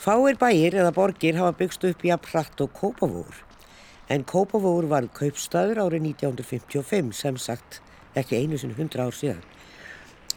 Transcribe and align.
Fáir 0.00 0.38
bæir 0.40 0.72
eða 0.80 0.94
borgir 0.96 1.36
hafa 1.36 1.52
byggst 1.58 1.82
upp 1.84 2.04
í 2.08 2.10
að 2.14 2.22
pratt 2.24 2.60
og 2.64 2.70
kópavóður. 2.72 3.42
En 4.08 4.22
kópavóður 4.24 4.86
var 4.88 5.08
kaupstaður 5.18 5.82
árið 5.82 6.06
1955 6.14 7.10
sem 7.18 7.36
sagt 7.36 7.82
ekki 8.16 8.38
einu 8.38 8.56
sinni 8.56 8.78
100 8.78 9.04
ár 9.04 9.12
síðan. 9.12 9.44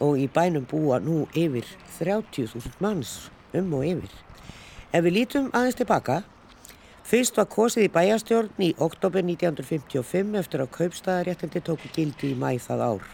Og 0.04 0.20
í 0.20 0.28
bænum 0.28 0.68
búa 0.68 1.00
nú 1.00 1.22
yfir 1.32 1.64
30.000 1.96 2.76
manns 2.84 3.30
um 3.56 3.72
og 3.80 3.88
yfir. 3.88 4.12
Ef 4.92 5.00
við 5.08 5.16
lítum 5.16 5.48
aðeins 5.56 5.80
tilbaka, 5.80 6.20
fyrst 7.08 7.40
var 7.40 7.48
kosið 7.56 7.88
í 7.88 7.92
bæjastjórn 7.96 8.64
í 8.68 8.74
oktober 8.84 9.24
1955 9.24 10.40
eftir 10.44 10.60
að 10.66 10.74
kaupstaðaréttindi 10.76 11.64
tóku 11.64 11.88
gildi 11.96 12.34
í 12.34 12.36
mæ 12.36 12.50
það 12.60 12.88
ár. 12.92 13.12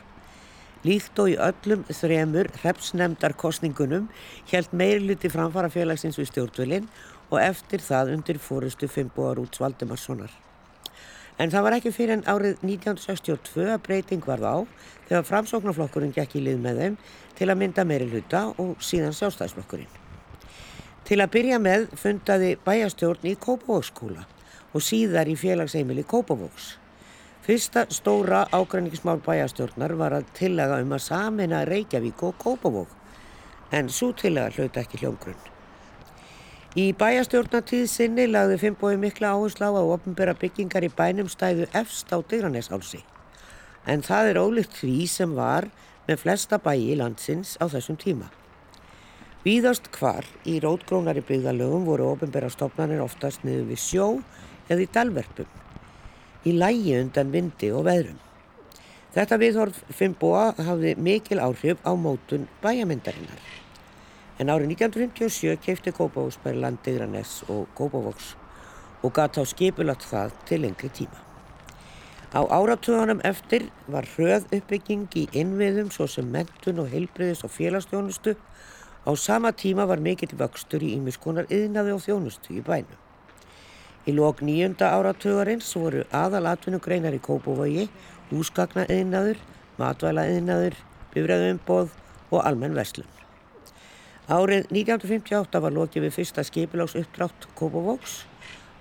Líkt 0.81 1.19
og 1.21 1.29
í 1.29 1.37
öllum 1.37 1.83
þremur 1.93 2.49
hrepsnemdarkostningunum 2.63 4.07
held 4.49 4.71
meirluti 4.73 5.29
framfara 5.29 5.69
félagsins 5.69 6.17
við 6.17 6.31
stjórnvölinn 6.31 6.87
og 7.29 7.37
eftir 7.43 7.85
það 7.85 8.15
undir 8.15 8.41
fórustu 8.41 8.89
Fimboar 8.89 9.43
út 9.43 9.59
Svaldemarssonar. 9.61 10.33
En 11.37 11.53
það 11.53 11.67
var 11.67 11.77
ekki 11.77 11.93
fyrir 11.93 12.17
en 12.17 12.25
árið 12.25 12.65
1962 12.65 13.69
að 13.75 13.85
breyting 13.85 14.25
varð 14.25 14.49
á 14.49 14.57
þegar 15.09 15.29
framsóknarflokkurinn 15.29 16.17
gekk 16.17 16.41
í 16.41 16.45
lið 16.49 16.65
með 16.65 16.83
þeim 16.83 16.99
til 17.37 17.49
að 17.49 17.61
mynda 17.61 17.87
meirluta 17.89 18.43
og 18.61 18.81
síðan 18.85 19.17
sjálfstæðsflokkurinn. 19.21 19.95
Til 21.05 21.21
að 21.21 21.33
byrja 21.37 21.61
með 21.61 21.89
fundaði 22.01 22.55
bæjastjórn 22.65 23.29
í 23.29 23.37
Kópavóksskóla 23.37 24.25
og 24.73 24.85
síðar 24.85 25.29
í 25.29 25.37
félagsheimili 25.37 26.09
Kópavóks. 26.09 26.80
Fyrsta 27.41 27.87
stóra 27.89 28.47
ágræningismál 28.53 29.23
bæjastjórnar 29.25 29.95
var 29.97 30.13
að 30.13 30.27
tillega 30.37 30.77
um 30.83 30.91
að 30.93 31.07
samina 31.07 31.63
Reykjavík 31.65 32.21
og 32.29 32.35
Kópavók 32.37 32.91
en 33.73 33.89
svo 33.89 34.11
tillega 34.13 34.53
hlauta 34.53 34.83
ekki 34.83 35.01
hljómgrunn. 35.01 35.39
Í 36.77 36.93
bæjastjórnatíð 37.01 37.87
sinni 37.89 38.27
lagði 38.29 38.59
Fimboi 38.61 38.99
mikla 39.01 39.31
áherslu 39.33 39.71
á 39.71 39.73
að 39.73 39.93
ofnbæra 39.95 40.35
byggingar 40.37 40.85
í 40.85 40.91
bænum 40.99 41.31
stæðu 41.33 41.71
efst 41.81 42.13
á 42.13 42.21
Digraneshálsi 42.21 43.01
en 43.89 44.05
það 44.05 44.35
er 44.35 44.43
ólíkt 44.45 44.77
því 44.83 44.99
sem 45.09 45.33
var 45.33 45.71
með 46.11 46.21
flesta 46.27 46.61
bæji 46.61 47.01
landsins 47.01 47.57
á 47.57 47.73
þessum 47.73 47.97
tíma. 47.97 48.29
Víðast 49.49 49.89
hvar 49.97 50.29
í 50.45 50.61
rótgrónari 50.61 51.25
byggðalögum 51.25 51.89
voru 51.89 52.13
ofnbæra 52.13 52.53
stofnanir 52.53 53.01
oftast 53.01 53.49
niður 53.49 53.73
við 53.73 53.85
sjó 53.89 54.09
eða 54.69 54.85
í 54.85 54.93
dalverpum 54.93 55.70
í 56.47 56.57
lægi 56.57 56.97
undan 57.01 57.33
vindi 57.33 57.71
og 57.75 57.87
veðrum. 57.89 58.19
Þetta 59.11 59.39
viðhorf 59.43 59.81
Fimboa 59.91 60.53
hafði 60.55 60.95
mikil 60.97 61.41
áhrif 61.43 61.81
á 61.83 61.93
mótun 61.99 62.47
bæjamyndarinnar. 62.63 63.41
En 64.39 64.49
árið 64.49 64.77
1957 64.77 65.59
keipti 65.65 65.93
Kópavóksbær 65.93 66.55
landiðraness 66.63 67.43
og 67.51 67.67
Kópavóks 67.77 68.37
og 69.03 69.13
gata 69.17 69.43
á 69.43 69.45
skipulagt 69.45 70.07
það 70.07 70.39
til 70.47 70.63
lengri 70.63 70.93
tíma. 70.95 71.19
Á 72.31 72.41
áratugunum 72.47 73.21
eftir 73.27 73.67
var 73.91 74.07
hröð 74.15 74.47
uppbygging 74.55 75.09
í 75.19 75.27
innviðum 75.35 75.91
svo 75.91 76.07
sem 76.07 76.31
mentun 76.31 76.79
og 76.79 76.93
heilbriðis 76.95 77.43
og 77.43 77.51
félagstjónustu. 77.51 78.37
Á 79.03 79.11
sama 79.19 79.51
tíma 79.51 79.89
var 79.91 79.99
mikill 79.99 80.39
vöxtur 80.39 80.87
í 80.87 80.95
ímiskonar 80.95 81.51
yðnaði 81.51 81.97
og 81.97 82.05
þjónustu 82.07 82.55
í 82.55 82.63
bænum. 82.63 83.10
Í 84.11 84.15
lok 84.17 84.41
nýjunda 84.43 84.89
áratugarins 84.97 85.69
voru 85.79 86.01
aðalatvinnugreinar 86.11 87.15
í 87.15 87.21
Kópavogi, 87.23 87.85
húsgagnaðinaður, 88.33 89.39
matvælaðinaður, 89.79 90.75
bifræðumboð 91.13 91.93
og 92.33 92.41
almenn 92.43 92.75
verslun. 92.75 93.07
Árið 94.27 94.67
1958 94.73 95.63
var 95.63 95.77
lokið 95.77 96.07
við 96.09 96.17
fyrsta 96.17 96.43
skipiláks 96.49 96.97
uppdrátt 96.99 97.47
Kópavóks. 97.61 98.25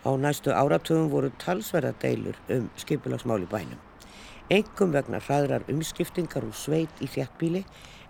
Á 0.02 0.10
næstu 0.18 0.56
áratugum 0.56 1.12
voru 1.14 1.30
talsverða 1.44 1.94
deilur 2.02 2.40
um 2.56 2.70
skipiláksmáli 2.80 3.50
bænum. 3.52 3.78
Engum 4.50 4.96
vegna 4.96 5.20
hraðrar 5.22 5.68
umskiptingar 5.70 6.48
úr 6.48 6.58
sveit 6.58 7.04
í 7.06 7.12
þjættbíli 7.12 7.66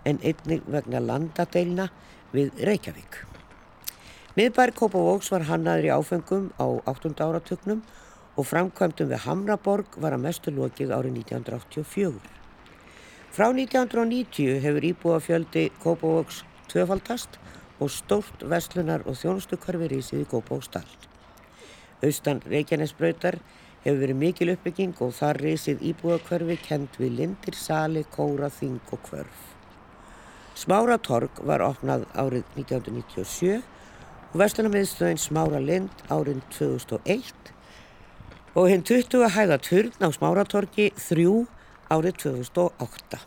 en 0.08 0.22
einnig 0.24 0.64
vegna 0.64 1.04
landadeilna 1.04 1.90
við 2.32 2.54
Reykjavík. 2.64 3.29
Miðbær 4.40 4.70
Kópavóks 4.72 5.26
var 5.28 5.42
hannaður 5.50 5.84
í 5.84 5.88
áfengum 5.92 6.44
á 6.56 6.64
8. 6.88 7.10
áratugnum 7.20 7.80
og 8.40 8.46
framkvæmdum 8.48 9.10
við 9.10 9.24
Hamraborg 9.26 9.96
var 10.00 10.14
að 10.16 10.22
mestu 10.22 10.52
lokið 10.56 10.94
árið 10.96 11.18
1984. 11.26 12.14
Frá 13.36 13.50
1990 13.50 14.62
hefur 14.64 14.86
íbúafjöldi 14.90 15.64
Kópavóks 15.82 16.38
tvöfaldast 16.72 17.36
og 17.84 17.92
stórt 17.92 18.44
vestlunar 18.52 19.04
og 19.04 19.18
þjónustukörfi 19.20 19.90
rísið 19.92 20.22
í 20.22 20.28
Kópavóksdal. 20.30 20.88
Austan 22.00 22.40
Reykjanesbröytar 22.46 23.36
hefur 23.82 24.00
verið 24.06 24.20
mikil 24.22 24.54
uppbygging 24.54 24.94
og 25.04 25.12
þar 25.18 25.42
rísið 25.44 25.84
íbúakörfi 25.90 26.56
kent 26.62 26.96
við 27.02 27.12
lindir, 27.18 27.58
sali, 27.58 28.06
kóra, 28.16 28.48
þing 28.48 28.80
og 28.88 29.04
kvörf. 29.10 29.44
Smáratorg 30.56 31.44
var 31.44 31.66
opnað 31.66 32.08
árið 32.16 32.48
1997 32.56 33.60
og 34.30 34.38
Vestlunarmiðstöðin 34.38 35.18
Smára 35.18 35.58
Lind 35.58 36.04
árinn 36.10 36.42
2001 36.54 37.50
og 38.54 38.68
hinn 38.70 38.84
20 38.86 39.26
hæða 39.34 39.58
turn 39.62 39.90
á 39.98 40.08
Smáratorki 40.14 40.90
3 40.94 41.26
árið 41.90 42.20
2008. 42.22 43.18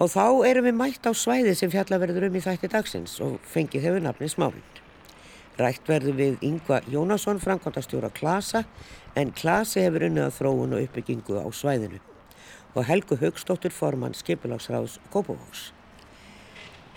Og 0.00 0.12
þá 0.12 0.26
erum 0.48 0.68
við 0.68 0.76
mætt 0.76 1.08
á 1.08 1.12
svæði 1.16 1.56
sem 1.56 1.72
fjallaverður 1.72 2.28
um 2.28 2.36
í 2.36 2.44
þætti 2.44 2.72
dagsins 2.72 3.16
og 3.24 3.40
fengið 3.48 3.88
hefur 3.88 4.04
nafnið 4.04 4.34
Smárind. 4.34 4.76
Rætt 5.60 5.88
verður 5.88 6.16
við 6.16 6.44
Yngva 6.44 6.80
Jónasson, 6.88 7.40
framkvæmdastjóra 7.40 8.08
Klasa, 8.16 8.64
en 9.16 9.32
Klasi 9.36 9.84
hefur 9.84 10.06
unnið 10.08 10.28
að 10.28 10.38
þróun 10.38 10.76
og 10.76 10.86
uppbyggingu 10.86 11.40
á 11.40 11.48
svæðinu 11.52 12.00
og 12.70 12.86
Helgu 12.86 13.16
Högstóttur 13.18 13.72
formann 13.74 14.14
Skipulagsráðs 14.14 15.00
Kópavóks. 15.10 15.72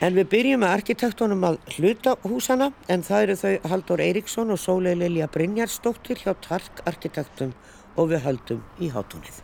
En 0.02 0.16
við 0.18 0.30
byrjum 0.32 0.64
með 0.64 0.74
arkitektónum 0.80 1.44
að 1.46 1.60
hluta 1.76 2.16
húsana 2.26 2.72
en 2.92 3.04
það 3.06 3.26
eru 3.26 3.36
þau 3.38 3.70
Haldur 3.72 4.02
Eiríksson 4.02 4.54
og 4.54 4.60
Sólei 4.60 4.96
Lilja 4.98 5.28
Brynjarsdóttir 5.32 6.24
hjá 6.24 6.34
Tark 6.42 6.82
arkitektum 6.90 7.54
og 7.96 8.10
við 8.10 8.24
höldum 8.26 8.64
í 8.82 8.90
hátunið. 8.94 9.42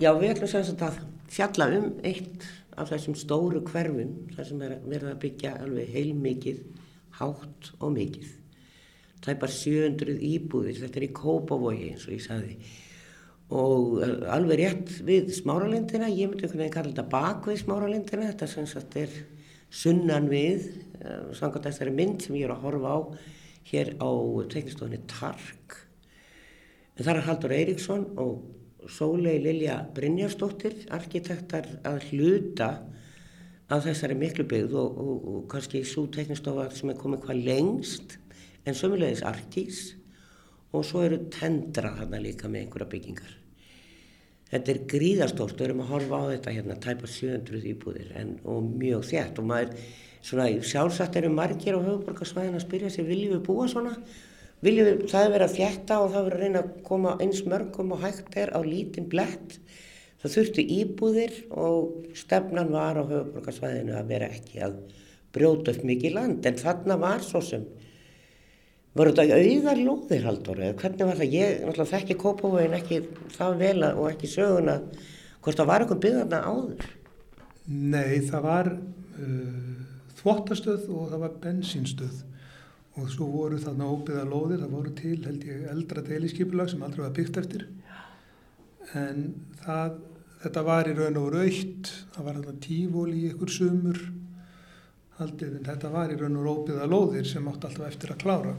Já, 0.00 0.10
við 0.16 0.32
ætlum 0.32 0.50
semst 0.50 0.82
að 0.82 1.02
fjalla 1.30 1.68
um 1.76 1.90
eitt 2.02 2.46
af 2.80 2.88
þessum 2.88 3.16
stóru 3.18 3.60
hverfum 3.66 4.14
þar 4.32 4.48
sem 4.48 4.62
er 4.64 4.78
verið 4.86 5.10
að 5.10 5.20
byggja 5.26 5.56
alveg 5.60 5.92
heilmikið, 5.92 6.62
hátt 7.20 7.74
og 7.78 7.92
mikið. 7.98 8.30
Það 9.22 9.34
er 9.34 9.42
bara 9.44 9.58
700 9.58 10.16
íbúðir, 10.32 10.80
þetta 10.80 10.98
er 10.98 11.06
í 11.06 11.12
Kópavogi 11.14 11.92
eins 11.92 12.08
og 12.08 12.16
ég 12.16 12.24
sagði 12.24 12.56
og 13.52 14.00
eh, 14.00 14.32
alveg 14.32 14.60
rétt 14.62 14.92
við 15.04 15.30
smáralindina, 15.36 16.08
ég 16.08 16.30
myndi 16.30 16.46
einhvern 16.46 16.62
veginn 16.62 16.74
kalla 16.74 16.92
þetta 16.92 17.08
bakvið 17.12 17.58
smáralindina, 17.60 18.30
þetta 18.30 18.48
semst 18.48 18.78
að 18.78 18.86
þetta 18.86 19.02
er 19.02 19.41
sunnan 19.72 20.28
við 20.30 20.68
uh, 21.00 21.30
samkvæmt 21.36 21.68
þessari 21.70 21.94
mynd 21.96 22.24
sem 22.24 22.36
ég 22.38 22.48
er 22.48 22.54
að 22.54 22.66
horfa 22.66 22.92
á 22.92 23.00
hér 23.72 23.94
á 24.02 24.10
teknistofinni 24.52 25.00
Tark. 25.10 25.78
En 26.98 27.06
þar 27.06 27.20
er 27.20 27.26
Haldur 27.28 27.54
Eiríksson 27.56 28.08
og 28.20 28.90
Sólei 28.90 29.38
Lilja 29.38 29.78
Brynjarsdóttir 29.94 30.88
arkitektar 30.92 31.68
að 31.86 32.08
hluta 32.10 32.70
að 33.72 33.86
þessari 33.88 34.16
miklu 34.18 34.44
byggð 34.50 34.74
og, 34.76 34.98
og, 34.98 35.28
og 35.32 35.44
kannski 35.52 35.84
svo 35.86 36.08
teknistofa 36.12 36.66
sem 36.74 36.90
er 36.92 36.98
komið 37.00 37.22
hvað 37.26 37.44
lengst 37.46 38.16
en 38.66 38.76
sömulegis 38.76 39.22
arkís 39.26 39.84
og 40.72 40.84
svo 40.88 41.04
eru 41.06 41.22
tendra 41.32 41.94
þarna 42.00 42.20
líka 42.22 42.50
með 42.50 42.66
einhverja 42.66 42.90
byggingar 42.92 43.38
Þetta 44.52 44.72
er 44.74 44.80
gríðarstort, 44.92 45.56
við 45.56 45.70
erum 45.70 45.80
að 45.80 45.92
horfa 45.94 46.18
á 46.20 46.24
þetta 46.34 46.52
hérna, 46.52 46.74
tæpa 46.84 47.08
700 47.08 47.62
íbúðir 47.70 48.10
en, 48.20 48.34
og 48.44 48.66
mjög 48.82 49.06
þétt 49.08 49.38
og 49.40 49.46
maður, 49.48 49.86
svona, 50.20 50.48
sjálfsagt 50.68 51.16
eru 51.20 51.30
margir 51.32 51.78
á 51.78 51.80
höfuborgarsvæðin 51.80 52.58
að 52.58 52.66
spyrja 52.66 52.90
sig, 52.92 53.06
viljum 53.08 53.38
við 53.38 53.46
búa 53.46 53.68
svona? 53.72 53.94
Viljum 54.62 54.90
við, 54.90 55.06
það 55.08 55.24
er 55.24 55.32
verið 55.32 55.46
að 55.46 55.56
þjætta 55.56 55.98
og 56.02 56.12
það 56.12 56.26
verið 56.28 56.36
að 56.36 56.44
reyna 56.44 56.60
að 56.62 56.74
koma 56.90 57.14
eins 57.24 57.40
mörgum 57.48 57.94
og 57.96 58.04
hægt 58.04 58.36
er 58.38 58.52
á 58.52 58.60
lítinn 58.62 59.08
blett. 59.10 59.56
Það 60.22 60.34
þurftu 60.36 60.66
íbúðir 60.76 61.38
og 61.64 62.12
stefnan 62.20 62.70
var 62.76 63.00
á 63.00 63.02
höfuborgarsvæðinu 63.08 63.96
að 63.98 64.12
vera 64.12 64.28
ekki 64.36 64.60
að 64.68 64.76
brjóta 65.32 65.72
upp 65.72 65.88
mikið 65.88 66.14
land 66.18 66.46
en 66.46 66.60
þarna 66.60 67.00
var 67.00 67.24
svo 67.24 67.40
sem 67.42 67.64
Var 68.92 69.08
þetta 69.08 69.38
auðar 69.38 69.78
lóðir 69.80 70.26
haldur 70.28 70.58
eða 70.60 70.78
hvernig 70.82 71.08
var 71.08 71.20
það? 71.20 71.36
Ég 71.36 71.62
náttúrulega 71.62 71.92
þekki 71.94 72.16
Kópavóin 72.20 72.74
ekki 72.76 72.98
það 73.32 73.54
vel 73.62 73.86
og 73.88 74.02
ekki 74.10 74.28
söguna 74.28 74.74
hvort 75.42 75.60
það 75.60 75.70
var 75.70 75.84
eitthvað 75.84 76.02
byggðarna 76.04 76.40
áður? 76.44 76.90
Nei, 77.72 78.18
það 78.26 78.44
var 78.44 78.68
uh, 78.74 79.80
þvottastöð 80.20 80.90
og 80.92 81.08
það 81.08 81.24
var 81.24 81.40
bensínstöð 81.46 82.20
og 83.00 83.08
svo 83.08 83.30
voru 83.32 83.56
þarna 83.62 83.88
óbyggðar 83.88 84.28
lóðir, 84.28 84.60
það 84.60 84.74
voru 84.76 84.94
til 84.98 85.18
held 85.24 85.46
ég 85.48 85.68
eldra 85.72 86.04
deiliskypulag 86.04 86.68
sem 86.68 86.82
aldrei 86.84 87.06
var 87.06 87.14
byggt 87.16 87.38
eftir 87.40 87.64
en 88.98 89.22
það, 89.62 89.96
þetta 90.42 90.64
var 90.66 90.90
í 90.90 90.96
raun 90.98 91.20
og 91.22 91.30
raut, 91.32 91.92
það 92.12 92.26
var 92.28 92.38
þarna 92.42 92.64
tífól 92.66 93.08
í 93.14 93.24
ykkur 93.30 93.54
sumur 93.56 94.02
haldið 95.16 95.58
en 95.58 95.66
þetta 95.70 95.92
var 95.92 96.12
í 96.12 96.18
raun 96.20 96.38
og 96.40 96.48
rópiða 96.48 96.88
lóðir 96.90 97.28
sem 97.28 97.48
átt 97.48 97.66
alltaf 97.68 97.88
eftir 97.88 98.12
að 98.14 98.22
klára. 98.24 98.54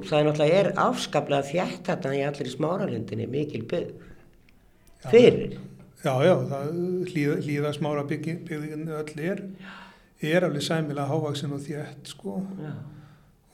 Og 0.00 0.06
það 0.08 0.18
er 0.18 0.26
náttúrulega 0.26 0.60
er 0.60 0.70
afskaplega 0.80 1.48
þjætt 1.50 1.90
þetta 1.90 2.12
í 2.16 2.22
allir 2.24 2.48
í 2.48 2.54
smáralindinni 2.54 3.26
mikil 3.28 3.66
byggð. 3.68 4.06
Fyrir? 5.10 5.58
Já, 6.00 6.14
já, 6.24 6.34
hlýða, 7.10 7.34
hlýða 7.44 7.74
smára 7.76 8.06
byggðin 8.08 8.88
öll 8.96 9.20
er, 9.20 9.42
er 10.24 10.46
alveg 10.46 10.64
sæmilega 10.64 11.08
hávaksin 11.10 11.52
og 11.52 11.60
þjætt 11.66 12.14
sko. 12.14 12.38
Já. 12.56 12.72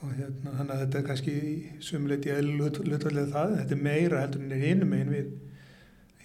Og 0.04 0.12
hérna, 0.12 0.52
þannig 0.60 0.72
að 0.74 0.80
þetta 0.84 0.98
er 1.00 1.06
kannski 1.08 1.36
sumuleiti 1.82 2.30
eða 2.30 2.70
hlutvallega 2.84 3.26
það, 3.32 3.54
þetta 3.62 3.74
er 3.74 3.84
meira 3.88 4.22
heldur 4.22 4.44
en 4.44 4.54
er 4.54 4.62
hinum 4.62 4.94
einn 4.94 5.14
við 5.14 5.30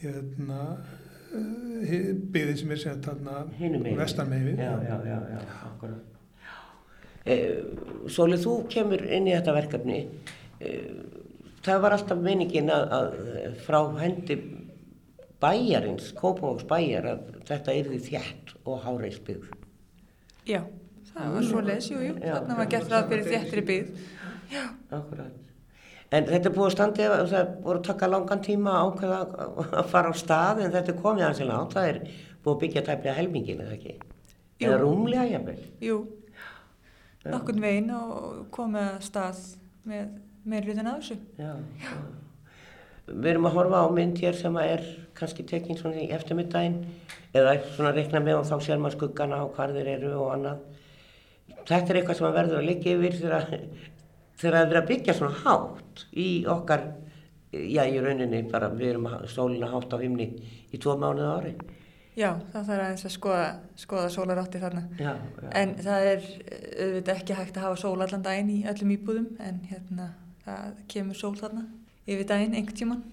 hérna 0.02 0.62
byggðin 1.32 2.60
sem 2.60 2.74
er 2.76 2.82
sett 2.82 3.08
þarna 3.08 3.46
vestan 3.98 4.30
megin 4.30 4.52
við. 4.52 4.62
Já, 4.62 4.74
já, 4.86 4.98
já, 5.08 5.18
já, 5.32 5.44
akkurat. 5.72 6.21
Eh, 7.26 7.62
Sólið, 8.10 8.46
þú 8.46 8.56
kemur 8.72 9.04
inn 9.06 9.30
í 9.30 9.36
þetta 9.36 9.54
verkefni. 9.54 10.00
Eh, 10.62 10.88
það 11.62 11.84
var 11.84 11.96
alltaf 11.98 12.22
meiningin 12.22 12.72
að, 12.74 12.96
að 12.98 13.60
frá 13.66 13.80
hendi 14.00 14.40
bæjarins, 15.42 16.12
Kópavóks 16.18 16.66
bæjar, 16.70 17.08
að 17.14 17.44
þetta 17.50 17.76
því 17.90 18.00
þjætt 18.08 18.56
og 18.66 18.82
háreisbyggð. 18.86 19.54
Já, 20.50 20.64
það 21.12 21.36
var 21.36 21.46
svo 21.46 21.62
les, 21.66 21.92
jú, 21.92 22.02
jú, 22.02 22.18
þarna 22.22 22.58
var 22.58 22.70
gert 22.74 22.90
það 22.90 23.14
fyrir 23.14 23.30
þjættri 23.30 23.64
byggð. 23.70 24.04
Já. 24.52 24.64
Akkurat. 24.92 25.38
En 26.12 26.26
þetta 26.28 26.50
er 26.50 26.56
búið 26.56 26.68
að 26.68 26.74
standi, 26.76 27.04
það 27.32 27.52
voru 27.64 27.80
að 27.80 27.86
taka 27.88 28.10
langan 28.12 28.42
tíma 28.44 28.72
ákveða 28.84 29.20
að 29.80 29.92
fara 29.94 30.10
á 30.12 30.14
stað 30.20 30.66
en 30.66 30.74
þetta 30.74 30.92
er 30.92 30.98
komið 31.06 31.28
aðeins 31.28 31.44
í 31.44 31.48
látt, 31.48 31.76
það 31.78 31.92
er 31.92 32.00
búið 32.42 32.56
að 32.56 32.64
byggja 32.66 32.84
tæplega 32.90 33.14
helmingin, 33.16 33.62
eða 33.64 33.78
ekki? 33.78 33.94
Jú. 34.60 34.66
Eða 34.68 34.82
rúmlega, 34.82 35.28
jafnvel? 35.32 35.62
Jú, 35.86 36.02
nokkurn 37.28 37.62
veginn 37.62 37.94
og 37.96 38.50
komið 38.54 38.88
að 38.88 39.06
stað 39.06 39.46
með 39.90 40.12
meirriðin 40.52 40.90
að 40.90 41.00
þessu. 41.02 41.18
Já, 41.38 41.54
já. 41.84 41.94
Við 43.12 43.32
erum 43.34 43.48
að 43.50 43.56
horfa 43.58 43.82
á 43.84 43.88
mynd 43.92 44.20
hér 44.22 44.38
sem 44.38 44.58
er 44.62 44.84
kannski 45.18 45.44
tekinn 45.48 45.78
svona 45.78 46.00
í 46.00 46.12
eftirmiddaginn 46.16 46.78
eða 47.36 47.56
svona 47.74 47.94
reikna 47.96 48.22
með 48.24 48.40
og 48.40 48.48
þá 48.48 48.66
sér 48.66 48.82
maður 48.82 48.98
skuggana 48.98 49.42
á 49.42 49.46
hvar 49.52 49.74
þeir 49.76 49.90
eru 49.98 50.12
og 50.22 50.30
annað. 50.36 50.62
Þetta 51.68 51.92
er 51.94 52.00
eitthvað 52.00 52.20
sem 52.20 52.36
verður 52.38 52.62
að 52.62 52.70
liggja 52.70 52.96
yfir 52.96 53.18
þegar 53.20 53.48
það 54.42 54.62
er 54.62 54.80
að 54.80 54.88
byggja 54.90 55.18
svona 55.18 55.42
hátt 55.44 56.06
í 56.18 56.30
okkar, 56.50 56.88
já 57.52 57.84
í 57.86 58.00
rauninni 58.02 58.42
bara 58.50 58.72
við 58.74 58.94
erum 58.94 59.10
að 59.12 59.28
sólina 59.34 59.70
hátt 59.74 59.94
á 59.94 59.98
himni 60.02 60.32
í 60.72 60.82
tvo 60.82 60.96
mánuð 60.98 61.32
ári. 61.36 61.54
Já, 62.20 62.34
það 62.52 62.66
þarf 62.68 62.84
aðeins 62.84 63.06
að 63.08 63.14
skoða, 63.14 63.44
skoða 63.80 64.08
sólarátti 64.12 64.60
þarna. 64.60 64.82
Já, 65.00 65.12
já. 65.16 65.52
En 65.62 65.70
það 65.80 66.08
er 66.10 66.26
auðvitað 66.28 67.14
ekki 67.16 67.38
hægt 67.38 67.60
að 67.60 67.66
hafa 67.68 67.80
sól 67.80 67.94
allan 68.04 68.26
daginn 68.26 68.52
í 68.52 68.58
öllum 68.68 68.92
íbúðum 68.98 69.30
en 69.40 69.62
hérna 69.70 70.10
það 70.44 70.82
kemur 70.92 71.20
sól 71.22 71.38
þarna 71.40 71.64
yfir 72.10 72.28
daginn 72.28 72.58
einhvern 72.58 72.80
tíman. 72.82 73.04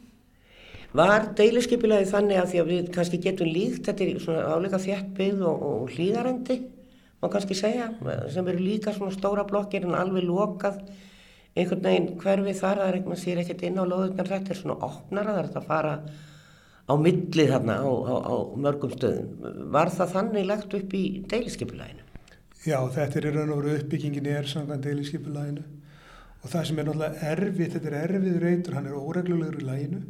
Var 0.98 1.28
deiliskeipilagi 1.38 2.08
þannig 2.08 2.40
að 2.40 2.50
því 2.50 2.60
að 2.62 2.70
við 2.72 2.90
kannski 2.96 3.20
getum 3.22 3.50
líkt, 3.52 3.84
þetta 3.86 4.04
er 4.04 4.22
svona 4.24 4.46
áleika 4.56 4.80
þjættbyggð 4.82 5.44
og, 5.46 5.64
og 5.68 5.92
hlýðarendi, 5.94 6.56
má 7.20 7.28
kannski 7.30 7.58
segja, 7.58 7.90
sem 8.32 8.48
eru 8.50 8.64
líka 8.64 8.94
svona 8.96 9.14
stóra 9.14 9.44
blokkir 9.46 9.84
en 9.84 9.98
alveg 9.98 10.24
lokað 10.26 10.80
einhvern 11.58 11.84
veginn 11.84 12.08
hverfi 12.18 12.54
þar, 12.56 12.82
það 12.82 13.28
er 13.34 13.42
ekkert 13.44 13.64
inn 13.68 13.78
á 13.78 13.84
loðunar, 13.84 14.32
þetta 14.32 14.54
er 14.54 14.60
svona 14.62 14.78
opnara, 14.88 15.34
það 15.34 15.42
er 15.42 15.50
þetta 15.50 15.62
að 15.62 15.70
fara 15.70 15.94
á 16.88 16.94
millið 16.96 17.52
þarna 17.52 17.78
á, 17.84 17.88
á, 17.88 18.14
á 18.24 18.34
mörgum 18.56 18.92
stöðum. 18.94 19.48
Var 19.74 19.90
það 19.94 20.14
þannig 20.14 20.46
lagt 20.48 20.76
upp 20.78 20.94
í 20.96 21.04
deiliskeipilaginu? 21.28 22.06
Já, 22.66 22.78
þetta 22.94 23.20
er 23.20 23.28
raun 23.36 23.52
og 23.54 23.60
veru 23.62 23.74
uppbyggingin 23.78 24.30
er 24.32 24.48
samkvæmt 24.48 24.88
deiliskeipilaginu 24.88 25.66
og 26.38 26.52
það 26.52 26.64
sem 26.68 26.78
er 26.78 26.86
náttúrulega 26.86 27.28
erfið, 27.32 27.74
þetta 27.74 27.90
er 27.90 27.98
erfiður 28.00 28.44
reytur, 28.46 28.76
hann 28.78 28.86
er 28.86 28.96
óreglulegur 28.98 29.58
í 29.58 29.66
læginu, 29.66 30.00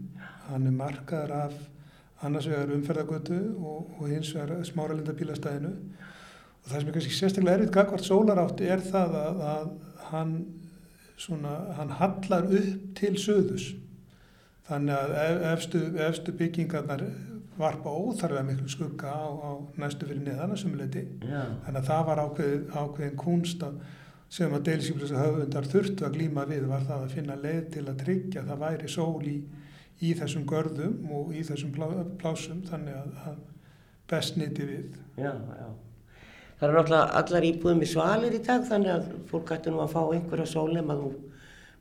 hann 0.51 0.67
er 0.69 0.75
markaður 0.77 1.35
af 1.39 1.59
annars 2.27 2.49
vegar 2.51 2.73
umferðagötu 2.75 3.39
og, 3.57 3.93
og 3.99 4.09
hins 4.11 4.33
vegar 4.35 4.65
smáralinda 4.67 5.15
bílastæðinu 5.17 5.73
og 5.73 6.71
það 6.71 6.81
sem 6.81 6.89
er 6.89 6.97
kannski 6.97 7.17
sérstaklega 7.17 7.59
erfið 7.59 7.75
gagvart 7.77 8.07
sólarátt 8.07 8.63
er 8.67 8.83
það 8.85 9.15
að, 9.23 9.43
að 9.53 9.69
hann 10.11 10.33
svona, 11.19 11.55
hann 11.79 11.95
hallar 12.01 12.49
upp 12.59 12.89
til 12.99 13.15
söðus 13.21 13.69
þannig 14.69 14.95
að 14.95 15.15
ef, 15.25 15.43
efstu, 15.55 15.83
efstu 16.07 16.35
byggingarnar 16.39 17.05
varpa 17.59 17.91
óþarfið 17.91 18.45
miklu 18.47 18.71
skugga 18.71 19.11
á, 19.11 19.27
á 19.27 19.51
næstu 19.81 20.07
fyrir 20.07 20.25
neðan 20.27 20.55
að 20.55 20.61
sumuleiti 20.63 21.05
þannig 21.25 21.81
að 21.81 21.89
það 21.89 22.05
var 22.11 22.23
ákveð, 22.25 22.59
ákveðin 22.71 23.17
kunst 23.19 23.65
sem 24.29 24.53
að 24.53 24.67
deilisíflösa 24.69 25.23
höfundar 25.23 25.69
þurftu 25.73 26.07
að 26.07 26.19
glýma 26.19 26.45
við 26.49 26.69
var 26.69 26.85
það 26.87 27.05
að 27.07 27.15
finna 27.17 27.39
leið 27.41 27.63
til 27.75 27.85
að 27.87 28.01
tryggja 28.03 28.43
að 28.43 28.51
það 28.53 28.65
væri 28.65 28.91
sól 28.93 29.29
í, 29.29 29.37
í 30.05 30.15
þessum 30.19 30.45
görðum 30.49 31.13
og 31.17 31.33
í 31.33 31.45
þessum 31.49 31.73
plá, 31.75 31.87
plásum 32.21 32.61
þannig 32.69 32.99
að, 33.01 33.15
að 33.31 33.39
best 34.09 34.37
nýtti 34.41 34.67
við. 34.69 34.99
Já, 35.17 35.33
já. 35.33 35.69
Það 36.59 36.69
eru 36.69 36.77
náttúrulega 36.77 37.19
allar 37.23 37.47
íbúðum 37.49 37.83
í 37.85 37.89
svalir 37.89 38.37
í 38.37 38.43
dag 38.45 38.65
þannig 38.69 38.93
að 38.93 39.11
fólk 39.31 39.53
ætti 39.55 39.73
nú 39.73 39.83
að 39.85 39.93
fá 39.95 40.01
einhverja 40.03 40.49
sólum 40.53 40.93
að 40.93 41.03
þú 41.05 41.11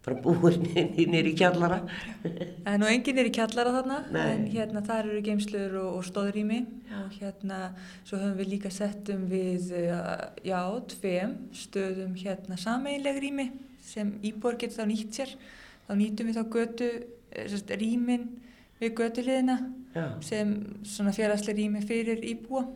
bara 0.07 0.21
búir 0.23 0.55
nýri 1.13 1.33
kjallara. 1.35 1.81
Það 2.23 2.71
er 2.71 2.79
nú 2.79 2.87
enginn 2.87 3.19
nýri 3.19 3.33
kjallara 3.35 3.73
þarna 3.75 3.99
Nei. 4.15 4.23
en 4.31 4.45
hérna 4.53 4.83
þar 4.87 5.11
eru 5.11 5.21
geimsluður 5.25 5.77
og, 5.81 5.89
og 5.99 6.07
stóðrými 6.07 6.59
og 7.01 7.17
hérna 7.19 7.59
svo 8.07 8.21
höfum 8.21 8.37
við 8.39 8.51
líka 8.55 8.71
sett 8.71 9.11
um 9.11 9.27
við 9.27 9.73
uh, 9.75 10.29
já, 10.47 10.61
tveim 10.95 11.37
stöðum 11.55 12.15
hérna 12.19 12.59
sameinleg 12.61 13.19
rými 13.23 13.49
sem 13.83 14.15
íbúar 14.25 14.59
getur 14.59 14.79
þá 14.79 14.91
nýtt 14.93 15.19
sér 15.19 15.35
þá 15.87 15.93
nýtum 15.99 16.29
við 16.31 16.39
þá 16.39 16.55
götu 16.55 16.89
eh, 17.31 17.77
rýmin 17.79 18.27
við 18.79 18.95
götuliðina 18.99 19.57
sem 20.21 20.51
svona 20.85 21.13
félagslega 21.15 21.57
rými 21.57 21.79
fyrir 21.81 22.21
íbúa. 22.21 22.67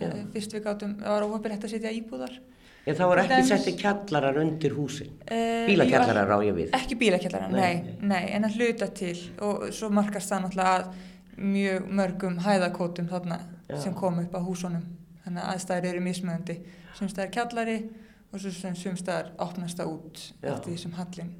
Eh, 0.00 0.22
fyrst 0.32 0.54
við 0.56 0.64
gátum, 0.64 0.94
það 0.98 1.12
var 1.12 1.26
óhefnilegt 1.28 1.66
að 1.68 1.74
setja 1.74 1.92
íbúðar 1.94 2.38
en 2.86 2.94
það 2.94 3.08
voru 3.10 3.20
ekki 3.22 3.34
dæmis- 3.34 3.48
setti 3.48 3.72
kjallarar 3.80 4.36
undir 4.42 4.70
húsin. 4.76 5.10
Eh, 5.26 5.66
Bílakjallarar 5.66 6.28
á 6.30 6.38
ég 6.44 6.54
við. 6.54 6.70
Ekki 6.76 6.94
bílakjallara, 7.00 7.48
Nei. 7.50 7.60
nei, 7.60 7.96
nei, 8.00 8.30
en 8.32 8.44
að 8.44 8.56
hluta 8.58 8.88
til 8.94 9.16
og 9.40 9.68
svo 9.72 9.88
markast 9.90 10.30
það 10.30 10.42
náttúrulega 10.44 10.76
að 10.78 10.94
mjög 11.38 11.88
mörgum 11.90 12.38
hæðakótum 12.44 13.08
þarna 13.08 13.40
Já. 13.68 13.76
sem 13.82 13.94
kom 13.94 14.18
upp 14.18 14.34
á 14.34 14.40
húsunum. 14.44 14.82
Þannig 15.26 15.42
að 15.42 15.54
aðstæður 15.54 15.84
eru 15.94 16.00
mismöðandi. 16.00 16.58
Sumstæðar 16.98 17.30
kjallari 17.32 17.88
og 18.32 18.40
svo 18.40 18.50
sem 18.52 18.74
sumstæðar 18.74 19.30
opnast 19.38 19.78
það 19.78 19.86
út 19.86 20.32
Já. 20.42 20.52
eftir 20.54 20.72
því 20.72 20.78
sem 20.78 20.92
hallin 20.92 21.30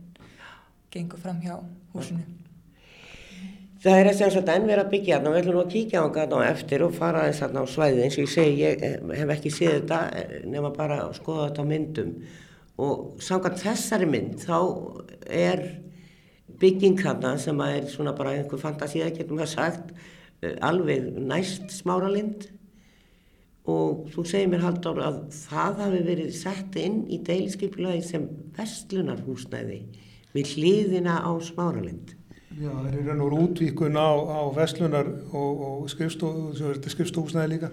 gengur 0.90 1.19
fram 1.19 1.40
hjá 1.42 1.59
húsinu. 1.95 2.23
Það 3.85 3.99
er 4.00 4.09
þess 4.17 4.37
að 4.41 4.47
enn 4.49 4.62
verið 4.64 4.81
að 4.81 4.93
byggja 4.95 5.17
þarna 5.19 5.29
og 5.29 5.35
við 5.35 5.43
ætlum 5.43 5.59
að 5.61 5.73
kíkja 5.75 6.00
á 6.00 6.07
þarna 6.14 6.37
á 6.41 6.49
eftir 6.49 6.83
og 6.87 6.95
fara 6.97 7.21
aðeins 7.21 7.41
þarna 7.43 7.64
á 7.64 7.67
svæði 7.69 8.05
eins 8.07 8.14
og 8.17 8.23
ég 8.23 8.31
segi, 8.33 8.55
ég 8.62 8.85
eh, 8.88 8.95
hef 9.19 9.33
ekki 9.35 9.53
séð 9.53 9.75
þetta 9.75 9.99
eh, 10.21 10.31
nema 10.49 10.71
bara 10.73 10.97
að 11.03 11.19
skoða 11.19 11.49
þetta 11.50 11.67
á 11.69 11.71
myndum. 11.75 12.14
Og 12.81 13.21
samkvæmt 13.26 13.61
þessari 13.61 14.09
mynd 14.09 14.41
þá 14.41 14.57
er 15.29 15.62
bygging 16.64 16.97
þarna 17.03 17.35
sem 17.45 17.61
að 17.61 17.76
er 17.83 17.93
svona 17.93 18.17
bara 18.17 18.33
einhver 18.38 18.64
fantasíða 18.64 19.11
getum 19.19 19.45
við 19.45 19.53
sagt 19.53 19.93
eh, 19.93 20.57
alveg 20.64 21.12
næst 21.21 21.69
smáralind 21.76 22.49
og 23.69 24.09
þú 24.17 24.25
segir 24.33 24.49
mér 24.55 24.64
Halldór 24.64 25.05
að 25.05 25.23
það 25.43 25.85
hafi 25.85 26.05
verið 26.09 26.35
sett 26.41 26.81
inn 26.81 27.03
í 27.12 27.21
deiliskeipulagi 27.29 28.00
sem 28.09 28.29
vestlunarhúsnæði 28.57 29.83
við 30.33 30.57
hliðina 30.57 31.21
á 31.21 31.33
smáralind. 31.45 32.17
Já, 32.54 32.70
það 32.70 32.88
er 32.90 33.06
raun 33.08 33.23
og 33.25 33.30
veru 33.30 33.44
útvíkun 33.49 33.96
á, 33.99 34.11
á 34.14 34.40
Vestlunar 34.54 35.08
og, 35.34 35.62
og 35.66 35.90
skrifstofúsnæði 35.90 37.49
líka. 37.50 37.70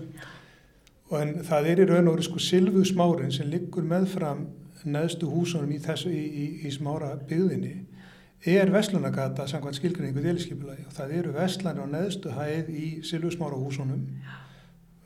Og 1.11 1.17
en 1.21 1.33
það 1.45 1.69
er 1.69 1.81
í 1.83 1.85
raun 1.89 2.09
og 2.09 2.15
veru 2.15 2.25
sko 2.25 2.41
Silvu 2.41 2.81
smárin 2.87 3.33
sem 3.35 3.49
liggur 3.51 3.85
meðfram 3.85 4.47
neðstu 4.81 5.29
húsunum 5.29 5.69
í, 5.75 5.77
þessu, 5.83 6.09
í, 6.09 6.23
í, 6.25 6.45
í 6.65 6.73
smára 6.73 7.13
byggðinni 7.29 7.75
er 8.49 8.71
Vestlunargata 8.73 9.45
samkvæmt 9.47 9.77
skilgrinningu 9.77 10.23
deliskipulagi 10.23 10.87
og 10.87 10.95
það 10.95 11.11
eru 11.19 11.33
Vestlanir 11.35 11.85
á 11.85 11.93
neðstu 11.93 12.33
hæð 12.33 12.71
í 12.73 12.87
Silvu 13.05 13.29
smára 13.35 13.59
húsunum 13.61 14.01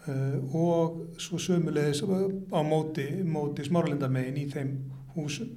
uh, 0.08 0.55
og 0.55 1.20
svo 1.20 1.41
sömulegis 1.41 2.00
á 2.08 2.62
móti, 2.63 3.10
móti 3.27 3.67
smáralindamegin 3.67 4.39
í 4.39 4.48
þeim 4.53 4.72
húsum 5.17 5.51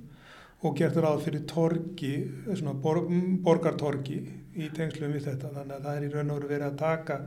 og 0.59 0.75
gert 0.79 0.97
ráð 0.99 1.21
fyrir 1.27 1.45
torgi, 1.47 2.15
svona 2.49 2.75
bor, 2.83 3.05
borgartorgi 3.45 4.19
í 4.59 4.71
tengslum 4.75 5.15
við 5.15 5.29
þetta. 5.29 5.53
Þannig 5.55 5.77
að 5.77 5.85
það 5.87 5.99
er 5.99 6.07
í 6.07 6.11
raun 6.15 6.33
og 6.33 6.41
veru 6.41 6.51
verið 6.51 6.67
að 6.69 6.81
taka 6.81 7.19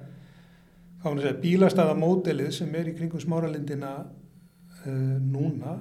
segja, 1.02 1.38
bílastæðamódelið 1.46 2.52
sem 2.60 2.76
er 2.76 2.92
í 2.92 2.96
kringum 2.98 3.24
smáralindina 3.24 3.94
uh, 4.04 5.18
núna 5.24 5.78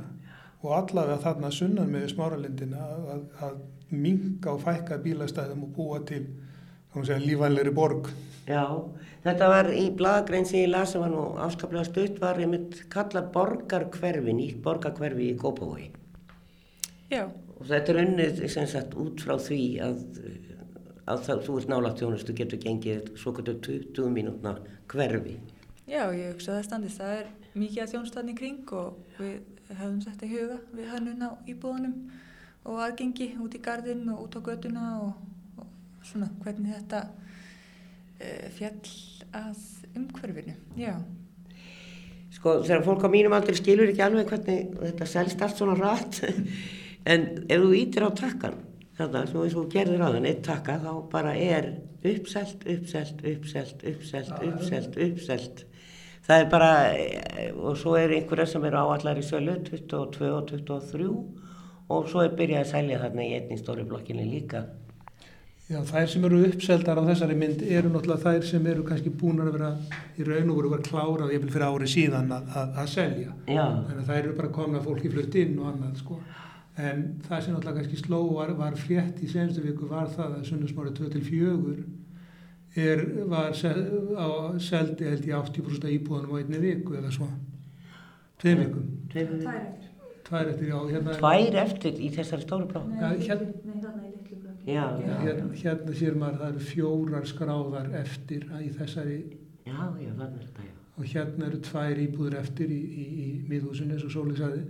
og 0.61 0.73
allavega 0.77 1.19
þarna 1.25 1.51
sunnan 1.55 1.91
með 1.91 2.11
smáralindina 2.15 2.87
að, 3.17 3.27
að 3.43 3.61
minga 3.91 4.55
og 4.55 4.63
fækka 4.63 5.01
bílastæðum 5.03 5.67
og 5.67 5.75
búa 5.75 6.01
til 6.07 6.27
lífænleiri 6.95 7.73
borg. 7.75 8.11
Já, 8.47 8.67
þetta 9.25 9.49
var 9.51 9.71
í 9.75 9.89
bladagrein 9.95 10.47
sem 10.47 10.65
ég 10.65 10.71
las 10.73 10.95
sem 10.95 11.03
var 11.03 11.11
nú 11.13 11.25
afskaplega 11.39 11.87
stutt 11.87 12.19
var 12.23 12.39
einmitt 12.39 12.85
kallað 12.91 13.31
borgarkverfi, 13.35 14.35
nýtt 14.35 14.63
borgarkverfi 14.65 15.31
í 15.31 15.37
Kópavogi. 15.39 15.91
Já, 17.11 17.27
Og 17.61 17.69
þetta 17.69 17.93
er 17.93 18.01
unnið 18.01 18.43
sagt 18.49 18.95
út 18.97 19.21
frá 19.21 19.35
því 19.41 19.61
að, 19.85 19.99
að 21.13 21.25
það, 21.27 21.43
þú 21.47 21.57
ert 21.61 21.71
nála 21.73 21.93
þjónustu 21.99 22.37
getur 22.39 22.63
gengið 22.63 23.11
svo 23.21 23.35
getur 23.37 23.59
20 23.67 24.15
mínútna 24.15 24.55
hverfi. 24.89 25.37
já, 25.85 26.05
ég 26.17 26.33
hugsa 26.33 26.55
að 26.55 26.57
það 26.57 26.67
standist. 26.71 27.03
Það 27.03 27.17
er 27.19 27.29
mikið 27.61 27.83
að 27.85 27.93
þjónstæðni 27.95 28.37
kring 28.39 28.75
og 28.81 29.19
við 29.19 29.77
höfum 29.77 30.01
sett 30.05 30.25
í 30.25 30.31
huga 30.33 30.59
við 30.73 30.91
hönnun 30.95 31.27
á 31.27 31.31
íbúðunum 31.51 31.97
og 32.71 32.83
aðgengi 32.87 33.31
út 33.45 33.55
í 33.57 33.63
gardinn 33.65 34.09
og 34.13 34.25
út 34.25 34.39
á 34.39 34.41
göduna 34.49 34.87
og, 35.05 35.61
og 35.61 36.05
svona 36.07 36.31
hvernig 36.41 36.75
þetta 36.79 37.05
uh, 37.11 38.49
fjall 38.57 38.93
að 39.37 39.65
umhverfinu. 40.01 40.57
Já, 40.81 40.95
Sko 42.31 42.61
þegar 42.63 42.85
fólk 42.87 43.05
á 43.05 43.11
mínum 43.11 43.35
aldrei 43.35 43.57
skilur 43.59 43.91
ekki 43.91 44.05
alveg 44.05 44.29
hvernig 44.31 44.77
þetta 44.79 45.07
selst 45.09 45.41
allt 45.43 45.59
svona 45.59 45.75
rætt 45.77 46.21
en 47.07 47.29
ef 47.49 47.63
þú 47.63 47.71
ítir 47.77 48.07
á 48.07 48.11
takkan 48.13 48.59
þarna 48.99 49.27
sem 49.27 49.55
þú 49.55 49.65
gerðir 49.73 50.05
á 50.05 50.09
þann 50.13 50.29
eitt 50.29 50.43
takka 50.45 50.77
þá 50.83 50.93
bara 51.13 51.35
er 51.37 51.71
uppselt, 52.05 52.65
uppselt, 52.65 53.25
uppselt, 53.25 53.85
uppselt, 53.85 54.33
uppselt, 54.45 54.99
uppselt. 55.07 55.65
Það 56.27 56.43
er 56.43 56.51
bara, 56.53 56.73
eh, 56.95 57.53
og 57.57 57.79
svo 57.81 57.97
er 57.99 58.13
einhverja 58.15 58.47
sem 58.47 58.65
eru 58.65 58.77
áallar 58.77 59.19
í 59.19 59.25
sölu, 59.25 59.57
22 59.67 60.29
og 60.31 60.51
23 60.51 61.09
og 61.91 62.07
svo 62.09 62.23
er 62.23 62.37
byrjað 62.39 62.61
að 62.61 62.71
selja 62.71 63.01
þarna 63.03 63.25
í 63.25 63.33
einnig 63.39 63.59
stóri 63.59 63.85
blokkinni 63.89 64.29
líka. 64.29 64.67
Já, 65.71 65.79
þær 65.87 66.07
sem 66.11 66.25
eru 66.27 66.39
uppseldar 66.49 66.99
á 66.99 67.03
þessari 67.07 67.37
mynd 67.39 67.61
eru 67.63 67.91
náttúrulega 67.93 68.25
þær 68.25 68.47
sem 68.47 68.65
eru 68.67 68.83
kannski 68.83 69.11
búin 69.15 69.39
að 69.39 69.53
vera 69.55 69.69
í 70.19 70.27
raun 70.27 70.51
og 70.51 70.57
voru 70.59 70.73
að 70.75 70.87
klárað 70.89 71.35
ég 71.35 71.45
vil 71.45 71.53
fyrir 71.55 71.67
ári 71.67 71.91
síðan 71.91 72.33
að, 72.35 72.49
að, 72.59 72.73
að 72.83 72.89
selja. 72.91 73.35
Já, 73.47 73.67
Þannig 73.87 74.01
að 74.01 74.09
þær 74.09 74.19
eru 74.23 74.37
bara 74.41 74.51
komna 74.57 74.83
fólki 74.83 75.13
flutt 75.13 75.39
inn 75.39 75.59
og 75.61 75.69
annað 75.71 76.01
sko. 76.03 76.19
En 76.81 77.01
það 77.27 77.43
sem 77.45 77.55
náttúrulega 77.55 77.81
kannski 77.81 77.99
sló 78.01 78.21
var, 78.35 78.53
var 78.59 78.77
frétt 78.79 79.21
í 79.25 79.29
senstu 79.31 79.65
viku 79.65 79.89
var 79.91 80.09
það 80.15 80.39
að 80.39 80.47
sunnusmári 80.49 80.95
2-4 80.97 81.85
er, 82.81 83.05
var 83.31 83.55
sel, 83.59 83.81
á, 84.15 84.29
seldi 84.63 85.09
held 85.11 85.27
ég 85.27 85.37
80% 85.37 85.87
af 85.87 85.95
íbúðanum 85.97 86.37
á 86.37 86.41
einni 86.41 86.63
viku 86.63 86.97
eða 86.99 87.11
svo. 87.15 87.29
Tveim 88.41 88.65
vikum. 88.65 88.91
tveir, 89.13 89.31
Tvær 90.31 90.47
eftir, 90.53 90.69
já. 90.71 90.77
Hérna, 90.87 91.15
tvær 91.19 91.57
eftir 91.65 91.97
í 91.99 92.09
þessari 92.15 92.45
stóri 92.45 92.67
blokk. 92.71 92.91
Já, 92.95 93.09
hérna, 93.27 93.49
í. 94.07 94.75
Já, 94.75 94.85
já, 95.01 95.15
hérna, 95.25 95.47
hérna 95.57 95.95
sér 95.97 96.19
maður 96.21 96.37
að 96.37 96.43
það 96.43 96.51
eru 96.53 96.67
fjórar 96.69 97.27
skráðar 97.27 97.89
eftir 97.99 98.45
í 98.61 98.69
þessari 98.77 99.17
já, 99.67 99.81
já, 99.99 100.11
er 100.13 100.45
já. 100.45 100.69
og 100.97 101.09
hérna 101.09 101.49
eru 101.49 101.61
tvær 101.65 102.03
íbúður 102.05 102.37
eftir 102.43 102.71
í, 102.71 102.79
í, 102.79 103.07
í 103.25 103.29
miðhúsinu 103.49 103.97
eins 103.97 104.05
og 104.07 104.13
Sóli 104.15 104.37
sagði 104.39 104.63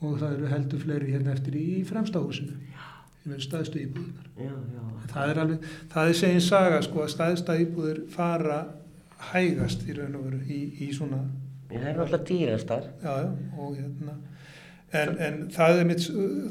og 0.00 0.18
það 0.20 0.34
eru 0.36 0.50
heldur 0.52 0.82
fleiri 0.84 1.12
hérna 1.14 1.34
eftir 1.34 1.58
í, 1.58 1.66
eru 3.34 3.44
staðstu 3.44 3.82
íbúðunar. 3.82 4.28
Já, 4.38 4.54
já, 4.54 4.84
Það 5.08 5.30
er 5.32 5.40
alveg, 5.42 5.68
það 5.92 6.10
er 6.10 6.18
segin 6.20 6.44
saga 6.44 6.80
sko 6.84 7.04
að 7.04 7.12
staðsta 7.14 7.56
íbúður 7.62 8.00
fara 8.12 8.58
hægast 9.32 9.86
í 9.88 9.96
raun 9.96 10.18
og 10.18 10.26
veru 10.28 10.40
í, 10.46 10.60
í 10.86 10.90
svona, 10.94 11.22
það 11.70 11.78
er 11.78 11.96
náttúrulega 11.98 12.28
dýrastar. 12.28 12.90
já, 13.02 13.14
já, 13.24 13.30
og 13.58 13.76
hérna 13.76 14.18
en, 14.92 15.14
en 15.18 15.40
það, 15.52 15.82
mitt, 15.88 16.04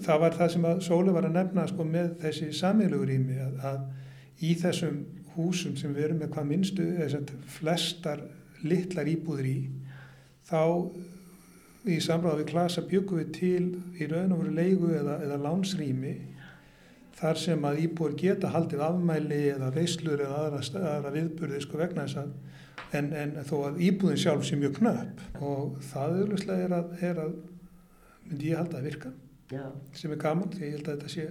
það 0.05 0.23
var 0.23 0.37
það 0.37 0.51
sem 0.53 0.67
að 0.69 0.81
Sóli 0.85 1.13
var 1.15 1.27
að 1.29 1.37
nefna 1.39 1.67
sko 1.71 1.85
með 1.87 2.11
þessi 2.23 2.49
samílugur 2.57 3.13
ími 3.13 3.37
að, 3.41 3.55
að 3.71 4.43
í 4.45 4.53
þessum 4.61 4.99
húsum 5.37 5.77
sem 5.77 5.93
við 5.95 6.09
erum 6.09 6.21
með 6.21 6.33
hvað 6.35 6.49
minnstu, 6.51 6.87
flestar 7.57 8.25
litlar 8.65 9.09
íbúður 9.09 9.49
í 9.49 9.57
þá 10.49 10.61
í 11.93 11.97
samráða 12.03 12.41
við 12.41 12.49
klasa 12.51 12.83
byggum 12.89 13.19
við 13.21 13.29
til 13.37 13.65
í 14.01 14.07
raun 14.11 14.33
og 14.35 14.41
veru 14.43 14.53
leigu 14.57 14.89
eða, 14.97 15.17
eða 15.25 15.37
lánsrými 15.45 16.13
þar 17.17 17.39
sem 17.41 17.63
að 17.65 17.79
íbúður 17.87 18.15
geta 18.21 18.51
haldið 18.53 18.83
afmæli 18.85 19.39
eða 19.55 19.71
veislur 19.73 20.21
eða 20.21 20.41
aðra, 20.45 20.61
aðra 20.93 21.13
viðburði 21.15 21.61
sko 21.63 21.79
vegna 21.81 22.05
þess 22.05 22.19
að 22.21 22.97
en, 22.99 23.07
en 23.23 23.31
þó 23.47 23.55
að 23.71 23.79
íbúðin 23.87 24.21
sjálf 24.21 24.45
sé 24.47 24.59
mjög 24.59 24.75
knöpp 24.79 25.41
og 25.43 25.79
það 25.89 26.19
auðvitað 26.21 26.61
er 26.67 26.75
að, 26.77 26.91
er 27.09 27.21
að 27.23 27.33
myndi 28.27 28.51
ég 28.51 28.59
halda 28.59 28.77
að 28.81 28.85
virka. 28.89 29.09
Já, 29.47 29.63
sem 29.95 30.11
er 30.13 30.19
gaman 30.21 30.51
því 30.51 30.63
ég 30.67 30.73
held 30.75 30.87
að 30.91 30.95
þetta 30.97 31.11
sé 31.13 31.25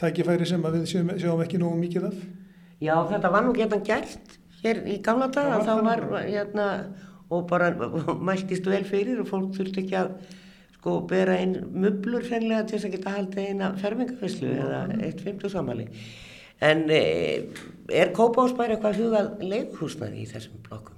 tækifæri 0.00 0.46
sem 0.48 0.62
að 0.64 0.76
við 0.78 0.86
sjáum, 0.94 1.10
sjáum 1.20 1.42
ekki 1.44 1.60
nógu 1.60 1.78
mikið 1.82 2.06
af. 2.10 2.20
Já 2.80 2.94
þetta 3.12 3.30
var 3.34 3.44
nú 3.46 3.54
getan 3.56 3.82
gert 3.84 4.36
hér 4.62 4.82
í 4.88 4.98
gamla 5.04 5.28
daga, 5.32 5.58
Já, 5.58 5.64
þá 5.64 5.70
það 5.70 5.82
var- 5.86 6.26
hérna, 6.26 6.66
og 7.30 7.46
bara 7.50 7.70
mæltist 8.28 8.66
vel 8.66 8.84
fyrir 8.88 9.22
og 9.22 9.30
fólk 9.30 9.54
þurfti 9.56 9.84
ekki 9.84 9.98
að 10.00 10.14
sko 10.80 10.96
bera 11.08 11.36
inn 11.42 11.58
mublur 11.76 12.24
hreinlega 12.24 12.64
til 12.66 12.78
þess 12.78 12.88
að 12.88 12.94
geta 12.96 13.14
haldið 13.16 13.50
eina 13.50 13.72
fermingavislu 13.80 14.52
eða 14.54 14.84
eitt 15.04 15.20
fymtu 15.24 15.50
samali. 15.52 15.86
En 16.60 16.86
e, 16.92 17.02
er 17.88 18.12
Kópáhúsbær 18.16 18.74
eitthvað 18.74 19.00
hugað 19.00 19.28
leikhúsnaði 19.44 20.24
í 20.24 20.28
þessum 20.28 20.62
blokkum? 20.64 20.96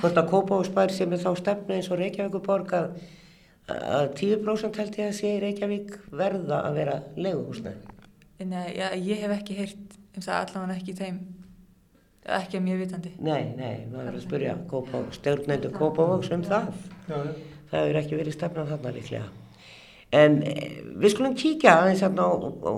Hvort 0.00 0.20
að 0.20 0.28
Kópáhúsbær 0.30 0.92
sem 0.94 1.12
er 1.12 1.20
þá 1.20 1.32
stefna 1.40 1.76
eins 1.76 1.88
og 1.90 2.00
Reykjavíkuborg 2.00 2.74
að, 2.76 2.92
að 3.72 4.06
10% 4.20 4.80
held 4.80 5.00
ég 5.00 5.10
að 5.10 5.16
sé 5.18 5.32
Reykjavík 5.42 5.96
verða 6.12 6.62
að 6.68 6.78
vera 6.80 7.00
leiguhúsnaði? 7.16 7.96
Nei, 8.40 8.70
ég 8.76 9.20
hef 9.20 9.34
ekki 9.36 9.58
heyrt 9.58 9.98
um 10.16 10.24
það 10.24 10.36
allavega 10.38 10.76
ekki 10.78 10.94
í 10.94 11.00
þeim, 11.00 11.18
ekki 12.38 12.58
að 12.58 12.66
mér 12.66 12.80
vitandi. 12.80 13.12
Nei, 13.18 13.52
nei, 13.58 13.86
maður 13.90 14.10
er 14.10 14.16
að 14.16 14.24
spyrja 14.24 14.56
stjórnendur 15.16 15.74
Kópavóks 15.76 16.32
um 16.34 16.44
það. 16.46 16.72
já, 17.08 17.16
já. 17.16 17.32
Það 17.70 17.84
hefur 17.84 18.00
ekki 18.00 18.18
verið 18.18 18.34
stefnað 18.34 18.72
þarna 18.72 18.92
líklega. 18.96 19.28
En 20.20 20.40
eh, 20.42 20.80
við 20.98 21.12
skulum 21.12 21.36
kíkja 21.38 21.76
aðeins 21.84 22.02
hérna 22.02 22.26
á, 22.26 22.32
á 22.34 22.72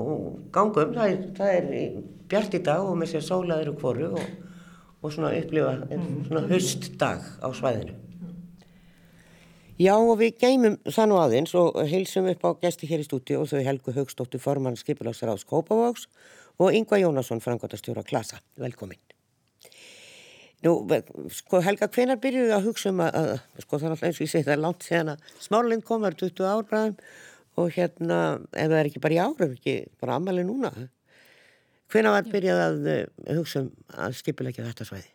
gangum, 0.52 0.92
það 0.92 1.14
er, 1.14 1.22
það 1.38 1.54
er 1.56 1.94
bjart 2.28 2.56
í 2.58 2.60
dag 2.66 2.84
og 2.84 2.98
með 3.00 3.14
sér 3.14 3.24
sólaður 3.24 3.72
og 3.72 3.78
hvoru 3.80 4.10
og, 4.20 4.26
og 5.00 5.14
svona 5.14 5.32
upplifa 5.38 5.72
mm. 5.86 6.10
svona 6.28 6.44
höstdag 6.50 7.24
á 7.40 7.48
svæðinu. 7.56 7.96
Já 9.80 9.94
og 9.96 10.18
við 10.20 10.36
geymum 10.44 10.76
það 10.84 11.08
nú 11.08 11.16
aðeins 11.18 11.56
og 11.58 11.80
heilsum 11.88 12.28
upp 12.30 12.44
á 12.44 12.50
gesti 12.66 12.86
hér 12.90 13.02
í 13.02 13.08
stúdíu 13.08 13.40
og 13.40 13.48
þau 13.50 13.64
Helgu 13.64 13.96
Haugstóttur 13.96 14.42
formann 14.42 14.76
Skipulagsráðs 14.78 15.48
Kópavóks 15.48 16.06
og 16.60 16.76
Yngva 16.76 17.00
Jónasson 17.00 17.40
frangotastjóra 17.42 18.04
Klasa. 18.06 18.44
Velkomin. 18.60 19.00
Nú, 20.62 20.72
sko 21.34 21.58
Helga, 21.64 21.88
hvenar 21.90 22.20
byrjuðu 22.22 22.54
að 22.54 22.66
hugsa 22.68 22.92
um 22.92 23.00
að, 23.02 23.16
að 23.18 23.64
sko 23.64 23.78
það 23.80 23.86
er 23.86 23.94
alltaf 23.94 24.08
eins 24.08 24.18
og 24.20 24.24
ég 24.24 24.30
segi 24.30 24.46
það 24.46 24.54
er 24.54 24.60
langt 24.62 24.84
síðan 24.86 25.12
að 25.12 25.30
smárlind 25.42 25.86
kom, 25.86 26.04
það 26.04 26.12
er 26.12 26.18
20 26.20 26.50
ár 26.52 26.66
bræðum 26.70 26.98
og 27.62 27.72
hérna, 27.74 28.18
ef 28.52 28.68
það 28.70 28.76
er 28.78 28.90
ekki 28.90 29.02
bara 29.02 29.16
í 29.16 29.22
ár, 29.22 29.34
er 29.42 29.56
ekki 29.56 29.74
bara 30.00 30.18
ammali 30.20 30.44
núna. 30.46 30.70
Hvenar 31.92 32.14
var 32.14 32.30
byrjað 32.32 32.62
að 32.64 32.86
uh, 32.92 33.02
hugsa 33.40 33.64
um 33.64 33.98
að 34.06 34.14
skipilegja 34.20 34.68
þetta 34.70 34.86
svæði? 34.88 35.10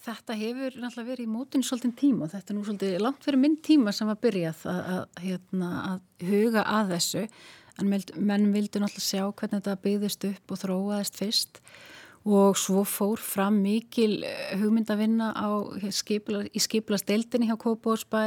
Þetta 0.00 0.36
hefur 0.40 0.76
náttúrulega 0.80 1.10
verið 1.12 1.26
í 1.26 1.30
mótun 1.30 1.64
svolítið 1.64 1.94
tíma 2.00 2.26
og 2.26 2.32
þetta 2.32 2.52
er 2.52 2.56
nú 2.56 2.64
svolítið 2.64 3.00
langt 3.04 3.24
fyrir 3.24 3.40
minn 3.40 3.56
tíma 3.64 3.92
sem 3.92 4.08
að 4.08 4.22
byrjað 4.24 4.62
að, 4.72 4.78
að, 4.94 5.02
hérna, 5.26 5.70
að 5.84 6.28
huga 6.30 6.64
að 6.72 6.94
þessu 6.94 7.24
en 7.80 7.90
menn 7.92 8.46
vildu 8.54 8.80
náttúrulega 8.80 9.04
sjá 9.04 9.24
hvernig 9.28 9.60
þetta 9.60 9.82
byggðist 9.84 10.26
upp 10.30 10.54
og 10.54 10.62
þróaðist 10.62 11.20
fyrst 11.20 11.60
og 12.28 12.58
svo 12.60 12.84
fór 12.84 13.20
fram 13.22 13.62
mikil 13.64 14.20
eh, 14.28 14.56
hugmyndavinna 14.60 15.30
á, 15.32 15.48
skipula, 15.94 16.44
í 16.52 16.60
skiplasteildinni 16.60 17.48
hjá 17.48 17.56
Kópórsbæ 17.60 18.24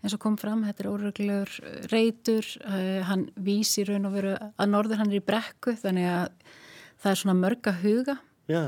eins 0.00 0.16
og 0.16 0.20
kom 0.22 0.36
fram, 0.40 0.64
þetta 0.64 0.84
er 0.84 0.90
óreglugur 0.90 1.50
reytur, 1.92 2.46
uh, 2.64 3.00
hann 3.04 3.26
vísi 3.36 3.84
raun 3.84 4.08
og 4.08 4.14
veru 4.16 4.30
að 4.32 4.70
norður 4.70 5.02
hann 5.02 5.10
er 5.12 5.18
í 5.18 5.24
brekku 5.24 5.74
þannig 5.76 6.08
að 6.08 6.54
það 7.02 7.10
er 7.10 7.20
svona 7.20 7.36
mörg 7.36 7.68
að 7.68 7.82
huga. 7.84 8.16
Já, 8.48 8.62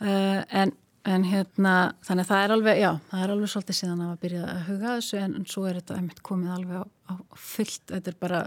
Uh, 0.00 0.40
en, 0.56 0.70
en 1.08 1.24
hérna, 1.24 1.74
þannig 2.04 2.26
að 2.26 2.30
það 2.30 2.42
er 2.44 2.52
alveg, 2.54 2.78
já, 2.80 2.90
það 3.10 3.22
er 3.24 3.32
alveg 3.34 3.50
svolítið 3.52 3.76
síðan 3.78 4.02
að 4.04 4.16
byrja 4.20 4.40
að 4.44 4.62
huga 4.66 4.94
þessu 4.98 5.20
en, 5.20 5.36
en 5.38 5.46
svo 5.48 5.62
er 5.68 5.78
þetta 5.80 5.96
einmitt 5.96 6.20
komið 6.26 6.50
alveg 6.56 6.82
á, 6.82 6.84
á 6.84 7.14
fullt, 7.40 7.84
þetta 7.88 8.12
er 8.12 8.18
bara, 8.20 8.40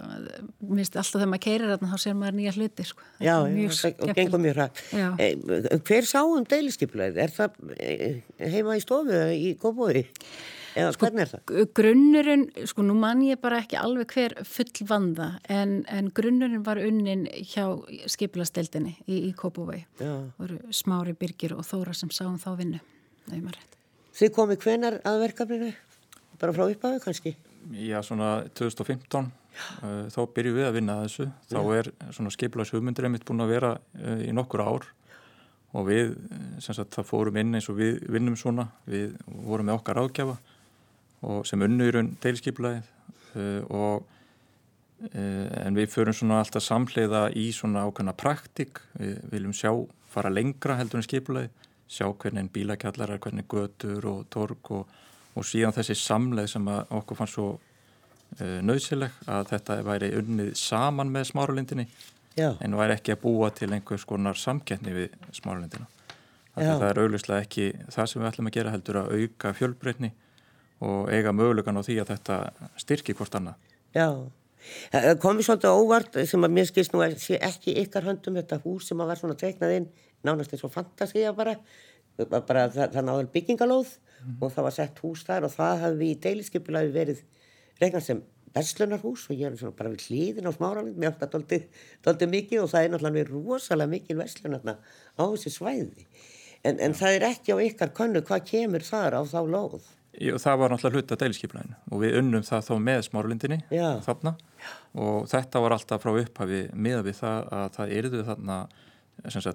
mér 0.62 0.82
finnst 0.84 0.98
alltaf 1.02 1.18
þegar 1.18 1.32
maður 1.34 1.44
keirir 1.48 1.74
þarna 1.74 1.92
þá 1.94 2.04
sér 2.04 2.18
maður 2.20 2.38
nýja 2.40 2.56
hluti, 2.58 2.88
sko. 2.90 3.08
Já, 3.18 3.34
mjög 3.50 3.74
og 3.74 3.78
skemmtilegt. 3.80 4.20
gengur 4.20 4.44
mjög 4.44 4.60
hrætt. 4.60 4.84
Já. 4.94 5.08
Eh, 5.18 5.80
hver 5.90 6.10
sá 6.10 6.20
um 6.22 6.50
deilisskipulegið? 6.54 7.22
Er 7.26 7.34
það 7.40 7.58
eh, 7.80 8.20
heima 8.54 8.78
í 8.78 8.86
stofu 8.86 9.24
í 9.34 9.56
Kópói? 9.62 10.06
Eða 10.74 10.94
hvernig 10.98 11.24
er 11.24 11.32
það? 11.32 11.60
Grunnurinn, 11.78 12.46
sko 12.70 12.86
nú 12.86 12.96
man 12.98 13.22
ég 13.26 13.40
bara 13.42 13.60
ekki 13.62 13.78
alveg 13.78 14.14
hver 14.16 14.36
full 14.48 14.88
vanda 14.90 15.30
en, 15.52 15.82
en 15.92 16.10
grunnurinn 16.16 16.66
var 16.66 16.82
unnin 16.82 17.28
hjá 17.52 17.68
skipilasteldinni 18.10 18.96
í, 19.06 19.20
í. 19.30 19.80
Já. 20.00 20.14
voru 20.40 20.60
Smári 20.74 21.14
Birgir 21.18 21.54
og 21.58 21.66
Þóra 21.68 21.94
sem 21.98 22.10
sáum 22.14 22.40
þá 22.42 22.56
vinnu. 22.60 22.82
Þið 24.14 24.34
komið 24.34 24.66
hvenar 24.66 25.00
að 25.08 25.22
verkefninu? 25.28 25.72
Bara 26.42 26.56
frá 26.56 26.66
upphafi 26.66 27.04
kannski? 27.04 27.36
Já, 27.80 28.02
svona 28.04 28.44
2015 28.58 29.30
uh, 29.30 30.10
þá 30.12 30.20
byrjum 30.36 30.58
við 30.58 30.68
að 30.68 30.76
vinna 30.80 30.98
að 30.98 31.06
þessu. 31.06 31.30
Þá 31.54 31.62
er 31.78 31.92
svona 32.10 32.34
skipilags 32.34 32.74
hugmyndir 32.74 33.08
einmitt 33.08 33.26
búin 33.28 33.46
að 33.46 33.54
vera 33.56 33.72
uh, 33.78 34.20
í 34.26 34.34
nokkur 34.36 34.66
ár 34.66 34.90
og 35.74 35.88
við, 35.88 36.12
sem 36.62 36.76
sagt, 36.76 36.94
það 36.94 37.08
fórum 37.10 37.38
inn 37.42 37.56
eins 37.58 37.70
og 37.72 37.80
við 37.80 38.04
vinnum 38.14 38.36
svona, 38.38 38.68
við 38.86 39.16
vorum 39.26 39.70
með 39.70 39.80
okkar 39.80 40.02
ágjafa 40.04 40.36
og 41.24 41.48
sem 41.48 41.62
unnurinn 41.64 42.14
deilskipulæðið 42.24 42.90
uh, 43.40 43.62
og 43.70 44.06
uh, 45.10 45.48
en 45.64 45.78
við 45.78 45.92
förum 45.94 46.16
svona 46.18 46.42
alltaf 46.44 46.66
samleiða 46.66 47.28
í 47.40 47.50
svona 47.56 47.86
ákveðna 47.88 48.16
praktik, 48.18 48.82
við 49.00 49.20
viljum 49.32 49.56
sjá 49.56 49.72
fara 50.14 50.32
lengra 50.34 50.78
heldur 50.80 51.02
en 51.02 51.08
skipulæði 51.08 51.52
sjá 51.94 52.08
hvernig 52.10 52.50
bílakjallar 52.54 53.16
er, 53.16 53.22
hvernig 53.22 53.48
götur 53.50 54.06
og 54.10 54.26
torg 54.34 54.72
og, 54.74 54.98
og 55.36 55.46
síðan 55.46 55.76
þessi 55.76 55.98
samleið 56.00 56.50
sem 56.56 56.70
okkur 56.70 57.20
fannst 57.20 57.38
svo 57.38 57.50
uh, 57.58 58.60
nöðsileg 58.66 59.24
að 59.30 59.54
þetta 59.54 59.80
væri 59.86 60.14
unnið 60.20 60.54
saman 60.60 61.14
með 61.14 61.30
smáralindinni 61.34 61.88
en 62.34 62.78
væri 62.78 62.96
ekki 62.98 63.14
að 63.14 63.22
búa 63.22 63.52
til 63.54 63.70
einhvers 63.76 64.08
konar 64.10 64.38
samkettni 64.40 64.94
við 64.96 65.18
smáralindina. 65.38 65.86
Það 66.54 66.86
er 66.88 67.00
auglustlega 67.02 67.46
ekki 67.46 67.68
það 67.94 68.08
sem 68.10 68.22
við 68.22 68.30
ætlum 68.30 68.50
að 68.50 68.56
gera 68.58 68.74
heldur 68.74 69.00
að 69.02 69.12
auka 69.18 69.52
fjölbreytni 69.58 70.12
og 70.84 71.12
eiga 71.14 71.34
mögulegan 71.36 71.80
á 71.80 71.86
því 71.86 72.00
að 72.04 72.14
þetta 72.14 72.38
styrki 72.82 73.16
hvort 73.18 73.38
annað. 73.40 73.72
Já, 73.96 74.08
það 74.94 75.10
komið 75.24 75.48
svolítið 75.48 75.80
óvart 75.80 76.20
sem 76.30 76.48
að 76.48 76.56
mér 76.58 76.70
skilst 76.70 76.94
nú 76.96 77.04
að 77.04 77.18
sé 77.24 77.40
ekki 77.44 77.76
ykkar 77.84 78.08
höndum 78.08 78.40
þetta 78.40 78.62
hús 78.64 78.90
sem 78.90 79.02
að 79.02 79.12
vera 79.12 79.22
svona 79.22 79.40
teiknað 79.40 79.78
inn 79.78 79.90
nánast 80.24 80.54
eins 80.56 80.66
og 80.66 80.74
fantasíja 80.74 81.34
bara, 81.38 81.56
bara 82.18 82.68
það, 82.72 82.94
það 82.96 83.08
náður 83.10 83.32
byggingalóð 83.34 83.96
mm. 83.96 84.38
og 84.40 84.54
það 84.54 84.68
var 84.70 84.78
sett 84.78 85.02
hús 85.04 85.26
þar 85.28 85.48
og 85.48 85.56
það 85.56 85.84
hafði 85.88 86.12
í 86.12 86.20
deiliskypulaði 86.28 86.94
verið 86.96 87.24
regnast 87.82 88.12
sem 88.12 88.22
verslunarhús 88.54 89.26
og 89.30 89.40
ég 89.40 89.50
er 89.50 89.58
svona 89.58 89.76
bara 89.78 89.92
við 89.94 90.08
hlýðin 90.08 90.48
á 90.50 90.52
smáralind 90.54 91.00
mér 91.02 91.14
átt 91.14 91.26
að 91.26 91.58
doldi 92.06 92.30
mikið 92.30 92.64
og 92.64 92.72
það 92.72 92.86
er 92.86 92.94
náttúrulega 92.94 93.32
rosalega 93.32 93.94
mikið 93.96 94.22
verslunarna 94.22 94.78
á 94.78 95.24
þessi 95.24 95.54
svæði. 95.58 96.06
En, 96.64 96.78
en 96.80 96.94
það 96.96 97.18
er 97.18 97.26
ekki 97.32 97.58
á 97.58 97.64
ykkar 97.66 97.92
konnu 97.98 98.22
hvað 98.24 98.46
kemur 98.52 98.86
þar 98.86 99.18
á 99.20 99.22
þá 99.28 99.40
lóð 99.50 99.90
Jú, 100.22 100.38
það 100.38 100.60
var 100.62 100.74
náttúrulega 100.74 101.00
hluta 101.00 101.18
deiliskypulaðinu 101.24 101.78
og 101.90 102.02
við 102.04 102.18
unnum 102.20 102.46
það 102.46 102.68
þá 102.68 102.74
með 102.86 103.00
smáralindinni 103.08 103.60
þarna. 104.06 104.36
Og 104.94 105.26
þetta 105.32 105.62
var 105.64 105.76
alltaf 105.78 106.04
frá 106.04 106.14
upphafi 106.22 106.62
með 106.74 107.00
við 107.08 107.18
það 107.24 107.50
að 107.58 107.66
það 107.78 107.96
erðu 107.98 108.26
þarna 108.30 108.60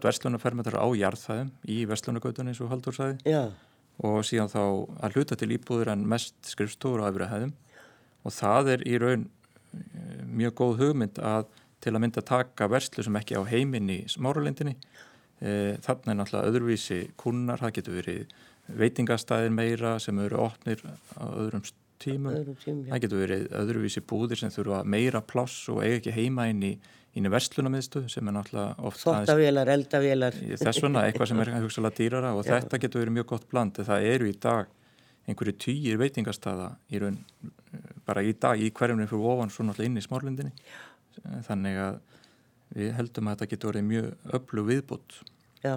verslunarfermetar 0.03 0.79
á 0.79 0.87
jarðfæðum 0.99 1.53
í 1.71 1.79
verslunargautunni 1.91 2.55
eins 2.55 2.63
og 2.65 2.73
Haldur 2.73 2.97
sagði. 2.97 3.19
Já. 3.29 3.51
og 3.99 4.21
síðan 4.27 4.51
þá 4.51 4.63
að 5.03 5.17
hluta 5.17 5.39
til 5.39 5.51
íbúður 5.57 5.89
en 5.91 6.05
mest 6.07 6.37
skrifstúður 6.47 7.03
á 7.03 7.11
öfrihæðum 7.11 7.55
og 8.23 8.35
það 8.35 8.71
er 8.77 8.85
í 8.87 8.99
raun 9.03 9.25
eh, 9.75 10.21
mjög 10.23 10.55
góð 10.61 10.77
hugmynd 10.83 11.19
að 11.19 11.49
til 11.83 11.95
að 11.95 12.03
mynda 12.03 12.25
taka 12.27 12.69
verslu 12.71 13.05
sem 13.07 13.17
ekki 13.19 13.39
á 13.39 13.43
heiminni 13.49 14.03
í 14.03 14.11
smáralindinni 14.11 14.75
e, 14.75 15.79
þannig 15.85 16.11
er 16.13 16.19
náttúrulega 16.19 16.51
öðruvísi 16.51 17.01
kunnar, 17.21 17.63
það 17.63 17.75
getur 17.79 17.99
verið 18.01 18.37
veitingastæðir 18.69 19.55
meira 19.55 19.97
sem 20.03 20.19
eru 20.23 20.43
opnir 20.45 20.83
á 21.17 21.25
öðrum 21.31 21.65
tímum, 22.03 22.33
öðrum 22.35 22.59
tím, 22.63 22.85
það 22.91 23.03
getur 23.05 23.23
verið 23.25 23.45
öðruvísi 23.59 24.03
búðir 24.07 24.41
sem 24.41 24.53
þurfa 24.55 24.85
meira 24.85 25.23
pláss 25.25 25.69
og 25.73 25.83
eiga 25.83 25.99
ekki 25.99 26.15
heima 26.15 26.49
inn 26.53 26.65
í 26.69 26.73
íni 27.19 27.31
verslunamiðstu 27.33 28.05
sem 28.13 28.29
er 28.29 28.37
náttúrulega 28.37 28.87
oft 28.87 29.03
Þóttavélar, 29.03 29.71
eldavélar. 29.73 30.37
Þess 30.61 30.83
vegna, 30.85 31.07
eitthvað 31.09 31.31
sem 31.33 31.41
er 31.43 31.53
hugsalega 31.65 31.99
dýrara 31.99 32.35
og 32.37 32.45
Já. 32.45 32.59
þetta 32.59 32.83
getur 32.85 33.03
verið 33.03 33.17
mjög 33.17 33.31
gott 33.33 33.49
bland 33.51 33.81
það 33.89 34.11
eru 34.13 34.29
í 34.29 34.37
dag 34.39 34.69
einhverju 35.29 35.57
týjir 35.61 35.99
veitingastada 36.01 36.71
í 36.93 37.01
raun, 37.03 37.19
bara 38.09 38.23
í 38.25 38.33
dag 38.39 38.61
í 38.61 38.71
hverjum 38.73 39.03
fyrir 39.05 39.27
ofan 39.33 39.53
svo 39.53 39.67
náttúrulega 39.67 39.91
inn 39.91 40.01
í 40.01 40.05
smárlindinni. 40.05 40.53
Þannig 41.49 41.81
að 41.83 41.99
við 42.79 42.95
heldum 42.99 43.29
að 43.29 43.37
þetta 43.37 43.51
getur 43.53 43.73
verið 43.73 43.89
mjög 43.89 44.35
öllu 44.39 44.65
viðbútt 44.69 45.19
Já. 45.65 45.75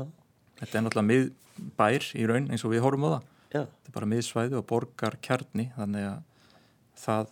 Þetta 0.62 0.77
er 0.77 0.84
náttúrulega 0.86 1.10
miðbær 1.12 2.10
í 2.18 2.25
raun 2.30 2.50
eins 2.53 2.65
og 2.65 2.75
við 2.75 2.84
horfum 2.86 3.08
á 3.10 3.12
það. 3.12 3.30
Já. 3.51 3.63
þetta 3.68 3.89
er 3.89 3.96
bara 3.96 4.08
miðsvæði 4.08 4.56
og 4.56 4.68
borgar 4.70 5.15
kjarni 5.25 5.65
þannig 5.75 6.06
að 6.08 6.20
það, 7.01 7.32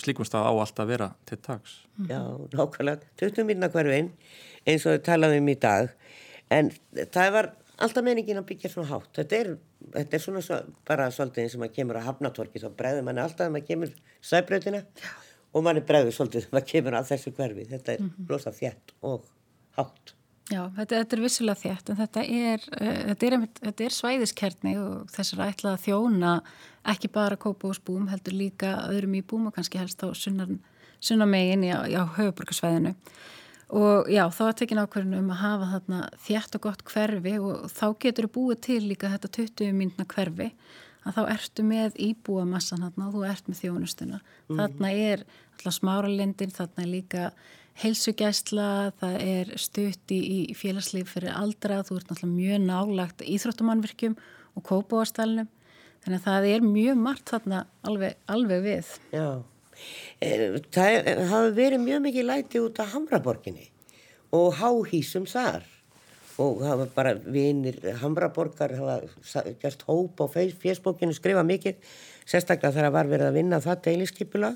slíkum 0.00 0.28
stað 0.28 0.46
á 0.48 0.52
allt 0.52 0.78
að 0.80 0.92
vera 0.94 1.08
til 1.28 1.38
tags. 1.42 1.74
Já, 2.08 2.20
nákvæmlega. 2.54 3.10
20 3.20 3.48
minna 3.48 3.68
hverju 3.72 3.96
einn 3.96 4.12
eins 4.68 4.86
og 4.86 4.94
við 4.94 5.02
talaðum 5.08 5.42
um 5.42 5.50
í 5.52 5.56
dag. 5.60 5.90
En 6.52 6.70
það 7.02 7.34
var 7.36 7.50
alltaf 7.82 8.06
meiningin 8.06 8.40
að 8.40 8.48
byggja 8.52 8.72
svona 8.72 8.92
hátt. 8.92 9.10
Þetta 9.18 9.38
er, 9.40 9.52
þetta 9.98 10.18
er 10.18 10.24
svona 10.24 10.44
svo, 10.46 10.62
bara 10.88 11.10
svolítið 11.12 11.44
eins 11.44 11.58
og 11.58 11.64
maður 11.64 11.76
kemur 11.80 12.00
að 12.00 12.08
hafnatorki 12.08 12.62
þá 12.62 12.68
bregður 12.78 13.06
manni 13.08 13.24
alltaf 13.24 13.48
að 13.48 13.54
maður 13.56 13.68
kemur 13.72 13.94
sæbröðina 14.30 14.82
og 15.52 15.66
manni 15.66 15.84
bregður 15.88 16.16
svolítið 16.16 16.46
að 16.46 16.56
maður 16.56 16.68
kemur 16.72 16.98
að 16.98 17.12
þessu 17.12 17.36
hverfi. 17.36 17.68
Þetta 17.74 17.96
er 17.96 18.02
mm 18.02 18.10
-hmm. 18.10 18.32
rosa 18.32 18.54
þjætt 18.56 18.96
og 19.02 19.30
hátt 19.76 20.14
Já, 20.50 20.64
þetta, 20.74 20.98
þetta 20.98 21.16
er 21.16 21.22
vissulega 21.22 21.60
þétt 21.60 21.90
en 21.92 21.98
þetta 22.00 22.24
er, 22.26 22.64
uh, 22.74 22.96
þetta 23.12 23.28
er, 23.28 23.36
þetta 23.60 23.84
er 23.86 23.96
svæðiskerni 23.96 24.72
og 24.82 25.12
þess 25.14 25.36
að 25.36 25.44
ætla 25.46 25.74
að 25.76 25.84
þjóna 25.84 26.32
ekki 26.92 27.12
bara 27.14 27.38
kópásbúum 27.40 28.08
heldur 28.10 28.34
líka 28.36 28.74
öðrum 28.88 29.14
íbúum 29.20 29.46
og 29.48 29.54
kannski 29.56 29.78
helst 29.78 30.02
á 30.02 30.10
sunnamegin 30.12 31.68
á, 31.70 31.86
á 31.86 32.04
höfuborgarsvæðinu 32.18 32.96
og 33.72 34.10
já, 34.12 34.26
þá 34.28 34.42
er 34.48 34.56
tekin 34.60 34.82
ákverðinu 34.82 35.20
um 35.22 35.30
að 35.32 35.42
hafa 35.46 35.68
þarna 35.76 36.00
þétt 36.26 36.56
og 36.58 36.64
gott 36.66 36.82
hverfi 36.90 37.36
og 37.40 37.68
þá 37.72 37.86
getur 38.04 38.28
þú 38.28 38.32
búið 38.34 38.64
til 38.66 38.80
líka 38.84 39.12
þetta 39.14 39.30
20 39.38 39.76
mínuna 39.78 40.08
hverfi 40.10 40.50
að 41.02 41.16
þá 41.16 41.22
ertu 41.32 41.64
með 41.66 41.96
íbúamassan 42.04 42.84
þarna 42.84 43.08
og 43.08 43.16
þú 43.16 43.24
ert 43.26 43.48
með 43.48 43.60
þjónustuna. 43.62 44.20
Mm. 44.20 44.60
Þarna 44.60 44.92
er 44.92 45.24
alltaf 45.56 45.76
smáralindin, 45.78 46.54
þarna 46.54 46.84
er 46.84 46.90
líka 46.92 47.24
heilsugæsla, 47.80 48.92
það 49.00 49.16
er 49.24 49.50
stutt 49.60 50.12
í, 50.12 50.20
í 50.52 50.56
félagslíf 50.56 51.14
fyrir 51.14 51.32
aldra, 51.34 51.80
þú 51.86 51.98
ert 51.98 52.12
náttúrulega 52.12 52.36
mjög 52.36 52.64
nálagt 52.66 53.24
íþróttumannvirkjum 53.24 54.16
og 54.58 54.66
kópáastælnum, 54.68 55.48
þannig 56.04 56.20
að 56.20 56.26
það 56.28 56.48
er 56.52 56.66
mjög 56.66 57.02
margt 57.06 57.32
þarna 57.32 57.64
alveg, 57.88 58.16
alveg 58.36 58.64
við. 58.66 58.94
Já, 59.14 59.28
eh, 60.20 60.48
það 60.74 61.22
hafi 61.32 61.54
verið 61.58 61.86
mjög 61.86 62.02
mikið 62.08 62.28
læti 62.28 62.62
út 62.62 62.82
af 62.82 62.92
Hamraborginni 62.96 63.70
og 64.32 64.58
háhísum 64.60 65.28
þar. 65.28 65.64
Og 66.40 66.62
það 66.64 66.78
var 66.80 66.92
bara 66.94 67.10
vinir 67.14 67.76
Hamraborgar 68.00 68.72
hafa 68.78 69.42
gert 69.60 69.82
hóp 69.84 70.22
á 70.24 70.26
fésbókinu, 70.32 71.12
skrifa 71.12 71.44
mikið 71.44 71.76
sérstaklega 72.24 72.72
þegar 72.72 72.94
var 72.94 73.10
verið 73.10 73.28
að 73.28 73.36
vinna 73.36 73.60
það 73.60 73.82
deiliskypula 73.86 74.54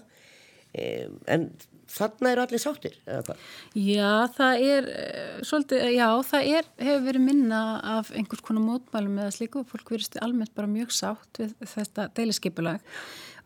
en 0.74 1.50
þarna 1.90 2.32
eru 2.32 2.42
allir 2.42 2.60
sáttir 2.60 2.96
eða 3.06 3.22
hvað? 3.28 3.44
Já, 3.78 4.10
það 4.36 4.64
er 4.66 4.88
eh, 4.92 5.36
svolítið, 5.46 5.84
já, 5.94 6.08
það 6.30 6.50
er, 6.58 6.68
hefur 6.82 7.06
verið 7.06 7.24
minna 7.28 7.62
af 7.96 8.10
einhvers 8.12 8.42
konar 8.44 8.66
mótmælum 8.66 9.22
eða 9.22 9.36
slíku, 9.36 9.62
fólk 9.70 9.94
verist 9.94 10.18
almennt 10.22 10.54
bara 10.56 10.70
mjög 10.70 10.92
sátt 10.96 11.40
við 11.40 11.54
þetta 11.72 12.08
deiliskypulag 12.18 12.82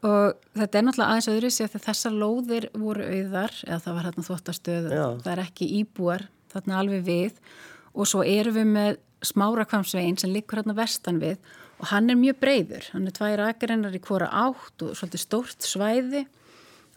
og 0.07 0.41
þetta 0.57 0.81
er 0.81 0.87
náttúrulega 0.87 1.13
aðeins 1.13 1.31
öðru 1.35 1.53
sér 1.53 1.71
þegar 1.75 1.87
þessar 1.91 2.19
lóðir 2.23 2.69
voru 2.81 3.07
auðar 3.07 3.57
eða 3.67 3.81
það 3.85 3.97
var 3.99 4.09
hérna 4.09 4.27
þvóttastöðu, 4.31 5.01
það 5.21 5.33
er 5.35 5.43
ekki 5.45 5.71
íbúar 5.81 6.27
þarna 6.51 6.79
alveg 6.81 7.07
við. 7.07 7.41
Og 7.93 8.09
svo 8.09 8.25
erum 8.25 8.57
við 8.57 8.69
með 8.71 9.01
smárakvamsvegin 9.29 10.17
sem 10.21 10.33
liggur 10.33 10.61
hérna 10.61 10.77
vestan 10.79 11.21
við 11.21 11.37
og 11.81 11.89
hann 11.93 12.13
er 12.13 12.19
mjög 12.21 12.39
breyður, 12.41 12.87
hann 12.95 13.09
er 13.09 13.15
tvær 13.17 13.43
akreinar 13.51 13.97
í 13.97 14.01
hvora 14.05 14.29
átt 14.47 14.85
og 14.85 14.97
svolítið 14.97 15.23
stórt 15.23 15.65
svæði 15.67 16.25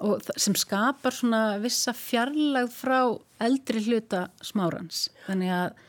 og 0.01 0.23
sem 0.37 0.55
skapar 0.57 1.15
svona 1.15 1.59
vissa 1.61 1.93
fjarlag 1.95 2.71
frá 2.73 2.99
eldri 3.43 3.83
hluta 3.85 4.27
smárans. 4.45 5.07
Þannig 5.27 5.53
að 5.53 5.81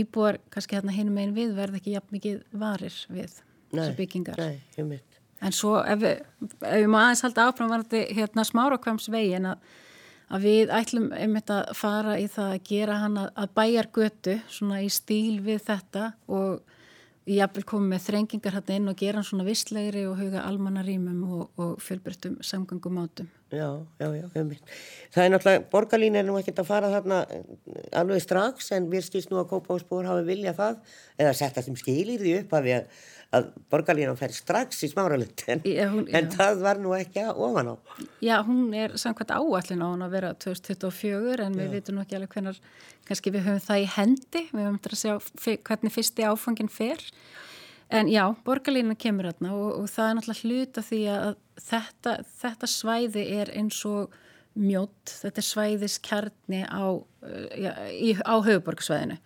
íbúar 0.00 0.38
kannski 0.52 0.78
hérna 0.78 0.94
hinn 0.94 1.12
megin 1.14 1.36
við 1.36 1.54
verð 1.58 1.80
ekki 1.80 1.94
jafn 1.96 2.16
mikið 2.16 2.42
varir 2.62 2.96
við 3.10 3.38
þessu 3.72 3.94
byggingar. 3.98 4.40
nei, 4.76 5.00
en 5.40 5.54
svo 5.56 5.76
ef 5.82 6.02
við, 6.02 6.24
ef 6.60 6.82
við 6.82 6.90
má 6.92 6.98
aðeins 7.04 7.24
halda 7.26 7.46
áfram 7.48 7.72
varandi 7.72 8.02
hérna 8.14 8.44
smárakvæms 8.46 9.08
vegin 9.12 9.48
að, 9.50 9.62
að 10.30 10.46
við 10.46 10.74
ætlum 10.78 11.08
einmitt 11.16 11.52
að 11.54 11.72
fara 11.78 12.18
í 12.20 12.26
það 12.30 12.54
að 12.56 12.66
gera 12.70 12.98
hann 13.04 13.18
að, 13.20 13.30
að 13.34 13.54
bæjar 13.60 13.90
götu 13.98 14.36
svona 14.48 14.82
í 14.84 14.90
stíl 14.92 15.40
við 15.46 15.64
þetta 15.66 16.12
og 16.30 16.76
ég 17.30 17.52
vil 17.54 17.64
koma 17.68 17.94
með 17.94 18.06
þrengingar 18.08 18.56
hérna 18.58 18.76
inn 18.78 18.90
og 18.90 18.96
gera 18.98 19.20
hann 19.20 19.26
svona 19.26 19.46
visslegri 19.46 20.06
og 20.08 20.18
huga 20.18 20.42
almannarímum 20.48 21.20
og, 21.26 21.44
og 21.60 21.76
fjölbryttum 21.84 22.40
samgöngum 22.44 22.98
átum. 23.04 23.28
Já, 23.50 23.68
já, 23.98 24.08
já, 24.14 24.26
umvitt. 24.38 24.74
Það 25.10 25.24
er 25.24 25.32
náttúrulega, 25.34 25.62
borgarlín 25.72 26.18
er 26.18 26.26
nú 26.26 26.36
ekkert 26.38 26.60
að 26.62 26.68
fara 26.68 26.90
þarna 26.92 27.20
alveg 27.98 28.22
strax 28.22 28.70
en 28.76 28.86
við 28.92 29.08
skilst 29.08 29.32
nú 29.32 29.40
að 29.40 29.48
Kópánsbúr 29.50 30.06
hafi 30.06 30.26
vilja 30.28 30.54
það 30.58 30.78
eða 31.18 31.32
setja 31.38 31.64
sem 31.66 31.78
skilir 31.78 32.22
því 32.22 32.36
upp 32.44 32.54
að 32.58 32.68
við 32.68 33.00
að 33.36 33.50
borgarlínan 33.70 34.18
fær 34.18 34.32
strax 34.34 34.80
í 34.82 34.90
smáralind 34.90 35.44
en, 35.52 36.30
það 36.32 36.62
var 36.64 36.80
nú 36.82 36.94
ekki 36.96 37.22
ofan 37.30 37.70
á. 37.70 37.74
Já, 38.24 38.40
hún 38.46 38.72
er 38.74 38.96
samkvæmt 38.98 39.34
áallin 39.36 39.84
á 39.84 39.86
hún 39.86 40.06
að 40.06 40.16
vera 40.16 40.32
2024 40.34 41.44
en 41.46 41.54
Já. 41.54 41.60
við 41.60 41.76
veitum 41.76 41.98
nú 41.98 42.02
ekki 42.02 42.18
alveg 42.18 42.34
hvernig 42.34 42.58
kannski 43.06 43.34
við 43.34 43.46
höfum 43.46 43.62
það 43.68 43.84
í 43.84 43.86
hendi. 43.94 44.42
Við 44.50 44.64
höfum 44.66 44.80
þetta 44.80 44.96
að 44.96 45.02
sjá 45.04 45.54
hvernig 45.68 45.94
fyrsti 45.94 46.26
áfangin 46.26 46.72
fer. 46.72 47.04
En 47.90 48.10
já, 48.10 48.24
borgarlínan 48.46 48.98
kemur 48.98 49.30
hérna 49.30 49.54
og, 49.54 49.70
og 49.82 49.86
það 49.90 50.08
er 50.08 50.18
náttúrulega 50.18 50.50
hluta 50.50 50.84
því 50.86 51.00
að 51.14 51.30
þetta, 51.70 52.16
þetta 52.42 52.70
svæði 52.70 53.24
er 53.38 53.54
eins 53.58 53.80
og 53.86 54.18
mjótt, 54.58 55.14
þetta 55.22 55.42
er 55.42 55.46
svæðis 55.46 55.96
kjarni 56.02 56.60
á, 56.66 56.86
uh, 56.98 58.22
á 58.26 58.34
höfuborgarsvæðinu 58.46 59.18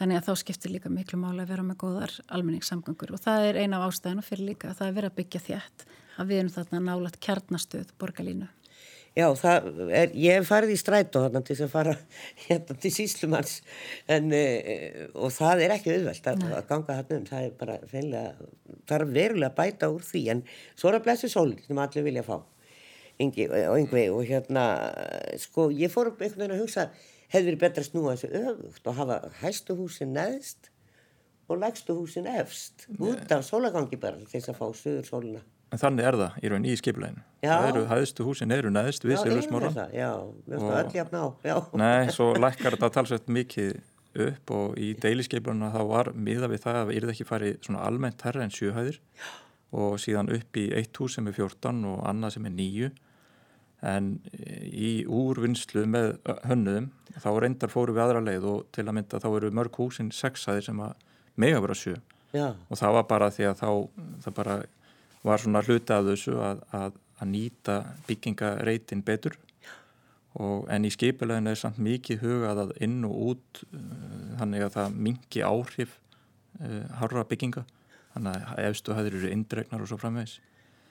þannig 0.00 0.20
að 0.20 0.28
þá 0.30 0.40
skiptir 0.40 0.72
líka 0.72 0.92
miklu 0.92 1.20
máli 1.20 1.44
að 1.44 1.52
vera 1.52 1.64
með 1.66 1.80
góðar 1.82 2.14
almenningssamgöngur. 2.32 3.12
Og 3.16 3.20
það 3.20 3.48
er 3.50 3.58
eina 3.60 3.80
af 3.80 3.90
ástæðinu 3.90 4.24
fyrir 4.24 4.48
líka 4.48 4.70
að 4.70 4.78
það 4.80 4.88
er 4.88 4.96
verið 4.96 5.12
að 5.12 5.18
byggja 5.20 5.42
þjætt 5.48 5.84
að 6.16 6.30
við 6.30 6.40
erum 6.40 6.54
þarna 6.56 6.80
nálat 6.86 7.20
kjarnastöð 7.20 7.92
borgarlínu. 8.00 8.48
Já, 9.18 9.26
er, 9.90 10.12
ég 10.14 10.36
hef 10.38 10.46
farið 10.46 10.70
í 10.70 10.78
strætó 10.78 11.24
þarna 11.24 11.40
til 11.42 11.56
að 11.56 11.72
fara 11.72 11.96
hérna 12.46 12.76
til 12.78 12.92
síslumanns 12.94 13.56
en, 14.06 14.30
e, 14.30 15.08
og 15.18 15.34
það 15.34 15.64
er 15.64 15.74
ekki 15.74 15.96
auðvelt 15.96 16.28
að, 16.30 16.44
að 16.46 16.68
ganga 16.68 16.96
þarna 17.00 17.18
um, 17.18 17.26
það 17.26 17.46
er 17.48 17.56
bara 17.58 17.78
feinlega, 17.90 18.50
er 18.94 19.06
verulega 19.10 19.50
að 19.50 19.56
bæta 19.58 19.90
úr 19.90 20.06
því. 20.06 20.24
En 20.36 20.44
svo 20.78 20.92
er 20.92 21.00
að 21.00 21.06
blessu 21.08 21.32
sólinn 21.32 21.60
sem 21.66 21.82
allir 21.82 22.06
vilja 22.06 22.24
fá. 22.26 22.36
Ingi, 23.20 23.50
og 23.50 23.76
yngvi 23.82 24.06
og 24.14 24.22
hérna 24.30 24.66
sko 25.42 25.68
ég 25.74 25.92
fór 25.92 26.14
einhvern 26.14 26.38
veginn 26.38 26.54
að 26.54 26.62
hugsa 26.62 26.86
hefði 27.30 27.46
verið 27.50 27.62
betra 27.62 27.84
að 27.84 27.88
snúa 27.90 28.16
þessu 28.16 28.42
öfugt 28.42 28.90
og 28.90 28.98
hafa 28.98 29.20
hæstu 29.40 29.76
húsin 29.78 30.12
neðst 30.16 30.70
og 31.50 31.58
lægstu 31.62 31.96
húsin 31.98 32.28
efst 32.30 32.86
út 32.98 33.32
af 33.34 33.46
sólagangi 33.46 33.98
bara 34.00 34.20
þess 34.30 34.52
að 34.52 34.60
fá 34.60 34.66
söður 34.78 35.08
sólina. 35.08 35.42
En 35.70 35.78
þannig 35.78 36.06
er 36.06 36.16
það 36.18 36.38
í 36.42 36.50
raun 36.50 36.66
í 36.66 36.72
skipuleginu. 36.78 37.22
Það 37.44 37.66
eru 37.68 37.82
hæðstu 37.90 38.26
húsin, 38.26 38.54
eru 38.54 38.72
neðst 38.74 39.04
við 39.06 39.20
Silvusmóra. 39.22 39.70
Já, 39.94 40.10
við 40.46 40.56
erum 40.56 40.72
öll 40.80 40.96
jafn 40.96 41.18
á. 41.18 41.26
Já. 41.46 41.56
Nei, 41.78 42.10
svo 42.14 42.32
lækkar 42.42 42.74
þetta 42.74 42.90
talsveit 42.96 43.30
mikið 43.30 43.78
upp 44.26 44.50
og 44.54 44.80
í 44.82 44.90
deiliskeipurna 44.98 45.70
þá 45.70 45.82
var 45.86 46.10
miða 46.14 46.48
við 46.50 46.64
það 46.64 46.80
að 46.80 46.88
við 46.88 46.98
erum 47.00 47.12
ekki 47.12 47.28
farið 47.28 47.60
svona 47.62 47.84
almennt 47.86 48.24
herra 48.26 48.42
en 48.42 48.54
sjöhæðir 48.54 48.98
og 49.70 50.00
síðan 50.02 50.32
upp 50.34 50.58
í 50.58 50.66
eitt 50.74 50.98
hús 50.98 51.14
sem 51.14 51.30
er 51.30 51.36
14 51.36 51.84
og 51.92 52.02
annað 52.10 52.34
sem 52.34 52.48
er 52.50 52.56
nýju 52.56 52.90
en 53.86 54.14
í 54.70 55.04
úrvinnslu 55.08 55.86
með 55.88 56.18
hönnuðum 56.48 56.90
þá 57.20 57.30
reyndar 57.40 57.72
fóru 57.72 57.94
við 57.96 58.04
aðra 58.04 58.24
leið 58.24 58.48
og 58.50 58.66
til 58.74 58.84
að 58.86 58.96
mynda 58.98 59.20
þá 59.22 59.28
eru 59.30 59.52
mörg 59.56 59.78
húsin 59.80 60.10
sexaðir 60.14 60.66
sem 60.68 60.82
að 60.84 61.06
mega 61.40 61.60
vera 61.64 61.76
sjö. 61.76 61.96
Já. 62.30 62.54
og 62.70 62.78
það 62.78 62.92
var 62.94 63.06
bara 63.10 63.28
því 63.34 63.46
að 63.48 63.56
þá 63.58 63.70
það 64.22 64.34
bara 64.36 64.56
var 65.26 65.40
svona 65.42 65.62
hluti 65.66 65.94
af 65.94 66.04
þessu 66.06 66.36
að, 66.38 66.60
að, 66.76 66.98
að 67.18 67.30
nýta 67.32 67.78
byggingareitin 68.06 69.02
betur. 69.02 69.34
Og, 70.38 70.68
en 70.70 70.86
í 70.86 70.92
skipileginu 70.94 71.50
er 71.50 71.58
samt 71.58 71.80
mikið 71.82 72.20
hugað 72.22 72.60
að 72.62 72.70
inn 72.86 73.00
og 73.08 73.16
út 73.32 73.62
uh, 73.66 73.80
þannig 74.38 74.62
að 74.62 74.76
það 74.76 75.00
mingi 75.08 75.42
áhrif 75.42 75.96
uh, 76.60 76.84
harra 77.00 77.26
bygginga. 77.26 77.64
Þannig 78.14 78.46
að 78.52 78.62
efstu 78.68 78.94
hæðir 78.94 79.18
eru 79.18 79.32
indregnar 79.34 79.82
og 79.82 79.90
svo 79.90 79.98
framvegs 79.98 80.38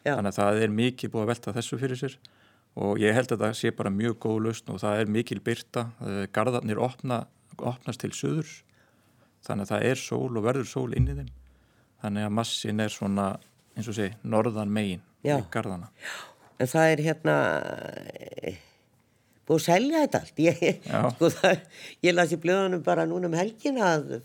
þannig 0.04 0.32
að 0.32 0.38
það 0.38 0.62
er 0.63 0.75
mikið 0.75 1.12
búið 1.13 1.23
að 1.23 1.32
velta 1.34 1.54
þessu 1.56 1.80
fyrir 1.80 1.99
sér 1.99 2.13
og 2.77 3.01
ég 3.01 3.15
held 3.15 3.34
að 3.34 3.43
það 3.45 3.58
sé 3.60 3.73
bara 3.75 3.91
mjög 3.93 4.17
góð 4.25 4.39
lausn 4.45 4.73
og 4.73 4.82
það 4.84 5.01
er 5.01 5.13
mikil 5.17 5.39
byrta 5.43 5.89
gardarnir 6.36 6.82
opna, 6.82 7.23
opnast 7.58 8.03
til 8.03 8.13
söðurs 8.15 8.60
þannig 9.45 9.65
að 9.65 9.71
það 9.73 9.86
er 9.89 10.01
sól 10.01 10.29
og 10.38 10.45
verður 10.45 10.67
sól 10.67 10.89
inn 10.93 11.08
í 11.08 11.15
þeim. 11.15 11.29
Þannig 12.03 12.25
að 12.27 12.36
massin 12.36 12.84
er 12.84 12.91
svona 12.93 13.29
eins 13.75 13.88
og 13.88 13.95
segi, 13.95 14.15
norðan 14.23 14.71
megin 14.71 15.01
í 15.23 15.36
gardana 15.51 15.89
en 16.60 16.67
það 16.69 16.93
er 16.93 17.03
hérna 17.03 17.36
búið 19.49 19.55
að 19.55 19.65
selja 19.65 20.01
þetta 20.03 20.21
allt. 20.21 20.41
Ég, 20.45 20.89
sko, 21.15 21.29
það, 21.34 21.62
ég 22.05 22.15
las 22.15 22.34
í 22.36 22.39
blöðunum 22.41 22.84
bara 22.86 23.08
núna 23.10 23.29
um 23.29 23.38
helgin 23.38 23.79
að 23.82 24.19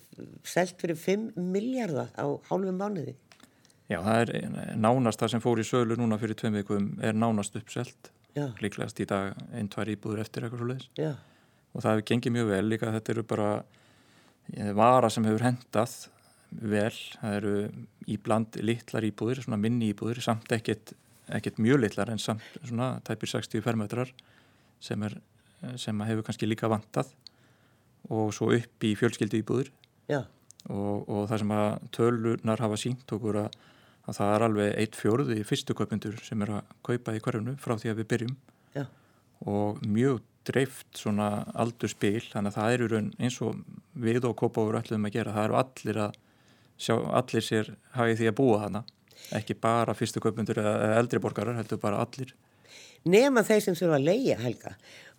selt 0.46 0.80
fyrir 0.83 0.98
5 1.00 1.30
miljardar 1.38 2.11
á 2.18 2.26
hálfum 2.50 2.76
mánuði. 2.80 3.14
Já, 3.88 4.00
það 4.00 4.20
er 4.22 4.76
nánast 4.80 5.20
það 5.20 5.35
sem 5.35 5.44
fór 5.44 5.61
í 5.61 5.66
sölu 5.68 5.96
núna 6.00 6.18
fyrir 6.20 6.38
tveim 6.40 6.59
vikum 6.59 6.92
er 7.04 7.16
nánast 7.16 7.57
uppselt 7.61 8.11
Já. 8.35 8.49
líklegast 8.62 8.99
í 9.01 9.07
dag 9.07 9.37
einn, 9.55 9.70
tvær 9.70 9.92
íbúður 9.94 10.25
eftir 10.25 10.44
eitthvað 10.44 10.62
svo 10.62 10.70
leiðis 10.73 10.88
og 11.75 11.83
það 11.83 11.92
hefur 11.92 12.07
gengið 12.11 12.35
mjög 12.35 12.51
vel. 12.51 12.64
Líka 12.70 12.90
þetta 12.94 13.14
eru 13.14 13.25
bara 13.31 13.49
eh, 14.55 14.73
vara 14.75 15.11
sem 15.11 15.25
hefur 15.27 15.47
hendað 15.47 15.94
vel. 16.55 16.94
Það 17.20 17.38
eru 17.38 17.55
íbland 18.14 18.61
litlar 18.62 19.07
íbúður 19.07 19.42
svona 19.42 19.59
minni 19.61 19.90
íbúður, 19.94 20.23
samt 20.23 20.53
ekkert 20.55 20.94
ekkert 21.33 21.61
mjög 21.62 21.85
litlar 21.85 22.11
en 22.12 22.20
samt 22.20 22.44
svona 22.61 22.99
tæpir 23.05 23.31
60 23.31 23.62
fermetrar 23.64 24.11
sem, 24.85 25.01
er, 25.07 25.16
sem 25.81 26.01
hefur 26.05 26.27
kannski 26.27 26.49
líka 26.49 26.68
vantað. 26.70 27.09
Og 28.12 28.35
svo 28.37 28.51
upp 28.53 28.85
í 28.85 28.92
fjölskyldi 28.99 29.40
íbúður 29.40 29.70
og, 30.68 31.09
og 31.09 31.23
það 31.31 31.38
sem 31.40 31.55
að 31.57 31.68
tölunar 31.97 32.61
hafa 32.61 32.81
sínt 32.81 33.14
okkur 33.16 33.47
að 33.47 33.57
að 34.04 34.18
það 34.18 34.34
er 34.34 34.44
alveg 34.46 34.76
eitt 34.82 34.98
fjóruði 34.98 35.44
fyrstu 35.48 35.76
kaupundur 35.76 36.16
sem 36.24 36.42
er 36.44 36.58
að 36.58 36.72
kaupa 36.86 37.14
í 37.16 37.22
hverjunu 37.24 37.56
frá 37.60 37.76
því 37.80 37.92
að 37.92 38.00
við 38.00 38.08
byrjum 38.12 38.36
Já. 38.76 38.84
og 39.48 39.84
mjög 39.86 40.22
dreift 40.44 40.98
svona 41.00 41.28
aldur 41.56 41.90
spil 41.92 42.20
þannig 42.26 42.52
að 42.52 42.58
það 42.58 42.74
eru 42.76 43.00
eins 43.00 43.38
og 43.44 43.62
við 43.94 44.26
og 44.28 44.36
Kópáður 44.40 44.80
ætlum 44.82 45.08
að 45.08 45.16
gera, 45.16 45.32
það 45.32 45.46
eru 45.48 45.58
allir 45.60 46.00
að 46.04 46.18
sjá, 46.76 46.96
allir 47.20 47.46
sér 47.46 47.70
hafið 47.94 48.20
því 48.20 48.28
að 48.28 48.36
búa 48.40 48.58
hana, 48.64 48.82
ekki 49.38 49.56
bara 49.56 49.94
fyrstu 49.96 50.20
kaupundur 50.20 50.60
eða 50.60 50.98
eldri 50.98 51.22
borgarar, 51.22 51.56
heldur 51.60 51.80
bara 51.80 52.02
allir 52.04 52.34
Nefna 53.04 53.42
þeir 53.44 53.60
sem 53.60 53.76
þurfa 53.76 53.98
að 53.98 54.06
leia 54.08 54.36
helga 54.40 54.74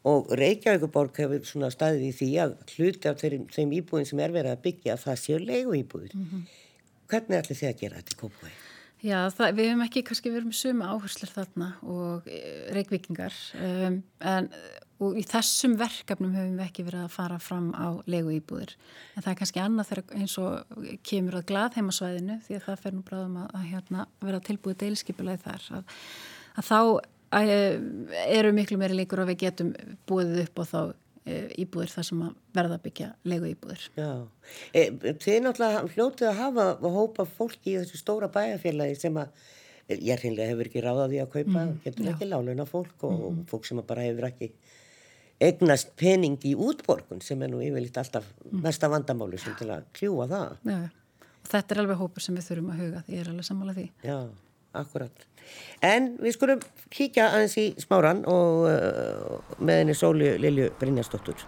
og 0.09 0.29
Reykjavíkuborg 0.37 1.17
hefur 1.21 1.45
svona 1.49 1.71
staðið 1.73 2.05
í 2.07 2.13
því 2.19 2.29
að 2.43 2.55
hluti 2.75 3.09
af 3.09 3.21
þeim, 3.21 3.47
þeim 3.53 3.73
íbúin 3.79 4.05
sem 4.09 4.21
er 4.21 4.33
verið 4.33 4.53
að 4.53 4.63
byggja 4.65 4.97
það 5.01 5.19
séu 5.21 5.41
leigu 5.41 5.73
íbúin 5.77 6.11
mm 6.13 6.27
-hmm. 6.29 6.45
hvernig 7.09 7.39
ætlir 7.39 7.59
þið 7.61 7.69
að 7.69 7.81
gera 7.81 8.01
þetta 8.01 8.15
í 8.15 8.21
Kópáður? 8.21 8.64
Já, 9.05 9.19
það, 9.29 9.51
við 9.57 9.67
hefum 9.69 9.83
ekki 9.85 10.01
kannski 10.07 10.31
verið 10.33 10.49
með 10.49 10.57
suma 10.57 10.89
áherslur 10.95 11.31
þarna 11.35 11.67
og 11.85 12.25
e, 12.31 12.41
reikvikingar 12.73 13.35
um, 13.61 13.99
en 14.25 14.49
og 15.03 15.17
í 15.19 15.23
þessum 15.27 15.75
verkefnum 15.79 16.35
hefum 16.37 16.53
við 16.55 16.65
ekki 16.69 16.85
verið 16.87 17.03
að 17.03 17.15
fara 17.15 17.37
fram 17.43 17.67
á 17.75 17.99
legu 18.09 18.31
íbúðir 18.37 18.75
en 19.15 19.25
það 19.25 19.31
er 19.31 19.39
kannski 19.41 19.61
annað 19.61 19.89
þegar 19.89 20.21
eins 20.21 20.35
og 20.39 20.85
kemur 21.05 21.39
að 21.39 21.47
glað 21.51 21.79
heimasvæðinu 21.79 22.37
því 22.45 22.57
að 22.57 22.67
það 22.69 22.83
fer 22.85 22.95
nú 22.95 23.03
bráðum 23.09 23.39
að, 23.41 23.49
að 23.59 23.67
hérna, 23.73 24.05
vera 24.23 24.43
tilbúið 24.47 24.79
deilskipuleg 24.85 25.43
þar 25.43 25.67
að, 25.79 25.97
að 26.55 26.69
þá 26.69 26.79
að, 27.35 27.51
e, 27.51 27.59
eru 28.39 28.53
miklu 28.55 28.79
meiri 28.79 29.01
líkur 29.01 29.25
að 29.25 29.33
við 29.33 29.41
getum 29.43 29.73
búið 30.07 30.39
upp 30.45 30.63
og 30.63 30.71
þá 30.71 30.79
Eh, 31.25 31.47
íbúðir 31.57 31.89
þar 31.89 32.05
sem 32.05 32.19
að 32.21 32.33
verða 32.53 32.75
að 32.77 32.81
byggja 32.83 33.05
legu 33.25 33.47
íbúðir. 33.49 33.85
Já, 33.97 34.09
e, 34.77 34.81
þið 34.93 35.39
náttúrulega 35.41 35.79
hljótið 35.95 36.27
að 36.29 36.35
hafa 36.37 36.65
og 36.75 36.93
hópa 36.99 37.25
fólki 37.25 37.71
í 37.71 37.79
þessu 37.79 37.97
stóra 37.97 38.29
bæjarfélagi 38.29 38.99
sem 39.01 39.17
að 39.17 39.47
ég 40.05 40.21
hreinlega 40.21 40.51
hefur 40.51 40.69
ekki 40.69 40.83
ráðað 40.85 41.15
því 41.15 41.23
að 41.23 41.31
kaupa, 41.33 41.63
mm, 41.63 41.73
getur 41.81 42.05
já. 42.05 42.11
ekki 42.13 42.29
láluna 42.29 42.67
fólk 42.69 43.07
og 43.09 43.25
mm. 43.31 43.41
fólk 43.49 43.65
sem 43.65 43.81
bara 43.89 44.05
hefur 44.05 44.29
ekki 44.29 44.51
egnast 45.49 45.95
pening 45.97 46.37
í 46.45 46.53
útborgun 46.53 47.25
sem 47.25 47.41
er 47.41 47.49
nú 47.49 47.65
yfirleitt 47.65 47.97
alltaf 48.03 48.29
mm. 48.45 48.61
mesta 48.61 48.93
vandamáli 48.93 49.41
sem 49.41 49.57
til 49.57 49.71
að 49.73 49.89
kljúa 49.97 50.29
það. 50.29 50.57
Já, 50.61 50.79
og 51.41 51.53
þetta 51.55 51.73
er 51.73 51.85
alveg 51.87 52.03
hópur 52.05 52.27
sem 52.27 52.37
við 52.37 52.51
þurfum 52.51 52.73
að 52.75 52.85
huga, 52.85 53.05
ég 53.09 53.25
er 53.25 53.33
alveg 53.33 53.49
sammálað 53.49 53.81
því. 53.81 53.91
Já 54.05 54.19
akkurat. 54.77 55.25
En 55.85 56.13
við 56.21 56.35
skulum 56.35 56.61
kíkja 56.93 57.29
aðeins 57.31 57.57
í 57.61 57.65
smáran 57.81 58.23
og 58.29 58.67
uh, 58.69 59.39
með 59.59 59.81
henni 59.81 59.97
Sóli 59.97 60.31
Lilju 60.41 60.71
Brynjastóttur. 60.79 61.45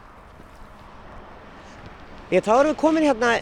Ég 2.32 2.44
þá 2.44 2.54
erum 2.58 2.74
við 2.74 2.82
komin 2.82 3.08
hérna 3.08 3.38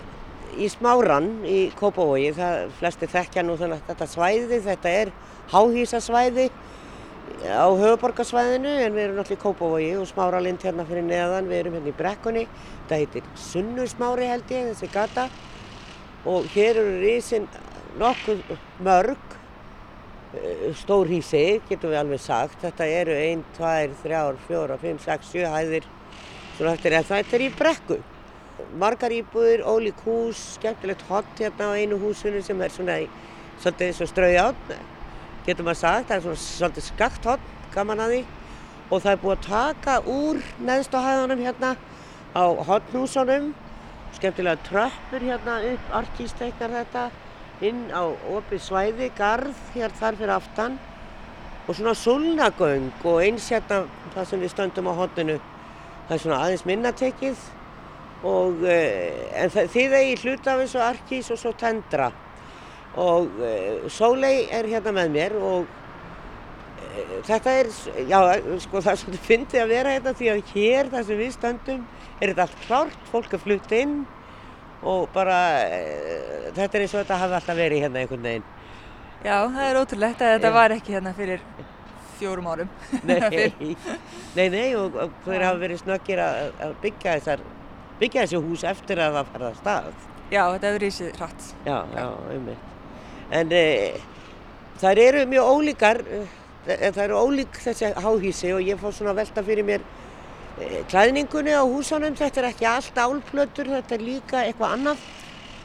í 0.62 0.69
smáran 0.71 1.30
í 1.50 1.65
Kópavogi, 1.76 2.30
það 2.38 2.69
flesti 2.80 3.10
þekkja 3.12 3.43
nú 3.43 3.58
að 3.58 3.80
þetta 3.89 4.08
svæði, 4.08 4.62
þetta 4.63 4.93
er 5.02 5.12
háhísasvæði 5.52 6.50
á 7.50 7.67
höfuborgarsvæðinu 7.67 8.71
en 8.86 8.95
við 8.95 9.04
erum 9.04 9.19
náttúrulega 9.19 9.39
í 9.39 9.41
Kópavogi 9.41 9.89
og 10.00 10.08
smáralind 10.10 10.63
hérna 10.65 10.86
fyrir 10.88 11.06
neðan, 11.06 11.50
við 11.50 11.62
erum 11.62 11.78
hérna 11.78 11.91
í 11.91 11.98
brekkunni, 11.98 12.45
þetta 12.86 13.00
heitir 13.02 13.30
Sunnusmári 13.48 14.30
held 14.30 14.54
ég, 14.54 14.69
þessi 14.71 14.91
gata. 14.93 15.28
Og 16.26 16.48
hér 16.56 16.80
eru 16.82 16.95
risin 17.04 17.50
nokkuð 18.02 18.41
mörg 18.86 19.36
stór 20.80 21.10
hísi, 21.10 21.60
getum 21.69 21.91
við 21.93 22.00
alveg 22.00 22.21
sagt. 22.24 22.58
Þetta 22.63 22.88
eru 23.02 23.15
1, 23.15 23.45
2, 23.58 23.71
3, 24.04 24.19
4, 24.48 24.78
5, 24.82 25.00
6, 25.06 25.32
7 25.32 25.54
hæðir 25.54 25.88
svona 26.58 26.76
eftir 26.76 26.95
en 26.95 27.08
þetta 27.08 27.38
er 27.38 27.45
í 27.45 27.50
brekku. 27.56 27.98
Margar 28.80 29.12
íbúðir, 29.12 29.65
ólík 29.67 30.00
hús, 30.08 30.39
skemmtilegt 30.56 31.04
hot 31.10 31.28
hérna 31.39 31.71
á 31.71 31.78
einu 31.78 32.00
húsinu 32.00 32.41
sem 32.43 32.62
er 32.63 32.71
svona 32.71 32.98
svolítið 33.60 33.89
eins 33.89 34.02
og 34.04 34.12
straujátt, 34.12 34.71
getum 35.48 35.69
við 35.69 35.82
sagt. 35.82 36.08
Það 36.10 36.15
er 36.15 36.26
svona 36.28 36.43
svolítið 36.45 36.88
skakt 36.88 37.30
hot, 37.32 37.52
gaman 37.76 38.04
að 38.06 38.15
því. 38.15 38.24
Og 38.86 39.02
það 39.02 39.12
er 39.12 39.21
búið 39.24 39.36
að 39.36 39.45
taka 39.50 40.00
úr 40.13 40.41
neðst 40.62 40.95
á 40.95 41.00
hæðunum 41.04 41.43
hérna 41.43 41.76
á 42.36 42.43
hotnúsunum. 42.69 43.54
Skemmtilega 44.15 44.62
tröppur 44.67 45.24
hérna 45.28 45.60
upp, 45.74 45.93
arkísteiknar 46.00 46.71
þetta 46.80 47.10
inn 47.63 47.88
á 47.96 48.04
opið 48.36 48.63
svæði, 48.65 49.12
garð 49.15 49.56
hér 49.76 49.94
þar 49.96 50.18
fyrir 50.20 50.36
aftan 50.36 50.80
og 51.65 51.76
svona 51.76 51.96
sulnagöng 51.98 52.91
og 53.04 53.22
eins 53.24 53.48
hérna 53.50 53.86
það 54.13 54.28
sem 54.30 54.44
við 54.44 54.52
stöndum 54.54 54.89
á 54.91 54.94
hotninu 55.00 55.38
það 56.08 56.18
er 56.18 56.22
svona 56.22 56.41
aðeins 56.44 56.65
minnatekið 56.68 57.46
og 58.26 58.62
uh, 58.65 59.39
en 59.41 59.54
þið 59.54 59.98
eigi 60.00 60.20
hluta 60.24 60.54
af 60.54 60.62
þessu 60.63 60.84
arkís 60.84 61.32
og 61.34 61.41
svo 61.41 61.54
tendra. 61.58 62.12
Og 63.02 63.41
uh, 63.41 63.88
Sólei 63.91 64.46
er 64.54 64.70
hérna 64.72 64.94
með 64.96 65.12
mér 65.15 65.36
og 65.39 65.65
uh, 65.65 67.15
þetta 67.28 67.56
er, 67.62 67.72
já 68.10 68.20
sko 68.63 68.82
það 68.82 68.91
er 68.94 69.02
svona 69.04 69.24
fyndið 69.30 69.63
að 69.63 69.74
vera 69.74 69.96
hérna 69.98 70.15
því 70.18 70.32
að 70.34 70.44
hér 70.54 70.91
það 70.94 71.10
sem 71.10 71.22
við 71.22 71.34
stöndum 71.38 71.88
er 72.20 72.32
þetta 72.32 72.46
allt 72.48 72.62
klárt, 72.68 73.10
fólk 73.12 73.36
er 73.36 73.44
flutt 73.44 73.76
inn 73.76 73.98
og 74.86 75.08
bara 75.13 75.38
e, 75.65 75.80
þetta 76.56 76.78
er 76.78 76.86
eins 76.86 76.93
og 76.93 77.02
þetta 77.02 77.19
hafi 77.24 77.38
alltaf 77.39 77.58
verið 77.58 77.86
hérna 77.86 78.02
einhvern 78.04 78.28
veginn. 78.28 78.50
Já, 79.26 79.38
það 79.41 79.63
er 79.65 79.80
ótrúlegt 79.80 80.21
að 80.21 80.34
þetta 80.36 80.52
var 80.54 80.76
ekki 80.76 80.95
hérna 80.95 81.13
fyrir 81.17 81.45
fjórum 82.19 82.50
árum. 82.52 82.69
Nei, 83.04 83.50
nei, 84.38 84.48
nei 84.54 84.67
og, 84.78 85.00
þeir 85.26 85.48
hafa 85.48 85.62
verið 85.63 85.82
snöggir 85.82 86.21
að, 86.21 86.52
að 86.67 86.76
byggja 86.84 87.17
þessar, 87.17 87.45
byggja 88.02 88.26
þessi 88.26 88.43
hús 88.45 88.65
eftir 88.69 89.02
að 89.02 89.19
það 89.19 89.34
farða 89.34 89.52
stað. 89.60 89.91
Já, 90.30 90.41
þetta 90.43 90.69
hefur 90.69 90.86
rísið 90.86 91.19
hratt. 91.19 91.52
Já, 91.65 91.78
já, 91.98 92.06
ummitt. 92.38 92.71
En 93.36 93.54
e, 93.58 93.65
þær 94.82 95.02
eru 95.02 95.28
mjög 95.34 95.52
ólíkar, 95.56 96.02
e, 96.06 96.24
það 96.86 97.04
eru 97.08 97.21
ólík 97.26 97.62
þessi 97.65 97.91
háhísi 98.06 98.54
og 98.54 98.65
ég 98.65 98.82
fór 98.82 98.93
svona 98.93 99.17
velta 99.17 99.43
fyrir 99.45 99.65
mér 99.65 99.86
klæðningunni 100.91 101.54
á 101.56 101.63
húsanum. 101.63 102.15
Þetta 102.18 102.41
er 102.41 102.50
ekki 102.52 102.68
allt 102.70 103.00
álplötur, 103.00 103.72
þetta 103.78 103.96
er 103.98 104.04
líka 104.04 104.44
eitthvað 104.46 104.76
annað. 104.78 105.06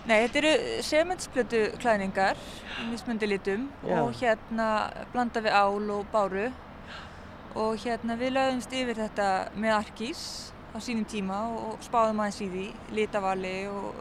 Nei, 0.08 0.16
þetta 0.24 0.40
eru 0.40 0.82
sementsplötu 0.86 1.58
klæðningar 1.78 2.38
í 2.80 2.86
mismundi 2.88 3.28
litum 3.28 3.66
Já. 3.84 3.98
og 4.00 4.14
hérna 4.16 4.68
blanda 5.12 5.42
við 5.44 5.54
ál 5.54 5.90
og 5.92 6.06
báru 6.10 6.46
og 7.60 7.76
hérna 7.82 8.16
við 8.18 8.32
lögumst 8.38 8.72
yfir 8.72 8.96
þetta 8.96 9.26
með 9.60 9.76
arkís 9.76 10.22
á 10.72 10.78
sínum 10.80 11.04
tíma 11.04 11.42
og 11.52 11.84
spáðum 11.84 12.22
aðeins 12.24 12.40
í 12.40 12.48
því, 12.48 12.66
litavali 12.96 13.54
og 13.70 14.00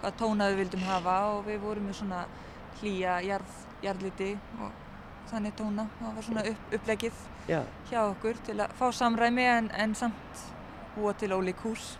hvað 0.00 0.16
tóna 0.22 0.48
við 0.52 0.62
vildum 0.62 0.86
hafa 0.88 1.16
og 1.34 1.42
við 1.48 1.60
vorum 1.64 1.90
með 1.90 1.98
svona 2.00 2.22
hlýja 2.80 3.18
jarð, 3.26 3.58
jarðliti 3.84 4.30
og 4.60 4.79
þannig 5.30 5.56
tóna 5.58 5.86
það 5.98 6.14
var 6.18 6.26
svona 6.26 6.44
upp, 6.50 6.76
upplegið 6.78 7.24
Já. 7.48 7.60
hjá 7.90 7.98
okkur 8.02 8.38
til 8.46 8.56
að 8.60 8.76
fá 8.78 8.86
samræmi 9.00 9.46
en, 9.48 9.70
en 9.74 9.96
samt 9.98 10.46
búa 10.96 11.14
til 11.18 11.32
ólík 11.34 11.60
hús. 11.64 11.92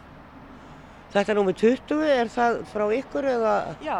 Þetta 1.10 1.34
númið 1.34 1.56
20, 1.58 2.02
er 2.14 2.28
það 2.30 2.56
frá 2.70 2.84
ykkur 2.94 3.26
eða? 3.26 3.54
Já, 3.82 3.96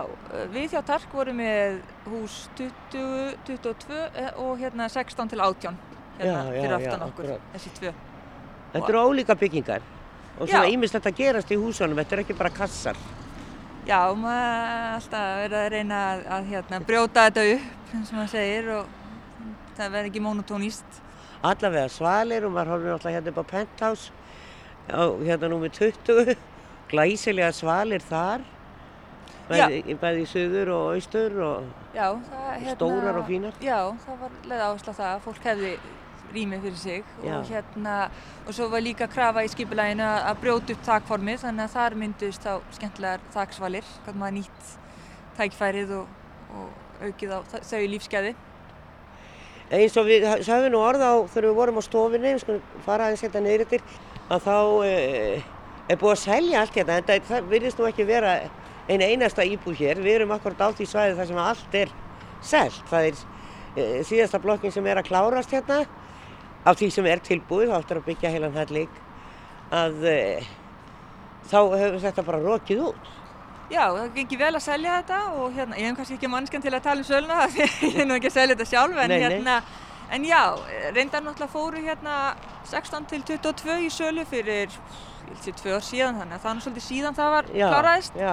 við 0.53 0.77
hjá 0.77 0.83
Tark 0.87 1.15
vorum 1.15 1.41
með 1.43 1.81
hús 2.07 2.37
20, 2.59 3.41
22 3.49 3.97
eh, 3.99 4.29
og 4.39 4.61
hérna 4.61 4.87
16 4.87 5.33
til 5.33 5.43
18 5.43 5.81
hérna 6.21 6.45
já, 6.45 6.53
fyrir 6.53 6.71
já, 6.71 6.77
aftan 6.77 7.01
já, 7.01 7.09
okkur, 7.09 7.33
akkurat. 7.33 7.49
þessi 7.57 7.73
tvö. 7.81 7.95
Þetta 8.75 8.93
eru 8.93 9.03
ólíka 9.09 9.35
byggingar 9.41 9.89
og 10.37 10.47
svona 10.47 10.71
ímest 10.71 10.95
þetta 10.95 11.15
gerast 11.17 11.51
í 11.51 11.59
húsunum, 11.59 11.99
þetta 11.99 12.17
er 12.17 12.23
ekki 12.25 12.39
bara 12.39 12.53
kassar. 12.55 13.01
Já, 13.89 13.99
maður 14.15 14.95
alltaf 14.95 15.29
verður 15.41 15.59
að 15.65 15.69
reyna 15.75 16.01
að, 16.13 16.25
að 16.37 16.49
hérna, 16.53 16.81
brjóta 16.87 17.27
þetta 17.27 17.47
upp, 17.57 17.69
eins 17.91 18.13
og 18.13 18.19
maður 18.21 18.33
segir, 18.37 18.73
og 18.77 19.00
það 19.81 19.97
verður 19.97 20.13
ekki 20.13 20.25
monotóníst. 20.25 21.03
Allavega 21.41 21.89
svalir 21.91 22.47
og 22.47 22.55
maður 22.55 22.75
horfður 22.75 22.97
alltaf 22.99 23.17
hérna 23.17 23.33
upp 23.33 23.41
á 23.41 23.45
penthouse, 23.55 24.17
hérna 24.91 25.53
númið 25.53 25.77
20 25.81 26.35
glæsilega 26.91 27.53
svalir 27.55 28.03
þar 28.05 28.45
bæði, 29.51 29.97
bæði 30.01 30.25
í 30.25 30.29
söður 30.31 30.73
og 30.75 30.85
austur 30.97 31.39
og 31.45 31.71
já, 31.95 32.07
það, 32.27 32.51
hérna, 32.51 32.75
stórar 32.77 33.19
og 33.21 33.27
fínar 33.29 33.63
Já, 33.65 33.79
það 34.05 34.21
var 34.25 34.37
leið 34.51 34.67
áherslu 34.67 34.95
á 34.95 34.99
það 35.01 35.09
að 35.11 35.25
fólk 35.27 35.49
hefði 35.51 35.73
rýmið 36.31 36.67
fyrir 36.67 36.79
sig 36.79 37.09
já. 37.25 37.33
og 37.35 37.49
hérna 37.51 37.95
og 38.47 38.53
svo 38.55 38.69
var 38.71 38.85
líka 38.85 39.09
krafa 39.11 39.43
í 39.43 39.51
skipulæginu 39.51 40.07
að 40.07 40.43
brjóta 40.45 40.77
upp 40.77 40.85
þakformið 40.87 41.43
þannig 41.45 41.67
að 41.67 41.75
þar 41.75 41.99
myndust 42.03 42.47
á 42.47 42.55
skemmtilegar 42.77 43.25
þaksvalir 43.35 43.91
hvernig 44.05 44.23
maður 44.23 44.37
nýtt 44.39 44.77
tækfærið 45.41 45.97
og, 45.99 46.15
og 46.55 47.09
aukið 47.09 47.35
á 47.35 47.39
þau 47.67 47.83
lífsgæði 47.95 48.37
eins 49.71 49.97
og 49.97 50.09
við 50.11 50.27
sagðum 50.47 50.75
nú 50.75 50.83
orða 50.83 51.15
á 51.15 51.17
þegar 51.31 51.49
við 51.49 51.59
vorum 51.61 51.79
á 51.79 51.83
stofinni 51.87 52.35
við 52.35 52.43
skulum 52.45 52.85
fara 52.87 53.09
aðeins 53.09 53.25
hérna 53.27 53.43
neyrir 53.47 53.83
að 54.31 54.47
þá 54.47 54.57
e 54.87 54.95
er 55.91 55.99
búið 55.99 56.15
að 56.15 56.23
selja 56.23 56.61
allt 56.63 56.77
hérna 56.79 56.99
en 57.01 57.25
það 57.27 57.49
virðist 57.51 57.81
nú 57.81 57.87
ekki 57.89 58.07
vera 58.07 58.35
eina 58.91 59.09
einasta 59.11 59.47
íbúð 59.47 59.81
hér. 59.81 60.01
Við 60.03 60.21
erum 60.21 60.35
akkurat 60.35 60.63
á 60.63 60.69
því 60.75 60.87
svæði 60.89 61.17
þar 61.19 61.29
sem 61.31 61.41
allt 61.43 61.77
er 61.81 61.93
selt. 62.43 62.83
Það 62.91 63.09
er 63.09 63.21
e, 63.75 63.87
síðasta 64.07 64.41
blokkin 64.43 64.75
sem 64.75 64.87
er 64.87 65.01
að 65.01 65.11
klárast 65.11 65.55
hérna 65.55 65.83
af 66.65 66.79
því 66.79 66.91
sem 66.95 67.09
er 67.09 67.23
tilbúið, 67.25 67.71
þá 67.71 67.77
áttur 67.79 68.01
að 68.01 68.09
byggja 68.11 68.33
heilan 68.35 68.59
helling 68.59 68.99
að 69.75 70.07
e, 70.11 70.19
þá 71.51 71.59
hefur 71.81 72.01
þetta 72.05 72.27
bara 72.27 72.43
rokið 72.45 72.85
út. 72.91 73.11
Já, 73.71 73.85
það 73.95 74.17
gengi 74.17 74.39
vel 74.41 74.51
að 74.57 74.65
selja 74.65 74.97
þetta 74.99 75.19
og 75.39 75.53
hérna, 75.55 75.77
ég 75.79 75.91
hef 75.91 75.99
kannski 76.01 76.17
ekki 76.19 76.31
mannskan 76.31 76.65
til 76.65 76.73
að 76.75 76.83
tala 76.89 77.05
um 77.05 77.07
söluna 77.07 77.45
því 77.53 77.69
ég 77.87 78.01
er 78.03 78.09
nú 78.09 78.17
ekki 78.19 78.31
að 78.33 78.37
selja 78.39 78.57
þetta 78.57 78.71
sjálf 78.73 78.99
en 78.99 79.15
nei, 79.15 79.21
hérna 79.23 79.61
nei. 79.61 79.79
En 80.11 80.25
já, 80.27 80.43
reyndar 80.91 81.23
náttúrulega 81.23 81.53
fóru 81.53 81.81
hérna 81.85 82.15
16 82.67 83.05
til 83.13 83.21
22 83.29 83.77
í 83.87 83.91
sölu 83.95 84.25
fyrir 84.27 84.73
tvö 85.61 85.77
ár 85.77 85.85
síðan 85.87 86.19
þannig 86.19 86.35
að 86.35 86.43
það 86.43 86.51
er 86.57 86.65
svolítið 86.65 86.87
síðan 86.89 87.19
það 87.19 87.31
var 87.35 87.51
já, 87.55 87.67
kláraðist 87.71 88.19
já. 88.19 88.33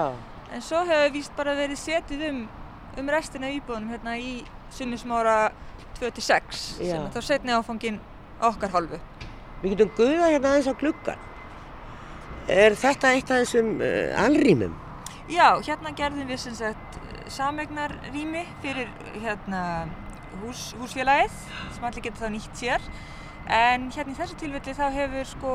en 0.50 0.64
svo 0.66 0.80
hefur 0.88 1.12
víst 1.14 1.36
bara 1.38 1.54
verið 1.54 1.78
setið 1.78 2.24
um, 2.32 2.40
um 2.98 3.12
restina 3.14 3.52
íbúðunum 3.54 3.94
hérna 3.94 4.16
í 4.18 4.32
sunnismára 4.74 5.36
26 6.00 6.64
sem 6.80 7.06
þá 7.14 7.20
setni 7.22 7.54
áfangin 7.54 8.02
okkar 8.42 8.74
halvu 8.74 8.98
Við 9.62 9.76
getum 9.76 9.94
guða 9.94 10.32
hérna 10.32 10.56
aðeins 10.56 10.70
á 10.70 10.74
gluggan 10.82 11.24
Er 12.48 12.74
þetta 12.80 13.14
eitt 13.14 13.30
af 13.30 13.44
þessum 13.44 13.74
uh, 13.78 14.18
alrýmum? 14.24 14.74
Já, 15.28 15.60
hérna 15.60 15.92
gerðum 15.96 16.28
við 16.30 16.42
sem 16.46 16.56
sagt 16.56 16.98
samegnar 17.28 17.92
rými 18.12 18.46
fyrir 18.62 18.88
hérna 19.20 19.62
hús, 20.42 20.72
húsfélagið 20.80 21.34
sem 21.76 21.84
allir 21.84 22.04
getur 22.06 22.24
þá 22.24 22.32
nýtt 22.32 22.60
sér 22.62 22.90
En 23.48 23.86
hérna 23.94 24.12
í 24.12 24.16
þessu 24.18 24.36
tilfelli 24.36 24.74
þá 24.76 24.88
hefur 24.92 25.28
sko 25.28 25.52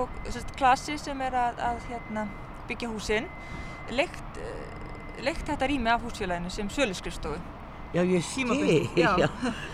klassi 0.57 0.95
sem 0.97 1.19
er 1.21 1.35
að, 1.37 1.59
að 1.61 1.83
hérna, 1.91 2.23
byggja 2.69 2.89
húsinn 2.89 3.27
leikt, 3.93 4.39
eh, 4.41 5.19
leikt 5.21 5.45
þetta 5.45 5.69
rými 5.69 5.91
af 5.93 6.01
húsfélaginu 6.01 6.49
sem 6.49 6.71
söluskrifstofu. 6.73 7.37
Já, 7.93 8.01
ég 8.01 8.23
skil, 8.25 8.49
já. 8.97 9.11
já. 9.21 9.27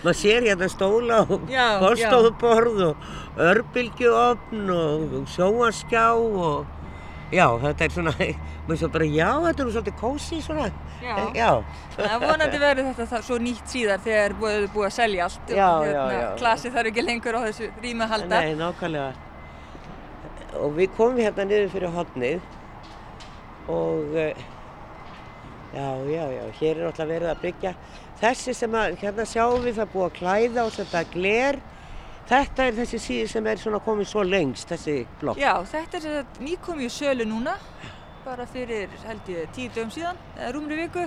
Maður 0.03 0.17
sér 0.19 0.49
hérna 0.49 0.67
stóla 0.67 1.21
og 1.23 1.45
borstofuborð 1.79 2.81
og 2.89 3.07
örbylgjuofn 3.39 4.73
og 4.75 5.15
sjóaskjá 5.31 6.09
og 6.19 6.67
já, 7.31 7.45
þetta 7.63 7.85
er 7.85 7.95
svona, 7.95 8.13
maður 8.67 8.81
svo 8.81 8.89
bara, 8.93 9.07
já, 9.07 9.29
þetta 9.45 9.63
er 9.63 9.71
svolítið 9.75 9.97
kósi 10.01 10.41
svona. 10.45 10.67
Já, 10.99 11.15
eh, 11.15 11.31
já. 11.37 11.49
það 11.95 12.25
vonandi 12.25 12.61
verið 12.61 12.91
þetta 12.99 13.21
svo 13.27 13.39
nýtt 13.43 13.73
síðar 13.73 14.03
þegar 14.05 14.37
búið 14.41 14.67
búið 14.75 14.89
að 14.89 14.95
selja 14.97 15.29
allt 15.29 15.53
já, 15.55 15.65
og 15.69 15.87
hérna, 15.87 16.05
já, 16.17 16.27
klassi 16.41 16.73
þarf 16.75 16.91
ekki 16.91 17.05
lengur 17.05 17.39
á 17.39 17.41
þessu 17.47 17.71
rými 17.83 18.05
að 18.05 18.15
halda. 18.15 18.43
Nei, 18.43 18.55
nákvæmlega. 18.59 19.09
Og 20.59 20.71
við 20.75 20.95
komum 20.97 21.21
hérna 21.21 21.45
niður 21.45 21.73
fyrir 21.75 21.93
hodnið 21.93 22.47
og 23.69 24.15
eh, 24.17 24.45
já, 25.75 25.89
já, 26.09 26.23
já, 26.33 26.45
hér 26.59 26.77
er 26.77 26.85
alltaf 26.89 27.09
verið 27.09 27.33
að 27.33 27.43
byggja. 27.45 27.73
Þessi 28.19 28.55
sem 28.57 28.73
að, 28.75 28.95
hérna 28.99 29.25
sjáum 29.29 29.61
við 29.63 29.77
það 29.79 29.91
búið 29.93 30.07
að 30.07 30.15
klæða 30.17 30.65
og 30.65 30.73
setja 30.75 31.03
gler. 31.13 31.59
Þetta 32.29 32.65
er 32.69 32.75
þessi 32.77 32.99
síði 33.01 33.29
sem 33.31 33.47
er 33.49 33.57
svona 33.57 33.79
komið 33.81 34.09
svo 34.11 34.23
lengst, 34.27 34.69
þessi 34.69 34.99
blokk. 35.21 35.39
Já, 35.41 35.55
þetta 35.71 36.01
er 36.03 36.43
nýkomið 36.45 36.91
sölu 36.93 37.25
núna 37.25 37.55
bara 38.25 38.45
fyrir 38.45 38.91
held 39.07 39.29
ég 39.33 39.49
tíu 39.55 39.71
dögum 39.73 39.89
síðan, 39.93 40.19
eða 40.37 40.51
rúmri 40.53 40.77
viku 40.77 41.05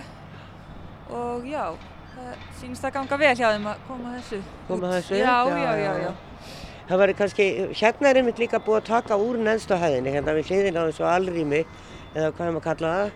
og 1.12 1.46
já, 1.46 1.68
það 2.14 2.46
sínist 2.58 2.86
að 2.88 2.94
ganga 2.96 3.18
vel 3.20 3.32
hjá 3.38 3.46
þeim 3.52 3.68
að 3.70 3.84
koma 3.86 4.14
þessu 4.16 4.40
Koma 4.68 4.92
þessu? 4.96 5.18
Já, 5.20 5.36
já, 5.46 5.58
já, 5.60 5.72
já, 5.78 5.92
já. 6.06 6.12
Það 6.88 7.02
var 7.02 7.12
kannski, 7.20 7.46
hérna 7.78 8.08
er 8.10 8.20
einmitt 8.20 8.40
líka 8.42 8.60
búið 8.64 8.80
að 8.80 8.88
taka 8.88 9.18
úr 9.20 9.38
neðstuhæðinni, 9.46 10.16
hérna 10.16 10.34
við 10.36 10.50
hliðin 10.50 10.80
á 10.80 10.82
þessu 10.88 11.06
alrými, 11.06 11.60
eða 12.16 12.32
hvað 12.32 12.48
er 12.48 12.56
maður 12.56 12.62
að 12.62 12.66
kalla 12.66 12.94
það 12.96 13.12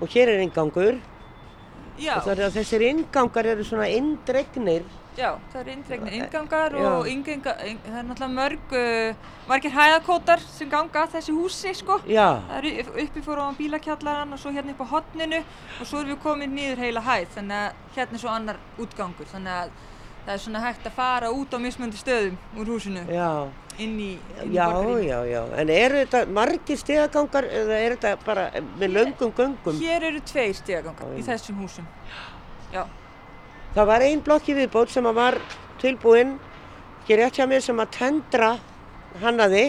og 0.00 0.14
hér 0.14 0.32
er 0.32 0.44
ingangur 0.46 1.02
Já. 1.96 2.14
og 2.16 2.24
það 2.24 2.32
er 2.32 2.46
að 2.46 2.56
þessir 2.60 2.86
ingangar 2.90 3.50
eru 3.52 3.66
svona 3.66 3.90
indregnir 3.92 4.88
Já, 5.16 5.30
það 5.52 5.60
eru 5.62 5.72
indregna 5.72 6.12
ingangar 6.12 6.74
og 6.76 7.08
ingenga, 7.08 7.54
in, 7.64 7.78
það 7.86 7.98
er 7.98 8.06
náttúrulega 8.10 8.36
mörg, 8.36 8.74
uh, 8.76 9.30
margir 9.48 9.72
hæðakótar 9.72 10.42
sem 10.44 10.68
ganga 10.68 11.04
að 11.06 11.14
þessi 11.16 11.36
húsi 11.36 11.72
sko. 11.78 11.98
Já. 12.04 12.42
Það 12.50 12.56
eru 12.58 13.02
uppi 13.06 13.24
fór 13.24 13.40
á 13.40 13.46
bílakjallaran 13.56 14.36
og 14.36 14.42
svo 14.42 14.52
hérna 14.52 14.74
upp 14.76 14.84
á 14.84 14.92
hotninu 14.92 15.40
og 15.40 15.88
svo 15.88 16.02
erum 16.02 16.12
við 16.12 16.22
komið 16.26 16.52
nýður 16.58 16.82
heila 16.84 17.04
hæð 17.06 17.28
þannig 17.38 17.62
að 17.62 17.94
hérna 17.96 18.18
er 18.18 18.24
svo 18.26 18.32
annar 18.34 18.60
útgangur 18.84 19.30
þannig 19.32 19.60
að 19.62 19.72
það 20.26 20.34
er 20.34 20.42
svona 20.42 20.62
hægt 20.66 20.90
að 20.90 20.96
fara 20.98 21.30
út 21.32 21.54
á 21.54 21.58
mismöndi 21.62 22.02
stöðum 22.02 22.36
úr 22.58 22.74
húsinu. 22.74 23.06
Já. 23.08 23.30
Inn 23.76 23.96
í, 24.00 24.12
inn 24.42 24.52
í 24.52 24.58
borgarínu. 24.58 25.00
Já, 25.04 25.18
já, 25.22 25.32
já. 25.32 25.40
En 25.60 25.72
eru 25.72 25.98
þetta 26.02 26.22
margir 26.40 26.78
stegagangar 26.80 27.48
eða 27.62 27.80
er 27.80 27.96
þetta 27.96 28.14
bara 28.24 28.46
með 28.80 28.94
löngum 28.98 29.34
göngum? 29.36 29.80
Hér 29.80 30.08
eru 30.10 30.22
tveir 30.26 30.56
stegagangar 30.56 31.16
í 31.16 31.24
þessum 31.24 31.60
húsum. 31.64 31.88
Já. 32.72 32.84
Það 33.76 33.88
var 33.90 34.02
einn 34.06 34.22
blokki 34.24 34.54
viðbót 34.56 34.88
sem 34.88 35.04
var 35.18 35.34
tilbúinn, 35.82 36.30
ekki 37.02 37.18
rétt 37.20 37.36
hjá 37.36 37.44
mér, 37.44 37.60
sem 37.60 37.82
að 37.82 37.90
tendra 37.98 38.54
hannaði. 39.20 39.66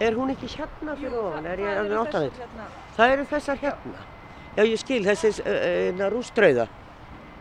Er 0.00 0.16
hún 0.16 0.32
ekki 0.32 0.48
hérna 0.54 0.94
fyrir 0.96 1.18
ofan? 1.20 1.50
Er 1.52 1.60
ég 1.60 1.82
alveg 1.82 2.00
átt 2.00 2.16
að 2.16 2.24
þetta? 2.30 2.46
Hérna. 2.46 2.70
Það 2.96 3.12
eru 3.16 3.26
þessar 3.34 3.60
hérna. 3.60 4.06
Já, 4.54 4.62
ég 4.64 4.80
skil, 4.80 5.02
þessi 5.04 5.34
uh, 5.44 6.02
rústrauða. 6.14 6.66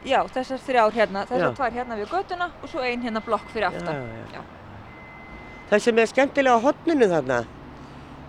Já, 0.03 0.19
þessar 0.35 0.63
þrjár 0.67 0.97
hérna. 0.99 1.25
Þessar 1.31 1.57
tvær 1.61 1.77
hérna 1.79 1.99
við 2.01 2.11
göttuna 2.11 2.51
og 2.59 2.69
svo 2.73 2.83
einn 2.83 3.07
hérna 3.07 3.23
blokk 3.23 3.49
fyrir 3.55 3.69
aftan. 3.71 4.03
Já, 4.03 4.19
já. 4.19 4.41
já. 4.41 4.43
Það 5.71 5.85
sem 5.87 6.01
er 6.03 6.11
skemmtilega 6.11 6.59
á 6.59 6.65
hodninu 6.67 7.07
þarna, 7.09 7.43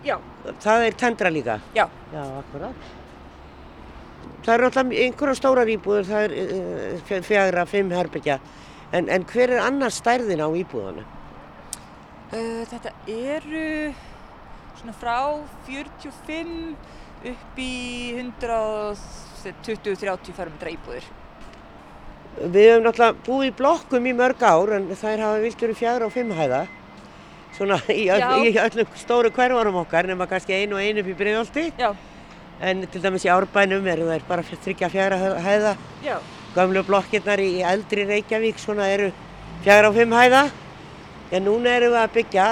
já. 0.07 0.15
það 0.63 0.87
er 0.87 1.03
tendra 1.03 1.35
líka? 1.35 1.59
Já. 1.75 1.89
Já, 2.15 2.23
akkurat. 2.39 2.93
Það 4.45 4.55
eru 4.55 4.65
alltaf 4.69 4.87
einhverja 5.07 5.37
stórar 5.39 5.69
íbúður, 5.73 6.05
það 6.09 6.23
er 6.27 6.33
uh, 6.45 7.23
fjagra, 7.25 7.63
fimm 7.69 7.91
herbyggja. 7.95 8.37
En, 8.95 9.05
en 9.11 9.23
hver 9.27 9.51
er 9.57 9.61
annars 9.65 9.97
stærðin 10.03 10.45
á 10.45 10.49
íbúðana? 10.55 11.05
Uh, 12.35 12.63
þetta 12.71 12.91
eru 13.11 13.67
svona 14.79 14.95
frá 15.01 15.19
45 15.67 16.77
upp 17.25 17.59
í 17.61 18.13
120-30 18.21 20.33
fermetra 20.37 20.71
íbúður. 20.75 21.05
Við 22.35 22.65
hefum 22.67 22.83
náttúrulega 22.85 23.23
búið 23.25 23.47
í 23.47 23.55
blokkum 23.55 24.07
í 24.11 24.13
mörg 24.19 24.41
ár 24.43 24.73
en 24.77 24.85
þær 24.91 25.21
hafa 25.23 25.43
vilt 25.45 25.61
verið 25.63 25.79
fjagra 25.79 26.07
og 26.09 26.15
fimm 26.15 26.31
hæða. 26.35 26.63
Svona 27.55 27.79
í, 27.95 28.11
öll, 28.11 28.49
í 28.49 28.51
öllum 28.59 28.89
stóru 28.99 29.31
hverfarum 29.35 29.77
okkar 29.85 30.05
nema 30.11 30.27
kannski 30.31 30.53
einu 30.59 30.75
og 30.75 30.83
einu 30.83 30.99
upp 31.05 31.11
í 31.13 31.19
Breiðolti. 31.21 31.65
Já. 31.79 31.91
En 32.61 32.87
til 32.87 33.03
dæmis 33.03 33.25
í 33.27 33.33
árbænum 33.33 33.87
eru 33.91 34.07
þær 34.09 34.27
bara 34.29 34.45
þryggja 34.47 34.91
fjagra 34.93 35.19
hæða. 35.43 35.75
Já. 36.05 36.19
Gamlu 36.55 36.85
blokkirnar 36.87 37.43
í 37.43 37.63
eldri 37.67 38.07
Reykjavík 38.07 38.61
svona 38.63 38.87
eru 38.93 39.11
fjagra 39.65 39.91
og 39.91 39.99
fimm 39.99 40.15
hæða. 40.15 40.45
En 41.33 41.45
núna 41.49 41.75
erum 41.75 41.95
við 41.97 42.03
að 42.03 42.15
byggja 42.19 42.49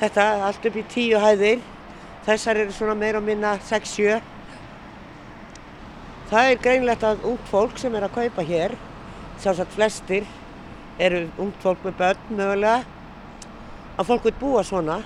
þetta 0.00 0.24
allt 0.48 0.66
upp 0.66 0.76
í 0.76 0.86
tíu 0.90 1.20
hæðir. 1.22 1.60
Þessar 2.26 2.64
eru 2.64 2.72
svona 2.74 2.96
meira 2.98 3.20
og 3.20 3.28
minna 3.28 3.54
6-7. 3.68 4.18
Það 6.26 6.48
er 6.50 6.56
greinlegt 6.58 7.04
að 7.06 7.22
ungt 7.30 7.46
fólk 7.52 7.76
sem 7.78 7.94
er 7.94 8.02
að 8.08 8.16
kaupa 8.16 8.42
hér, 8.42 8.72
sjálfsagt 9.38 9.76
flestir, 9.76 10.24
eru 10.98 11.20
ungt 11.38 11.60
fólk 11.62 11.84
með 11.86 12.00
börn 12.00 12.32
mögulega, 12.40 12.80
að 13.94 14.08
fólk 14.08 14.26
vil 14.26 14.32
búa 14.40 14.64
svona. 14.66 14.96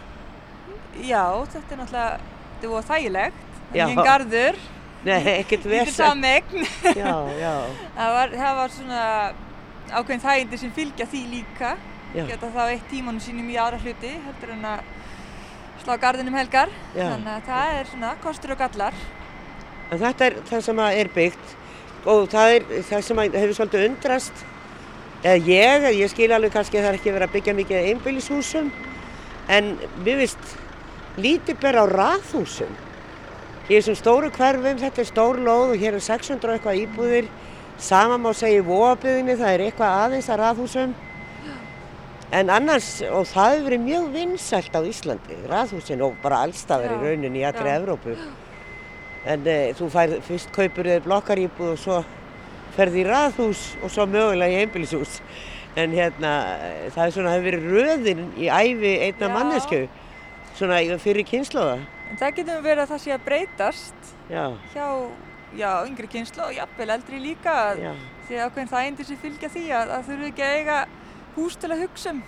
Já, 0.97 1.27
þetta 1.53 1.77
er 1.77 1.83
náttúrulega, 1.83 2.31
þetta 2.55 2.71
var 2.73 2.89
þægilegt, 2.89 3.50
engin 3.75 4.05
gardur, 4.05 4.59
Nei, 5.05 5.21
ekkert 5.39 5.65
vesen. 5.65 6.25
Það, 7.97 8.11
var, 8.17 8.35
það 8.37 8.59
var 8.59 8.73
svona 8.75 9.05
ákveðin 9.91 10.25
þægindi 10.25 10.59
sem 10.61 10.73
fylgja 10.77 11.07
því 11.09 11.21
líka, 11.31 11.71
já. 12.15 12.25
geta 12.29 12.51
þá 12.53 12.61
eitt 12.67 12.85
tímanum 12.91 13.23
sínum 13.23 13.49
í 13.51 13.57
aðra 13.59 13.81
hluti, 13.81 14.11
heldur 14.27 14.53
en 14.55 14.67
að 14.71 14.83
slá 15.81 15.95
gardinum 16.03 16.37
helgar, 16.37 16.73
já. 16.93 17.07
þannig 17.07 17.33
að 17.33 17.49
það 17.49 17.79
er 17.79 17.89
svona 17.95 18.13
kostur 18.21 18.55
og 18.55 18.61
gallar. 18.61 19.01
En 19.91 20.03
þetta 20.05 20.29
er 20.29 20.39
það 20.51 20.67
sem 20.69 20.85
er 20.85 21.11
byggt 21.17 21.57
og 22.11 22.29
það 22.33 22.55
er 22.59 22.69
það 22.91 23.07
sem 23.09 23.25
hefur 23.25 23.57
svolítið 23.57 23.87
undrast, 23.89 24.45
eða 25.25 25.41
ég, 25.49 25.89
ég 25.97 26.13
skil 26.13 26.31
alveg 26.37 26.55
kannski 26.55 26.79
að 26.79 26.87
það 26.87 26.93
er 26.93 27.01
ekki 27.01 27.17
verið 27.17 27.29
að 27.29 27.35
byggja 27.39 27.57
mikið 27.63 27.91
einbílishúsum, 27.91 28.71
en 29.57 29.75
við 30.05 30.23
vist 30.27 30.55
lítið 31.21 31.61
ber 31.65 31.81
á 31.81 31.85
raðhúsum. 31.89 32.79
Í 33.68 33.77
þessum 33.77 33.99
stóru 33.99 34.31
hverfum, 34.35 34.81
þetta 34.81 35.03
er 35.03 35.09
stór 35.09 35.38
lóð 35.44 35.75
og 35.75 35.83
hér 35.83 35.99
er 35.99 36.03
600 36.03 36.57
eitthvað 36.57 36.81
íbúðir, 36.81 37.29
sama 37.81 38.16
má 38.18 38.33
segja 38.35 38.62
í 38.62 38.66
vóabyðinni, 38.66 39.37
það 39.38 39.55
er 39.55 39.64
eitthvað 39.66 39.96
aðeins 40.05 40.31
að 40.31 40.40
raðhúsum. 40.42 40.94
En 42.31 42.51
annars, 42.55 42.88
og 43.11 43.25
það 43.27 43.53
hefur 43.53 43.66
verið 43.66 43.81
mjög 43.83 44.09
vinsælt 44.14 44.77
á 44.79 44.81
Íslandi, 44.87 45.37
raðhúsin 45.51 46.03
og 46.07 46.18
bara 46.23 46.44
allstafir 46.46 46.94
í 46.94 46.99
rauninni 47.01 47.42
í 47.42 47.46
allri 47.46 47.73
Evrópu. 47.73 48.14
En 49.27 49.46
e, 49.51 49.57
þú 49.77 49.88
fær, 49.92 50.12
fyrst 50.25 50.53
kaupur 50.55 50.87
þér 50.87 51.03
blokkaríbúð 51.05 51.73
og 51.75 51.81
svo 51.83 51.96
ferði 52.77 53.03
í 53.03 53.07
raðhús 53.09 53.64
og 53.83 53.90
svo 53.90 54.07
mögulega 54.09 54.55
í 54.55 54.62
einbílishús. 54.62 55.18
En 55.79 55.94
hérna, 55.94 56.35
það 56.94 57.03
er 57.05 57.16
svona, 57.16 57.35
hefur 57.35 57.49
verið 57.51 57.66
röðinn 57.75 58.23
í 58.38 58.46
æfi 58.46 58.94
einna 59.09 59.33
mannesku, 59.35 59.83
svona 60.55 60.81
fyrir 61.03 61.27
kynnslóða. 61.27 61.81
En 62.11 62.18
það 62.18 62.37
getur 62.40 62.62
verið 62.64 62.85
að 62.85 62.92
það 62.92 63.03
sé 63.05 63.12
að 63.14 63.27
breytast 63.27 64.14
já. 64.31 64.44
hjá 64.75 64.87
já, 65.57 65.70
yngri 65.87 66.11
kynslu 66.11 66.42
og 66.46 66.57
jafnvel 66.57 66.90
eldri 66.96 67.20
líka. 67.23 67.57
Því 68.27 68.38
að 68.38 68.44
ákveðin 68.46 68.70
það 68.70 68.88
eindir 68.88 69.09
sem 69.09 69.20
fylgja 69.20 69.51
því 69.51 69.64
að 69.75 69.92
það 69.94 70.09
þurfu 70.11 70.31
ekki 70.31 70.46
að 70.46 70.57
eiga 70.59 70.79
hús 71.37 71.59
til 71.59 71.70
að 71.70 71.85
hugsa 71.85 72.14
um. 72.14 72.23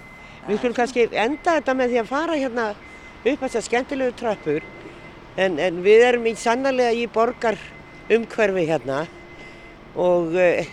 Við 0.47 0.59
skulum 0.59 0.77
kannski 0.79 1.07
enda 1.11 1.57
þetta 1.59 1.75
með 1.79 1.93
því 1.93 2.01
að 2.03 2.11
fara 2.11 2.39
hérna 2.39 2.69
upp 3.23 3.43
þessar 3.45 3.67
skemmtilegu 3.69 4.15
tröppur 4.19 4.65
en, 5.39 5.59
en 5.63 5.83
við 5.85 6.07
erum 6.09 6.27
í 6.27 6.35
sannarlega 6.39 6.97
í 6.99 7.05
borgar 7.11 7.59
umhverfi 8.13 8.65
hérna 8.67 9.05
og 9.95 10.35
uh, 10.35 10.73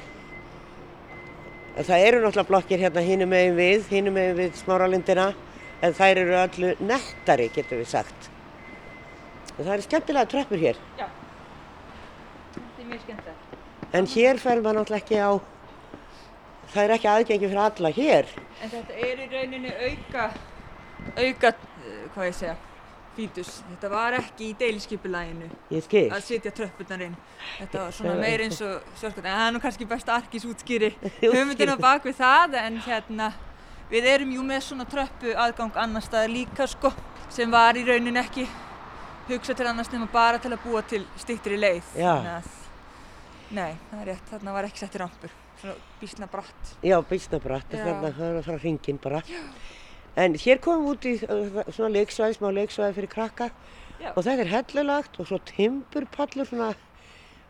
það 1.78 2.08
eru 2.08 2.24
náttúrulega 2.24 2.50
blokkir 2.50 2.82
hérna 2.82 3.06
hínum 3.06 3.30
megin 3.30 3.60
við, 3.60 3.86
hínum 3.93 4.17
megin 4.17 4.39
við 4.39 4.58
smáralindina 4.63 5.30
en 5.86 5.95
þær 5.95 6.24
eru 6.26 6.41
öllu 6.41 6.74
nettari 6.82 7.48
getur 7.54 7.84
við 7.84 7.93
sagt. 7.93 8.29
Og 9.60 9.65
það 9.65 9.74
eru 9.74 9.84
skemmtilega 9.84 10.30
tröppur 10.32 10.62
hér. 10.62 10.78
Já, 10.95 11.08
þetta 12.56 12.80
er 12.80 12.86
mjög 12.88 13.02
skemmtilegt. 13.04 13.58
En 14.00 14.06
hér 14.08 14.38
fer 14.39 14.62
maður 14.63 14.78
náttúrulega 14.80 15.02
ekki 15.04 15.17
á, 15.19 15.32
það 16.72 16.84
er 16.86 16.93
ekki 16.95 17.10
aðgengi 17.12 17.50
fyrir 17.50 17.62
alla 17.65 17.91
hér. 17.98 18.32
En 18.63 18.72
þetta 18.72 19.00
er 19.10 19.19
í 19.19 19.28
rauninni 19.34 19.74
auka, 19.89 20.28
auka, 21.17 21.52
hvað 22.13 22.30
ég 22.30 22.38
segja, 22.38 22.54
fítus. 23.17 23.52
Þetta 23.74 23.91
var 23.91 24.17
ekki 24.22 24.48
í 24.48 24.54
deiliskypulæginu 24.62 25.50
að 25.74 26.24
setja 26.30 26.56
tröppurnar 26.56 27.04
inn. 27.10 27.19
Þetta 27.58 27.84
var 27.84 28.00
svona 28.00 28.15
meir 28.22 28.45
eins 28.45 28.62
og 28.63 28.95
sjálfsköld, 29.02 29.26
en 29.26 29.36
það 29.41 29.45
er 29.50 29.54
nú 29.58 29.63
kannski 29.65 29.89
best 29.91 30.13
arkis 30.15 30.48
útskýri 30.48 30.93
höfundin 31.26 31.76
á 31.76 31.78
bakvið 31.84 32.19
það, 32.22 32.58
en 32.63 32.80
hérna 32.88 33.34
við 33.91 34.08
erum 34.15 34.32
jú 34.38 34.48
með 34.48 34.63
svona 34.69 34.88
tröppu 34.88 35.36
aðgang 35.36 35.84
annar 35.84 36.08
staðar 36.08 36.32
líka 36.32 36.69
sko, 36.69 36.93
sem 37.28 37.52
var 37.52 37.76
í 37.76 37.84
rauninni 37.84 38.24
ekki 38.24 38.48
hugsa 39.36 39.56
til 39.58 39.68
annars 39.70 39.92
nema 39.94 40.08
bara 40.12 40.39
til 40.42 40.52
að 40.54 40.63
búa 40.63 40.82
til 40.88 41.04
stýttri 41.20 41.60
leið. 41.60 41.94
Já. 42.00 42.42
Nei, 43.50 43.74
það 43.89 44.02
er 44.02 44.10
rétt, 44.12 44.28
þarna 44.30 44.54
var 44.54 44.68
ekki 44.68 44.82
settir 44.84 45.02
rampur, 45.02 45.32
svona 45.62 45.76
bísna 46.02 46.28
bratt. 46.30 46.74
Já, 46.86 46.98
bísna 47.10 47.39
bratt, 47.42 47.72
þarna 47.72 48.12
það 48.18 48.36
var 48.38 48.46
frá 48.46 48.58
hringin 48.62 49.00
bara. 49.02 49.22
Já. 49.30 49.42
En 50.20 50.36
hér 50.36 50.60
komum 50.62 50.86
við 50.86 50.92
út 50.92 51.08
í 51.08 51.13
uh, 51.24 51.72
svona 51.72 51.94
leiksvæði, 51.94 52.38
smá 52.38 52.50
leiksvæði 52.52 52.96
fyrir 52.98 53.12
krakka 53.12 53.50
Já. 54.00 54.10
og 54.15 54.24
þetta 54.26 54.44
er 54.44 54.52
hellulagt 54.52 55.20
og 55.22 55.30
svo 55.30 55.38
timburpallur 55.48 56.50
svona 56.50 56.74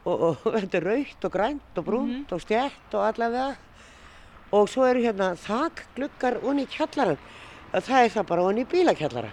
og, 0.03 0.23
og 0.27 0.45
þetta 0.59 0.79
er 0.81 0.87
raukt 0.91 1.25
og 1.25 1.33
grænt 1.33 1.81
og 1.81 1.87
brúnt 1.87 2.11
mm 2.11 2.25
-hmm. 2.25 2.33
og 2.35 2.41
stjætt 2.41 2.93
og 2.93 3.07
allavega 3.07 3.55
og 4.51 4.69
svo 4.69 4.85
eru 4.85 5.01
hérna 5.01 5.35
þakgluggar 5.35 6.43
unni 6.43 6.63
í 6.63 6.69
kjallaran 6.69 7.17
það 7.73 8.03
er 8.03 8.09
það 8.09 8.25
bara 8.25 8.45
unni 8.49 8.65
í 8.65 8.69
bílakjallara. 8.69 9.29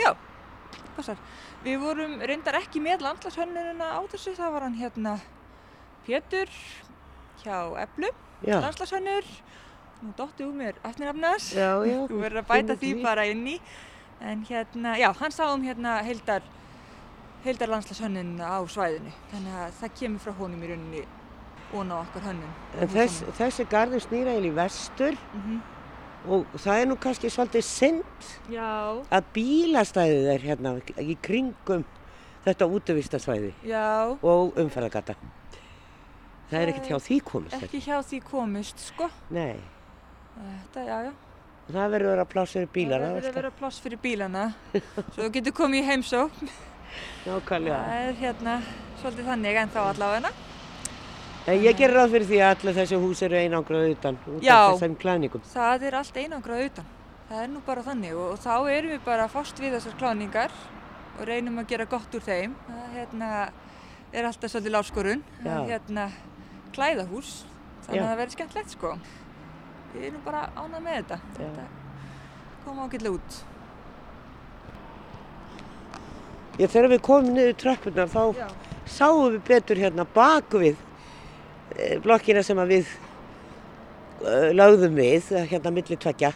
Já, 0.00 0.14
passar. 0.96 1.16
Við 1.62 1.78
vorum 1.78 2.16
reyndar 2.26 2.56
ekki 2.58 2.80
með 2.82 3.04
landslagshönnununa 3.06 3.92
á 3.94 4.00
þessu, 4.10 4.32
það 4.34 4.54
var 4.56 4.64
hann 4.66 4.78
hérna 4.80 5.12
Pétur 6.02 6.50
hjá 7.44 7.58
Eblu, 7.84 8.10
landslagshönnur. 8.42 9.28
Nú 10.02 10.10
dótti 10.18 10.42
úr 10.42 10.56
mér 10.58 10.80
eftirnafnas 10.82 11.52
þú 11.54 12.18
verður 12.18 12.40
að 12.40 12.48
bæta 12.48 12.74
því 12.80 12.90
bara 13.04 13.26
inn 13.30 13.44
í. 13.46 13.54
En 14.22 14.42
hérna, 14.48 14.96
já, 14.98 15.08
hann 15.18 15.34
sá 15.34 15.44
um 15.52 15.62
hérna 15.62 16.00
heildar 16.02 16.42
heildar 17.44 17.70
landslagshönnun 17.70 18.34
á 18.42 18.58
svæðinu. 18.66 19.14
Þannig 19.30 19.60
að 19.62 19.76
það 19.78 19.94
kemur 20.00 20.24
frá 20.24 20.34
honum 20.40 20.62
í 20.62 20.72
rauninni 20.72 21.04
og 21.72 21.86
ná 21.86 21.94
okkar 22.00 22.26
hönnun. 22.26 22.56
Þess, 22.92 23.22
Þessi 23.38 23.66
garður 23.70 24.02
snýra 24.02 24.34
í 24.34 24.50
vestur. 24.54 25.14
Mm 25.30 25.46
-hmm. 25.46 25.71
Og 26.28 26.54
það 26.54 26.78
er 26.78 26.88
nú 26.90 26.96
kannski 27.02 27.30
svolítið 27.32 27.66
synd 27.66 28.30
já. 28.52 28.70
að 29.10 29.28
bílastæðið 29.34 30.30
er 30.34 30.46
hérna 30.46 30.74
í 31.02 31.16
kringum 31.22 31.84
þetta 32.46 32.68
útvistasvæði 32.78 33.54
og 34.22 34.58
umferðagata 34.60 35.18
Það 36.52 36.60
er 36.60 36.68
ekkert 36.68 36.88
hjá 36.90 36.98
því 37.00 37.16
komist 37.24 37.62
Ekki 37.64 37.78
hjá 37.80 37.94
því 38.04 38.18
komist, 38.28 38.82
sko 38.92 39.08
Nei 39.32 39.56
Þetta, 40.32 40.84
já, 40.86 40.96
já. 41.06 41.12
Það 41.72 41.92
verður 41.94 42.08
að 42.08 42.14
vera 42.16 42.24
pláss 42.28 42.54
fyrir 42.56 42.70
bílana. 42.74 43.08
Það 43.08 43.16
verður 43.16 43.30
að 43.30 43.36
vera 43.38 43.50
pláss 43.58 43.82
fyrir 43.82 44.00
bílana, 44.02 44.44
svo 44.72 45.18
þú 45.18 45.28
getur 45.36 45.54
komið 45.56 45.82
í 45.82 45.88
heimsókn. 45.90 46.50
Nákvæmlega. 47.26 47.82
Það 47.86 48.06
er 48.08 48.16
hérna 48.22 48.56
svolítið 49.02 49.30
þannig 49.30 49.60
en 49.62 49.72
þá 49.76 49.78
allavega. 49.84 50.32
Ég 51.46 51.76
gerir 51.76 51.96
ráð 51.96 52.12
fyrir 52.14 52.28
því 52.28 52.40
að 52.40 52.52
allir 52.54 52.76
þessi 52.76 52.98
hús 53.02 53.22
eru 53.26 53.38
einangrað 53.40 53.88
utan, 53.96 54.18
út 54.30 54.44
af 54.46 54.76
þessum 54.76 54.98
klæningum. 55.02 55.42
Já, 55.42 55.54
það 55.54 55.86
er 55.88 55.96
allt 55.98 56.20
einangrað 56.22 56.66
utan. 56.68 56.92
Það 57.30 57.42
er 57.42 57.48
nú 57.50 57.62
bara 57.66 57.82
þannig 57.86 58.12
og, 58.14 58.28
og 58.34 58.42
þá 58.44 58.54
erum 58.76 58.92
við 58.92 59.02
bara 59.06 59.30
fást 59.32 59.62
við 59.62 59.74
þessar 59.78 59.96
kláningar 59.98 60.54
og 61.18 61.24
reynum 61.26 61.58
að 61.62 61.72
gera 61.72 61.88
gott 61.90 62.14
úr 62.14 62.22
þeim. 62.26 62.54
Það 62.68 62.94
hérna, 62.98 63.32
er 64.12 64.28
alltaf 64.28 64.52
svolítið 64.52 64.76
láskorun. 64.76 65.26
Hérna 65.42 66.06
klæðahús, 66.76 67.42
þannig 67.86 67.98
já. 67.98 68.04
að 68.04 68.08
það 68.12 68.22
verður 68.22 68.38
skemmtlegt 68.38 68.76
sko 68.76 68.94
við 69.92 70.08
erum 70.08 70.22
bara 70.24 70.46
ánað 70.56 70.84
með 70.84 70.94
þetta 70.98 71.18
þetta 71.38 71.64
kom 72.64 72.78
ágætlega 72.82 73.16
út 73.18 73.40
Já, 76.60 76.66
þegar 76.68 76.90
við 76.92 77.02
komum 77.06 77.36
niður 77.36 77.54
tröppunar 77.62 78.10
þá 78.12 78.22
Já. 78.36 78.46
sáum 78.84 79.22
við 79.32 79.44
betur 79.48 79.80
hérna 79.80 80.04
baku 80.14 80.60
við 80.62 80.80
blokkina 82.04 82.42
sem 82.46 82.58
við 82.68 82.90
e, 84.22 84.52
lögðum 84.56 84.98
við, 84.98 85.30
hérna 85.50 85.72
millir 85.74 86.00
tveggja 86.00 86.32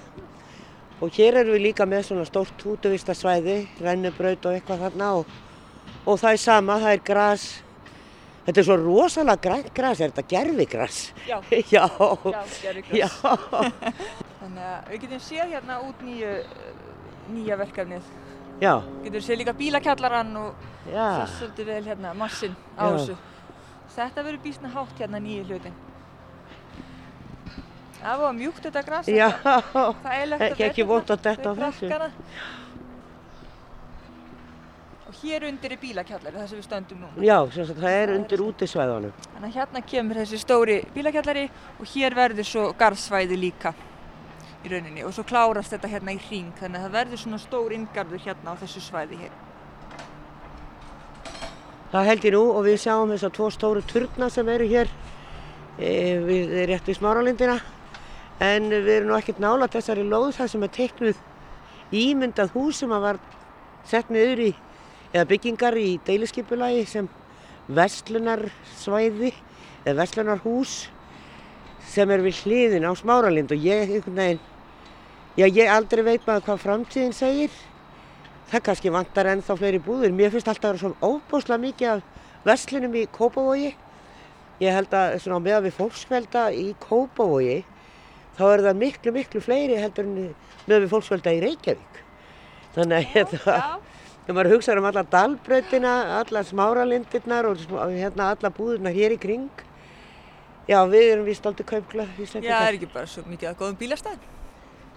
og 1.00 1.12
hér 1.12 1.42
erum 1.42 1.56
við 1.58 1.66
líka 1.68 1.84
með 1.88 2.06
svona 2.08 2.24
stórt 2.24 2.62
útvistasvæði, 2.64 3.58
rennubraut 3.84 4.48
og 4.48 4.56
eitthvað 4.56 4.86
þarna 4.86 5.12
og, 5.20 5.38
og 6.06 6.18
það 6.22 6.32
er 6.32 6.42
sama, 6.46 6.80
það 6.80 6.96
er 6.96 7.06
gras 7.10 7.46
Þetta 8.46 8.60
er 8.60 8.66
svo 8.68 8.74
rosalega 8.78 9.42
grænt 9.42 9.70
græs, 9.74 10.00
er 10.00 10.12
þetta 10.14 10.22
gerfigræs? 10.30 10.98
Já, 11.30 11.40
já, 11.50 11.62
já 11.74 12.42
gerfigræs. 12.62 12.92
Já. 13.02 13.08
Þannig 14.38 14.66
að 14.68 14.92
við 14.92 15.00
getum 15.02 15.22
séð 15.24 15.54
hérna 15.56 15.78
út 15.82 16.04
nýju, 16.06 16.34
nýja 17.34 17.56
verkefnið. 17.58 18.12
Já. 18.62 18.72
Getum 19.02 19.24
séð 19.26 19.40
líka 19.40 19.54
bílakjallarann 19.58 20.30
og 20.38 20.68
þess 20.86 21.34
svolítið 21.40 21.72
vel 21.72 21.80
hérna 21.88 22.14
massin 22.14 22.54
á 22.78 22.86
þessu. 22.86 23.18
Þetta 23.96 24.22
verður 24.26 24.42
bísna 24.44 24.70
hátt 24.74 24.98
hérna 25.00 25.20
nýju 25.24 25.46
hlutin. 25.48 25.76
Það 27.96 28.20
var 28.22 28.36
mjúkt 28.36 28.62
þetta 28.68 28.82
græs. 28.86 29.08
Já, 29.08 29.28
það 29.72 30.12
er 30.12 30.46
ekki, 30.50 30.64
ekki 30.68 30.84
vótt 30.86 31.10
að 31.14 31.22
detta 31.24 31.52
á 31.52 31.54
þessu. 31.62 31.88
Og 35.06 35.18
hér 35.22 35.46
undir 35.48 35.72
er 35.72 35.80
bílakjallari, 35.80 36.36
það 36.36 36.48
sem 36.50 36.60
við 36.60 36.66
stöndum 36.66 37.02
núna. 37.06 37.24
Já, 37.24 37.36
sagt, 37.54 37.80
það 37.80 37.98
er 38.02 38.12
undir 38.18 38.44
útisvæðanum. 38.44 39.16
Þannig 39.32 39.48
að 39.48 39.58
hérna 39.60 39.82
kemur 39.94 40.20
þessi 40.20 40.40
stóri 40.42 40.78
bílakjallari 40.94 41.46
og 41.80 41.90
hér 41.94 42.18
verður 42.20 42.50
svo 42.50 42.68
garðsvæði 42.78 43.40
líka 43.40 43.72
í 44.66 44.72
rauninni 44.72 45.06
og 45.06 45.14
svo 45.14 45.24
klárast 45.26 45.72
þetta 45.72 45.90
hérna 45.94 46.14
í 46.16 46.20
hring 46.28 46.52
þannig 46.58 46.80
að 46.80 46.86
það 46.88 46.96
verður 46.98 47.22
svona 47.22 47.42
stór 47.42 47.74
ingarður 47.76 48.24
hérna 48.26 48.54
á 48.54 48.60
þessu 48.60 48.82
svæði 48.82 49.24
hér. 49.24 49.36
Það 51.96 52.08
held 52.10 52.24
ég 52.26 52.34
nú 52.34 52.40
og 52.52 52.64
við 52.66 52.74
sjáum 52.82 53.08
þess 53.08 53.24
að 53.24 53.30
tvo 53.38 53.46
stóru 53.54 53.82
turna 53.88 54.26
sem 54.28 54.48
eru 54.52 54.66
hér 54.68 54.90
e, 55.80 55.92
við 56.26 56.50
rétt 56.68 56.90
við 56.90 56.98
smáralindina. 56.98 57.54
En 58.44 58.66
við 58.68 58.90
erum 58.98 59.08
nú 59.08 59.14
ekkert 59.16 59.38
nála 59.40 59.68
þessari 59.72 60.02
lóð 60.04 60.34
það 60.36 60.50
sem 60.52 60.66
er 60.66 60.72
teiknuð 60.74 61.22
ímyndað 61.96 62.52
hús 62.52 62.82
sem 62.82 62.92
að 62.92 63.06
var 63.06 63.20
sett 63.88 64.10
niður 64.12 64.42
í 64.44 64.50
eða 65.14 65.24
byggingar 65.30 65.78
í 65.80 65.86
deiliskypulagi 66.04 66.82
sem 66.90 67.08
vestlunarsvæði 67.78 69.32
eða 69.86 69.96
vestlunarhús 70.02 70.74
sem 71.94 72.12
er 72.12 72.26
við 72.26 72.42
hliðin 72.42 72.90
á 72.90 72.92
smáralind. 72.92 73.56
Og 73.56 73.64
ég 73.70 73.96
veginn 74.04 74.44
já 75.40 75.48
ég 75.48 75.72
aldrei 75.72 76.04
veit 76.04 76.28
maður 76.28 76.44
hvað 76.50 76.62
framtíðin 76.66 77.16
segir 77.16 77.56
það 78.50 78.66
kannski 78.68 78.92
vantar 78.94 79.30
ennþá 79.32 79.56
fleiri 79.58 79.82
búður 79.82 80.14
mér 80.14 80.34
finnst 80.34 80.48
alltaf 80.50 80.70
að 80.70 80.76
vera 80.76 80.84
svona 80.84 81.10
óbúslega 81.12 81.62
mikið 81.64 81.92
af 81.94 82.02
vestlunum 82.46 82.94
í 82.94 83.06
Kópavogi 83.10 83.72
ég 84.62 84.76
held 84.76 84.94
að 84.94 85.16
svona 85.24 85.42
meðan 85.42 85.66
við 85.66 85.78
fólksvelda 85.80 86.44
í 86.54 86.68
Kópavogi 86.82 87.64
þá 88.36 88.44
er 88.52 88.64
það 88.68 88.80
miklu, 88.80 89.12
miklu 89.16 89.42
fleiri 89.44 89.78
heldur 89.80 90.06
en 90.06 90.30
með 90.66 90.84
við 90.84 90.92
fólksvelda 90.92 91.34
í 91.36 91.42
Reykjavík. 91.44 92.00
Þannig 92.76 92.96
að 92.98 93.12
hérna, 93.14 93.56
þegar 94.26 94.38
maður 94.38 94.52
hugsaður 94.54 94.82
um 94.82 94.88
alla 94.90 95.04
dalbrautina, 95.14 95.92
alla 96.18 96.42
smáralindirnar 96.44 97.50
og 97.50 97.66
hérna 97.94 98.30
alla 98.34 98.52
búðurna 98.52 98.92
hér 98.92 99.16
í 99.16 99.20
kring, 99.20 99.62
já 100.68 100.78
við 100.90 101.12
erum 101.14 101.28
vist 101.28 101.46
aldrei 101.48 101.68
kaupglað. 101.72 102.10
Já, 102.18 102.40
það 102.42 102.56
er 102.56 102.80
ekki 102.80 102.90
bara 102.92 103.10
svo 103.10 103.24
mikið 103.28 103.52
að 103.52 103.60
góðum 103.62 103.78
bílastæðin. 103.80 104.32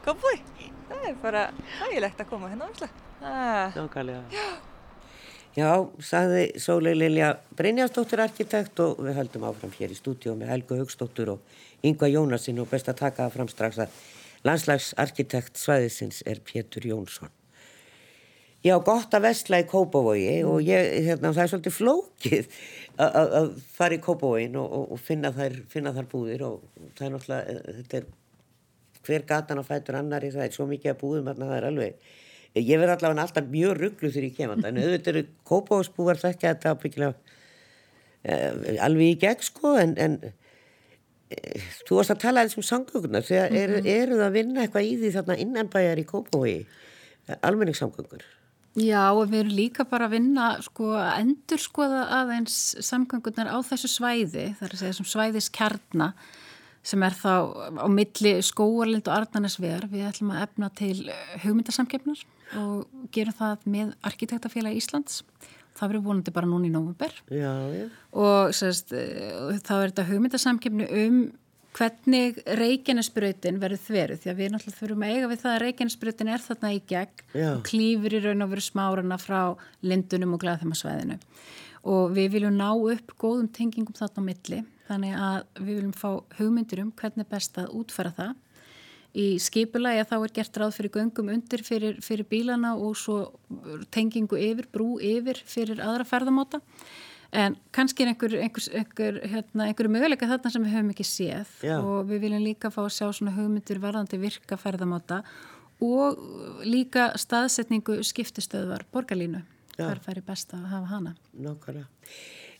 Kópavogi, 0.03 0.73
það 0.89 1.05
er 1.11 1.21
bara 1.23 1.45
hægilegt 1.79 2.25
að 2.25 2.33
koma 2.33 2.51
hérna 2.51 2.67
áherslega. 2.67 2.91
Ah. 2.91 3.08
Nákvæmlega. 3.21 4.23
Já. 4.33 4.49
Já, 5.57 5.71
sagði 6.05 6.43
Sólei 6.61 6.93
Lilja 6.93 7.33
Brynjastóttir 7.57 8.21
arkitekt 8.21 8.79
og 8.83 8.99
við 9.01 9.17
höldum 9.17 9.47
áfram 9.49 9.71
hér 9.75 9.91
í 9.91 9.97
stúdíu 9.97 10.35
með 10.37 10.51
Helgu 10.53 10.77
Högstóttur 10.77 11.33
og 11.33 11.57
Yngva 11.85 12.07
Jónasin 12.11 12.61
og 12.61 12.69
best 12.69 12.91
að 12.91 12.99
taka 13.01 13.25
það 13.25 13.33
fram 13.33 13.49
strax 13.49 13.79
að 13.81 13.97
landslagsarkitekt 14.45 15.59
svæðisins 15.59 16.21
er 16.29 16.39
Pétur 16.45 16.85
Jónsson. 16.87 17.33
Já, 18.63 18.75
gott 18.83 19.13
að 19.15 19.25
vestla 19.25 19.61
í 19.63 19.67
Kópavogi 19.71 20.29
mm. 20.43 20.51
og 20.51 20.63
ég, 20.67 20.93
hérna, 21.07 21.33
það 21.33 21.43
er 21.43 21.51
svolítið 21.53 21.75
flókið 21.79 22.55
að 23.09 23.51
fara 23.73 23.97
í 23.97 24.01
Kópavogin 24.05 24.57
og, 24.59 24.71
og, 24.79 24.87
og 24.95 25.03
finna, 25.09 25.33
þær, 25.35 25.59
finna 25.71 25.95
þar 25.95 26.09
búðir 26.11 26.45
og 26.45 26.65
það 26.99 27.05
er 27.07 27.13
náttúrulega, 27.15 27.57
eh, 27.57 27.77
þetta 27.81 28.01
er 28.01 28.09
hver 29.09 29.27
gatan 29.33 29.63
á 29.63 29.65
fætur 29.65 29.97
annari, 29.97 30.31
það 30.35 30.45
er 30.45 30.55
svo 30.55 30.67
mikið 30.69 30.93
að 30.93 30.99
búðum 31.03 31.31
að 31.31 31.45
það 31.45 31.55
er 31.57 31.69
alveg 31.71 32.17
ég 32.61 32.81
verði 32.81 32.95
allavega 32.95 33.25
alltaf 33.25 33.49
mjög 33.51 33.77
rugglu 33.79 34.11
þegar 34.11 34.27
ég 34.27 34.37
kem 34.37 34.53
en 34.55 34.65
auðvitað 34.67 35.13
eru 35.13 35.23
kópáðsbúar 35.49 36.21
þekkja 36.21 36.53
þetta 36.53 36.73
ábyggilega 36.75 37.13
uh, 37.13 38.83
alveg 38.85 39.13
í 39.13 39.19
gegn 39.23 39.45
sko 39.45 39.75
en, 39.81 39.95
en 39.99 40.17
uh, 40.25 41.69
þú 41.87 41.99
varst 41.99 42.15
að 42.15 42.23
tala 42.25 42.43
eins 42.45 42.57
um 42.59 42.65
samgöngunar. 42.65 43.25
Þegar 43.27 43.53
mm 43.53 43.77
-hmm. 43.77 43.93
eru 43.95 44.19
það 44.19 44.27
að 44.27 44.37
vinna 44.39 44.65
eitthvað 44.65 44.89
í 44.89 44.97
því 44.97 45.13
þarna 45.17 45.39
innanbæjar 45.45 46.03
í 46.03 46.09
kópái 46.09 46.57
uh, 46.59 47.35
almenningssamgöngur? 47.41 48.27
Já 48.77 49.11
og 49.11 49.31
við 49.31 49.39
erum 49.39 49.55
líka 49.57 49.83
bara 49.89 50.05
að 50.05 50.13
vinna 50.13 50.49
sko 50.61 50.93
að 50.93 51.15
endur 51.23 51.61
skoða 51.61 52.03
aðeins 52.19 52.75
samgöngunar 52.85 53.49
á 53.49 53.57
þessu 53.65 53.89
svæði 53.89 54.53
þar 54.59 54.75
að 54.75 54.81
segja 54.83 54.93
sem 54.93 55.09
svæðiskjarna 55.09 56.13
sem 56.85 57.03
er 57.03 57.15
þá 57.15 57.33
á 57.79 57.87
milli 57.91 58.33
skóarlind 58.45 59.07
og 59.09 59.15
arðannesvegar. 59.17 59.89
Við 59.91 60.07
ætlum 60.09 60.33
að 60.33 60.45
efna 60.47 60.69
til 60.79 60.95
hugmyndasamkefnar 61.43 62.23
og 62.59 63.09
gerum 63.15 63.37
það 63.37 63.67
með 63.69 63.91
Arkitektafélag 64.09 64.79
Íslands. 64.79 65.21
Það 65.77 65.91
verður 65.91 66.07
vonandi 66.07 66.33
bara 66.35 66.49
núna 66.49 66.67
í 66.67 66.71
nógumber 66.73 67.13
og 68.11 68.55
sérst, 68.57 68.89
þá 68.91 69.73
er 69.77 69.91
þetta 69.91 70.09
hugmyndasamkefni 70.09 70.89
um 71.05 71.21
hvernig 71.77 72.39
Reykjanesbröytin 72.57 73.59
verður 73.61 73.83
þveruð. 73.85 74.21
Því 74.23 74.31
að 74.31 74.39
við 74.39 74.51
náttúrulega 74.51 74.79
þurfum 74.79 75.05
að 75.05 75.13
eiga 75.13 75.29
við 75.29 75.41
það 75.43 75.53
að 75.53 75.61
Reykjanesbröytin 75.63 76.31
er 76.33 76.43
þarna 76.43 76.71
í 76.73 76.81
gegn 76.89 77.23
Já. 77.37 77.49
og 77.53 77.61
klýfur 77.69 78.15
í 78.17 78.21
raun 78.25 78.45
og 78.45 78.51
veru 78.55 78.65
smárana 78.65 79.19
frá 79.21 79.39
lindunum 79.85 80.35
og 80.35 80.43
glæðþemarsvæðinu 80.43 81.19
og 81.93 82.11
við 82.15 82.33
viljum 82.35 82.57
ná 82.59 82.69
upp 82.73 83.13
góðum 83.21 83.47
tengingum 83.55 83.95
þarna 83.95 84.23
á 84.25 84.27
milli 84.29 84.59
þannig 84.89 85.15
að 85.15 85.39
við 85.59 85.73
viljum 85.75 85.95
fá 85.97 86.09
hugmyndir 86.39 86.83
um 86.83 86.93
hvernig 86.99 87.27
best 87.29 87.59
að 87.61 87.73
útfæra 87.79 88.13
það. 88.17 88.37
Í 89.17 89.27
skipulagi 89.41 90.03
að 90.03 90.09
þá 90.11 90.15
er 90.19 90.33
gert 90.37 90.57
ráð 90.61 90.73
fyrir 90.77 90.93
göngum 90.93 91.29
undir 91.33 91.63
fyrir, 91.65 91.97
fyrir 92.05 92.27
bílana 92.29 92.75
og 92.77 92.97
svo 92.97 93.19
tengingu 93.93 94.37
yfir, 94.37 94.67
brú 94.69 94.97
yfir 95.01 95.39
fyrir 95.49 95.81
aðra 95.81 96.05
ferðamáta. 96.05 96.59
En 97.29 97.55
kannski 97.73 98.03
er 98.03 98.11
einhver, 98.11 98.35
einhver, 98.41 98.67
einhver, 98.77 99.17
hérna, 99.29 99.67
einhverju 99.69 99.93
möguleika 99.93 100.29
þarna 100.29 100.51
sem 100.53 100.65
við 100.65 100.75
höfum 100.77 100.91
ekki 100.93 101.05
séð. 101.05 101.53
Já. 101.65 101.77
og 101.77 102.09
við 102.09 102.23
viljum 102.25 102.45
líka 102.45 102.71
fá 102.73 102.81
að 102.85 102.95
sjá 102.97 103.07
svona 103.13 103.35
hugmyndir 103.37 103.81
varðandi 103.81 104.21
virka 104.21 104.57
ferðamáta 104.57 105.23
og 105.85 106.19
líka 106.65 107.11
staðsetningu 107.17 108.01
skiptistöðvar 108.05 108.85
borgarlínu. 108.93 109.41
Hver 109.79 110.01
færi 110.03 110.21
best 110.25 110.53
að 110.57 110.65
hafa 110.73 110.89
hana? 110.91 111.15
Nákvæmlega 111.39 111.87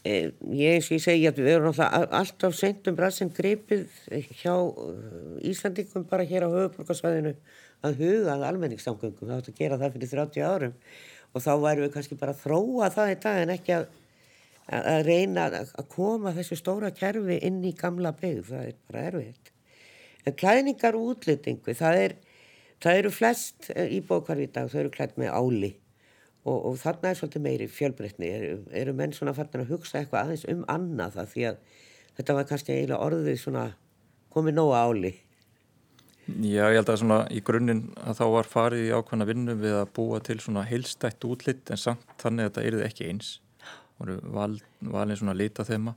Eh, 0.10 0.32
ég, 0.56 0.80
ég 0.80 1.02
segi 1.04 1.30
við 1.38 1.48
erum 1.52 1.76
alltaf 1.78 2.56
sendum 2.58 2.96
brassinn 2.98 3.30
greipið 3.36 3.84
hjá 4.40 4.54
eh, 4.56 5.50
Íslandingum 5.52 6.06
bara 6.10 6.26
hér 6.26 6.48
á 6.48 6.50
höfuborgarsvæðinu 6.50 7.34
að 7.86 8.00
huga 8.00 8.34
að 8.34 8.46
almenningssamgöngum, 8.48 9.28
það 9.28 9.36
átt 9.36 9.50
að 9.52 9.60
gera 9.60 9.78
það 9.82 9.98
fyrir 9.98 10.12
30 10.14 10.48
árum. 10.50 10.74
Og 11.30 11.44
þá 11.46 11.52
væru 11.62 11.84
við 11.84 11.92
kannski 11.94 12.18
bara 12.18 12.34
að 12.34 12.42
þróa 12.46 12.90
það 12.96 13.12
í 13.12 13.18
dag 13.26 13.42
en 13.44 13.54
ekki 13.54 13.76
að, 13.76 13.86
að 14.80 15.04
reyna 15.06 15.46
að 15.60 15.86
koma 15.94 16.34
þessu 16.40 16.58
stóra 16.58 16.90
kerfi 17.02 17.38
inn 17.46 17.60
í 17.62 17.76
gamla 17.78 18.16
byggð, 18.18 18.50
það 18.50 18.72
er 18.72 18.80
bara 18.90 19.06
erfitt. 19.12 19.54
En 20.26 20.38
klæningar 20.40 20.98
útlýtingu, 20.98 21.76
það, 21.78 22.02
er, 22.08 22.18
það 22.82 23.04
eru 23.04 23.14
flest 23.14 23.70
eh, 23.76 23.94
í 24.00 24.02
bókar 24.10 24.42
í 24.42 24.50
dag, 24.50 24.72
þau 24.74 24.82
eru 24.88 24.96
klætt 24.96 25.22
með 25.22 25.38
áli 25.38 25.74
og, 26.50 26.60
og 26.70 26.78
þarna 26.82 27.12
er 27.12 27.20
svolítið 27.20 27.46
meiri 27.46 27.70
fjölbreytni. 27.72 28.30
Eru, 28.36 28.60
eru 28.82 28.96
menn 28.98 29.16
svona 29.16 29.36
fannar 29.38 29.64
að 29.64 29.74
hugsa 29.76 30.02
eitthvað 30.02 30.26
aðeins 30.26 30.46
um 30.52 30.66
annað 30.72 31.18
það 31.18 31.34
því 31.34 31.48
að 31.50 31.64
þetta 32.20 32.38
var 32.38 32.48
kannski 32.50 32.76
eiginlega 32.76 33.08
orðið 33.08 33.42
svona 33.44 33.66
komið 34.34 34.58
nóga 34.58 34.84
áli? 34.90 35.14
Já, 36.30 36.68
ég 36.70 36.78
held 36.78 36.92
að 36.94 37.00
svona 37.02 37.20
í 37.34 37.40
grunninn 37.42 37.86
að 38.06 38.20
þá 38.20 38.26
var 38.36 38.50
farið 38.50 38.86
í 38.86 38.94
ákvæmna 38.94 39.26
vinnu 39.30 39.56
við 39.58 39.80
að 39.80 39.92
búa 39.98 40.20
til 40.22 40.38
svona 40.44 40.66
heilstætt 40.70 41.26
útlitt 41.26 41.72
en 41.74 41.82
samt 41.82 42.12
þannig 42.22 42.46
að 42.46 42.52
þetta 42.52 42.66
erði 42.70 42.86
ekki 42.86 43.08
eins. 43.10 43.32
Og 44.00 44.12
valin 44.30 45.18
svona 45.20 45.36
lita 45.36 45.66
þema 45.68 45.96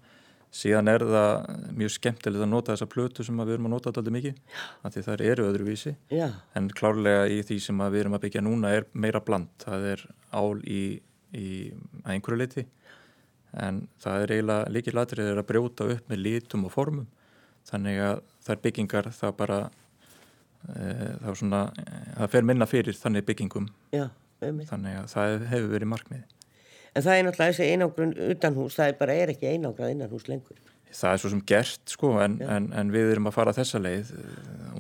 síðan 0.53 0.90
er 0.92 1.05
það 1.09 1.46
mjög 1.78 1.94
skemmtilegt 1.94 2.44
að 2.44 2.50
nota 2.53 2.74
þessa 2.74 2.88
plötu 2.92 3.24
sem 3.24 3.40
við 3.40 3.55
erum 3.55 3.68
að 3.70 3.74
nota 3.74 3.90
alltaf 3.90 4.12
mikið 4.12 4.59
af 4.84 4.94
því 4.94 5.05
það 5.07 5.24
eru 5.30 5.46
öðruvísi. 5.48 5.94
Já. 6.12 6.28
en 6.59 6.68
klárlega 6.68 7.24
í 7.32 7.40
því 7.48 7.59
sem 7.66 7.82
við 7.82 8.00
erum 8.03 8.16
að 8.18 8.24
byggja 8.26 8.44
núna 8.44 8.74
er 8.76 8.86
meira 8.92 9.22
bland, 9.24 9.48
það 9.62 9.88
er 9.94 10.05
ál 10.32 10.61
í, 10.68 10.82
í 11.32 11.48
einhverju 12.05 12.40
liti 12.42 12.66
en 13.53 13.86
það 14.00 14.24
er 14.24 14.34
eiginlega 14.36 14.74
líkið 14.76 14.98
latrið 14.98 15.30
að 15.32 15.48
brjóta 15.48 15.88
upp 15.92 16.12
með 16.12 16.22
litum 16.26 16.68
og 16.68 16.72
formum. 16.72 17.09
Þannig 17.68 18.00
að 18.03 18.22
er 18.53 18.61
byggingar 18.64 19.09
það 19.14 19.34
bara 19.38 19.59
e, 19.62 20.84
það, 21.22 21.34
svona, 21.40 21.64
það 22.16 22.32
fer 22.32 22.48
minna 22.48 22.68
fyrir 22.68 22.96
þannig 22.98 23.26
byggingum. 23.28 23.68
Já, 23.94 24.07
þannig 24.40 25.03
að 25.03 25.11
það 25.12 25.50
hefur 25.53 25.74
verið 25.76 25.92
markmiði 25.92 26.41
en 26.93 27.05
það 27.05 27.16
er 27.16 27.26
náttúrulega 27.26 27.55
þessi 27.55 27.70
einangrun 27.72 28.14
utan 28.28 28.59
hús, 28.59 28.76
það 28.76 28.93
er 28.93 29.01
bara 29.01 29.16
er 29.16 29.32
ekki 29.32 29.51
einangrað 29.51 29.95
innan 29.95 30.12
hús 30.12 30.28
lengur. 30.28 30.61
Það 30.93 31.14
er 31.14 31.20
svo 31.22 31.32
sem 31.32 31.43
gert 31.49 31.93
sko 31.95 32.12
en, 32.20 32.36
en, 32.45 32.68
en 32.76 32.93
við 32.93 33.14
erum 33.14 33.30
að 33.30 33.36
fara 33.38 33.55
þessa 33.57 33.80
leið 33.80 34.12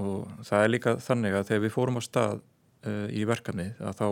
og 0.02 0.26
það 0.44 0.64
er 0.64 0.72
líka 0.74 0.96
þannig 1.00 1.36
að 1.38 1.46
þegar 1.48 1.62
við 1.64 1.74
fórum 1.76 1.96
á 1.96 2.02
stað 2.04 2.42
uh, 2.42 3.06
í 3.08 3.24
verkefnið 3.28 3.80
að 3.80 3.96
þá, 4.02 4.08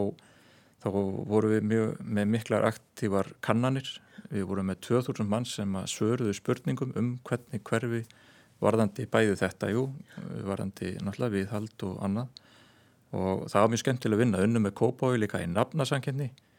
þá 0.80 0.88
vorum 1.28 1.55
við 1.55 1.68
mjög, 1.74 1.92
með 2.01 2.32
miklar 2.36 2.66
aktívar 2.70 3.28
kannanir. 3.44 3.92
Við 4.30 4.48
vorum 4.48 4.70
með 4.70 4.80
2000 4.86 5.28
mann 5.28 5.48
sem 5.48 5.76
að 5.76 5.90
svöruðu 5.92 6.36
spurningum 6.38 6.94
um 6.96 7.14
hvernig 7.26 7.64
hverfi 7.68 8.05
varðandi 8.61 9.07
bæði 9.11 9.36
þetta, 9.40 9.70
jú 9.72 9.88
varðandi 10.46 10.94
náttúrulega 11.01 11.36
viðhald 11.36 11.84
og 11.88 11.98
annað. 12.05 12.44
Og 13.16 13.48
það 13.51 13.64
var 13.64 13.72
mjög 13.72 13.82
skemmtilega 13.82 14.16
að 14.16 14.22
vinna 14.24 14.44
unnu 14.46 14.62
með 14.62 14.76
kópái 14.78 15.18
líka 15.18 15.40
í 15.42 15.48
nafnasankenni 15.51 16.28
eh, 16.30 16.49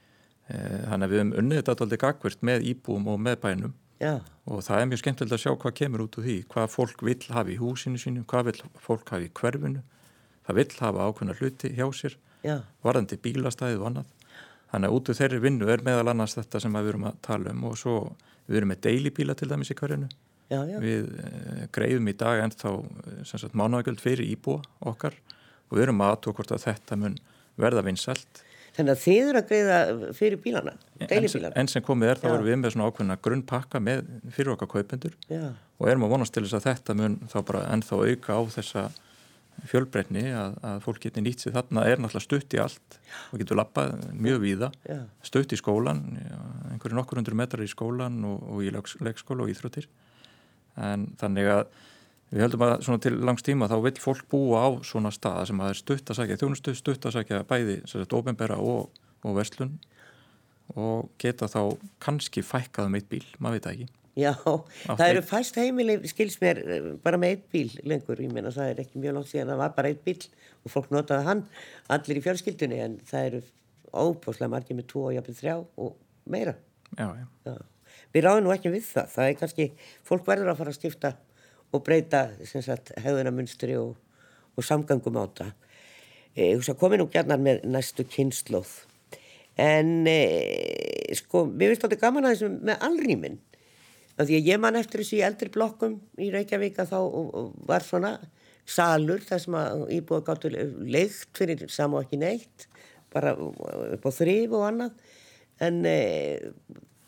þannig 0.52 1.06
að 1.06 1.12
við 1.12 1.22
hefum 1.22 1.34
unnið 1.41 1.62
þetta 1.62 1.76
alltaf 1.76 2.02
gagvirt 2.04 2.45
með 2.47 2.68
íbúum 2.72 3.10
og 3.12 3.20
með 3.22 3.38
bænum 3.45 3.74
Já. 4.02 4.14
og 4.49 4.64
það 4.66 4.82
er 4.82 4.89
mjög 4.89 5.02
skemmtilega 5.04 5.38
að 5.38 5.43
sjá 5.43 5.52
hvað 5.62 5.76
kemur 5.78 6.06
út 6.08 6.18
úr 6.18 6.26
því 6.26 6.38
hvað 6.52 6.72
fólk 6.74 7.04
vil 7.06 7.20
hafa 7.30 7.54
í 7.54 7.60
húsinu 7.62 8.02
sínu 8.02 8.26
hvað 8.30 8.49
vil 8.49 8.58
fólk 8.82 9.14
hafa 9.14 9.28
í 9.28 9.30
hverfinu 9.38 9.84
það 10.47 10.58
vil 10.58 10.68
hafa 10.80 11.06
ákveðna 11.06 11.38
hluti 11.38 11.74
hjá 11.78 11.86
sér 11.93 12.18
Já. 12.41 12.56
varðandi 12.82 13.20
bílastæðið 13.22 13.84
og 13.84 13.91
annað 13.91 14.10
þannig 14.72 14.89
að 14.89 14.97
út 14.97 15.12
úr 15.12 15.20
þeirri 15.20 15.43
vinnu 15.45 15.70
er 15.70 15.86
meðal 15.86 16.10
annars 16.16 16.36
þetta 16.39 16.64
sem 16.64 16.76
við 16.80 16.91
erum 16.93 17.08
að 17.12 17.22
tala 17.28 17.54
um 17.54 17.70
og 17.70 17.78
svo 17.78 17.95
við 18.47 18.62
erum 18.62 18.74
með 18.74 18.84
deilibíla 18.88 19.38
til 19.38 19.52
dæmis 19.52 19.72
í 19.72 19.78
hverjunu 19.78 20.10
við 20.52 21.12
eh, 21.24 21.68
greiðum 21.72 22.10
í 22.12 22.16
dag 22.18 22.41
ennþá 22.43 22.74
eh, 23.22 23.45
mánuagjöld 23.56 24.02
fyrir 24.04 24.28
íbúa 24.28 24.60
okkar 24.84 25.16
og 25.70 25.78
við 25.78 25.86
erum 25.86 26.04
aðtók 26.04 26.39
hvort 26.39 26.52
að 26.52 26.66
þetta 26.66 26.97
mun 26.99 27.16
verða 27.60 27.84
vinsælt. 27.86 28.43
Þannig 28.72 28.94
að 28.94 29.02
þið 29.02 29.30
eru 29.30 29.40
að 29.42 29.48
greiða 29.50 29.78
fyrir 30.16 30.40
bílana, 30.40 30.74
deilibílana. 31.02 31.56
En 31.60 31.68
sem 31.68 31.84
komið 31.84 32.14
er 32.14 32.20
þá 32.22 32.28
erum 32.32 32.46
við 32.48 32.60
með 32.62 32.74
svona 32.76 32.88
ákveðna 32.88 33.18
grunnpakka 33.28 33.82
með 33.84 34.04
fyrir 34.32 34.54
okkar 34.54 34.70
kaupendur 34.72 35.18
Já. 35.28 35.42
og 35.52 35.90
erum 35.92 36.06
að 36.08 36.14
vonast 36.14 36.36
til 36.36 36.46
þess 36.46 36.60
að 36.62 36.68
þetta 36.70 36.96
mun 37.02 37.18
þá 37.34 37.38
bara 37.50 37.64
ennþá 37.74 38.00
auka 38.08 38.38
á 38.40 38.42
þessa 38.56 38.86
fjölbreytni 39.68 40.24
að, 40.34 40.56
að 40.66 40.80
fólk 40.86 41.04
geti 41.04 41.22
nýtt 41.22 41.44
sér 41.44 41.56
þarna 41.58 41.84
er 41.90 42.00
náttúrulega 42.00 42.24
stutt 42.24 42.56
í 42.56 42.62
allt 42.64 42.98
og 43.34 43.42
getur 43.42 43.60
lappað 43.60 43.92
mjög 44.16 44.40
víða, 44.46 44.72
stutt 45.28 45.52
í 45.54 45.60
skólan, 45.60 46.02
einhverju 46.72 46.98
nokkur 46.98 47.20
hundur 47.20 47.38
metrar 47.38 47.66
í 47.66 47.70
skólan 47.70 48.22
og, 48.28 48.40
og 48.56 48.64
í 48.64 48.72
leikskóla 48.72 49.46
og 49.46 49.52
íþróttir. 49.52 49.90
En 50.80 51.10
þannig 51.20 51.52
að 51.52 51.66
Við 52.32 52.46
höldum 52.46 52.62
að 52.64 52.74
svona 52.86 53.02
til 53.04 53.16
langs 53.28 53.44
tíma 53.44 53.68
þá 53.68 53.78
vil 53.84 53.98
fólk 54.00 54.28
búa 54.32 54.60
á 54.64 54.70
svona 54.88 55.12
stað 55.12 55.50
sem 55.50 55.64
að 55.64 55.72
er 55.74 55.80
stutt 55.82 56.12
að 56.12 56.20
sækja 56.22 56.38
þjónustu, 56.40 56.74
stutt 56.80 57.08
að 57.08 57.18
sækja 57.18 57.42
bæði 57.50 57.80
ofinbæra 58.08 58.56
og, 58.64 58.92
og 59.28 59.34
verslun 59.36 59.74
og 60.80 61.10
geta 61.20 61.50
þá 61.52 61.76
kannski 62.00 62.44
fækkað 62.46 62.88
um 62.88 62.96
eitt 62.96 63.10
bíl, 63.12 63.26
maður 63.40 63.58
veit 63.58 63.68
ekki. 63.74 63.88
Já, 64.20 64.32
Átt 64.32 65.00
það 65.00 65.10
eru 65.10 65.24
fæst 65.28 65.58
heimili, 65.60 65.98
skils 66.08 66.38
mér, 66.40 66.62
bara 67.04 67.20
með 67.20 67.36
eitt 67.36 67.44
bíl 67.52 67.74
lengur, 67.88 68.20
ég 68.24 68.32
meina 68.32 68.52
það 68.52 68.72
er 68.74 68.80
ekki 68.84 69.02
mjög 69.04 69.18
langt 69.18 69.32
síðan 69.32 69.52
það 69.52 69.62
var 69.64 69.74
bara 69.76 69.92
eitt 69.92 70.06
bíl 70.08 70.18
og 70.64 70.74
fólk 70.74 70.92
notaði 70.92 71.28
hann 71.28 71.44
allir 71.92 72.20
í 72.20 72.24
fjölskyldunni 72.24 72.80
en 72.84 72.96
það 73.08 73.28
eru 73.28 73.42
óbúslega 73.92 74.52
margir 74.52 74.80
með 74.80 74.88
tvo 74.92 75.06
og 75.10 75.18
jafnveg 75.18 75.40
þrjá 75.40 75.58
og 75.60 75.96
meira. 76.32 76.56
Já, 76.96 77.08
já. 77.08 77.28
já. 77.48 77.56
Við 78.12 78.26
ráðum 78.26 78.48
nú 78.48 78.56
ekki 78.56 78.72
við 78.72 78.88
það, 78.88 79.12
það 79.16 79.30
er 79.30 79.38
kannski, 79.40 79.68
fólk 80.08 80.28
verður 80.28 80.52
að 80.52 80.60
fara 80.62 80.74
að 80.74 80.80
skipta 80.80 81.14
og 81.72 81.84
breyta 81.86 82.28
hefðunamunstri 82.42 83.78
og, 83.80 83.96
og 84.58 84.66
samgangum 84.66 85.20
á 85.20 85.26
það. 85.40 85.52
E, 86.36 86.74
komi 86.80 87.00
nú 87.00 87.08
gætnar 87.12 87.40
með 87.42 87.64
næstu 87.68 88.06
kynnslóð. 88.08 88.72
En 89.60 90.08
e, 90.08 90.20
sko, 91.20 91.46
mér 91.48 91.74
finnst 91.74 91.88
þetta 91.88 92.00
gaman 92.02 92.28
aðeins 92.28 92.62
með 92.64 92.86
allrýminn. 92.88 93.40
Því 94.22 94.38
að 94.38 94.52
ég 94.52 94.60
man 94.62 94.78
eftir 94.78 95.02
þessu 95.02 95.18
í 95.18 95.26
eldri 95.26 95.50
blokkum 95.52 95.98
í 96.22 96.30
Reykjavík 96.34 96.78
að 96.84 96.92
þá 96.92 97.00
var 97.68 97.86
svona 97.86 98.12
salur 98.70 99.24
þar 99.26 99.42
sem 99.42 99.58
að 99.58 99.86
íbúið 99.98 100.26
gáttu 100.28 100.52
leikt 100.52 101.40
fyrir 101.40 101.64
sam 101.74 101.96
og 101.98 102.06
ekki 102.06 102.20
neitt, 102.22 102.68
bara 103.12 103.34
upp 103.34 104.06
á 104.06 104.12
þrýf 104.14 104.54
og 104.54 104.68
annað. 104.68 105.00
En 105.62 105.82
e, 105.88 105.98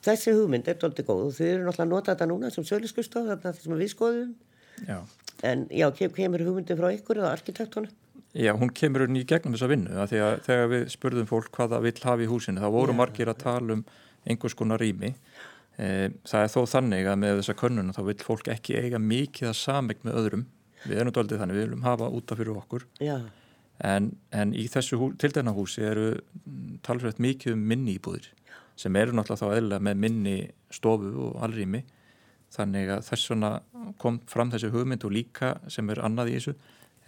þessi 0.06 0.34
hugmynd 0.36 0.68
er 0.72 0.80
doldið 0.82 1.08
góð 1.08 1.28
og 1.28 1.38
þau 1.38 1.46
eru 1.46 1.68
náttúrulega 1.68 1.86
að 1.86 1.94
nota 1.94 2.16
þetta 2.16 2.30
núna 2.32 2.52
sem 2.54 2.66
söluskustof, 2.68 3.30
þarna 3.30 3.54
sem 3.60 3.78
við 3.78 3.94
skoðum 3.94 4.34
Já. 4.88 5.00
En 5.44 5.68
já, 5.72 5.90
kemur 5.92 6.44
hugmyndin 6.46 6.80
frá 6.80 6.90
ykkur 6.94 7.20
eða 7.20 7.34
arkitektónu? 7.36 7.92
Já, 8.34 8.54
hún 8.58 8.72
kemur 8.74 9.06
unni 9.06 9.22
í 9.22 9.28
gegnum 9.30 9.54
þessa 9.54 9.70
vinnu 9.70 9.98
að 10.00 10.14
því 10.14 10.22
að 10.26 10.36
þegar 10.48 10.70
við 10.72 10.86
spurðum 10.90 11.28
fólk 11.30 11.52
hvað 11.54 11.76
það 11.76 11.84
vill 11.86 12.00
hafa 12.02 12.24
í 12.24 12.30
húsinu 12.32 12.64
þá 12.64 12.70
voru 12.74 12.96
já, 12.96 12.98
margir 12.98 13.30
að 13.30 13.42
tala 13.44 13.76
um 13.78 13.84
einhvers 14.24 14.56
konar 14.58 14.82
rými. 14.82 15.12
E, 15.78 16.10
það 16.26 16.46
er 16.46 16.52
þó 16.54 16.60
þannig 16.72 17.10
að 17.12 17.20
með 17.22 17.38
þessa 17.42 17.56
könnuna 17.60 17.94
þá 17.94 18.02
vill 18.08 18.18
fólk 18.26 18.50
ekki 18.56 18.80
eiga 18.80 19.02
mikið 19.04 19.52
að 19.52 19.60
samvegn 19.60 20.08
með 20.08 20.20
öðrum. 20.22 20.46
Við 20.84 21.04
erum 21.04 21.16
doldið 21.16 21.44
þannig, 21.44 21.60
við 21.60 21.68
viljum 21.68 21.86
hafa 21.86 22.10
útaf 22.18 22.42
fyrir 22.42 22.58
okkur. 22.58 22.88
En, 23.84 24.10
en 24.34 24.56
í 24.58 24.66
þessu 24.72 24.98
hú, 25.02 25.12
tiltegna 25.20 25.54
húsi 25.54 25.86
eru 25.86 26.08
talsveit 26.86 27.22
mikið 27.22 27.54
um 27.54 27.68
minni 27.70 27.98
íbúðir 28.00 28.32
sem 28.80 28.96
eru 28.98 29.14
náttúrulega 29.14 29.44
þá 29.44 29.58
eðla 29.60 29.80
með 29.86 30.00
minni 30.02 30.38
stofu 30.74 31.12
og 31.28 31.38
allrými 31.46 31.84
þannig 32.54 32.92
að 32.94 33.06
þess 33.10 33.32
vegna 33.32 33.52
kom 34.02 34.20
fram 34.30 34.52
þessi 34.54 34.72
hugmynd 34.74 35.06
og 35.08 35.14
líka 35.16 35.56
sem 35.72 35.90
er 35.90 36.02
annað 36.06 36.32
í 36.32 36.36
þessu 36.38 36.56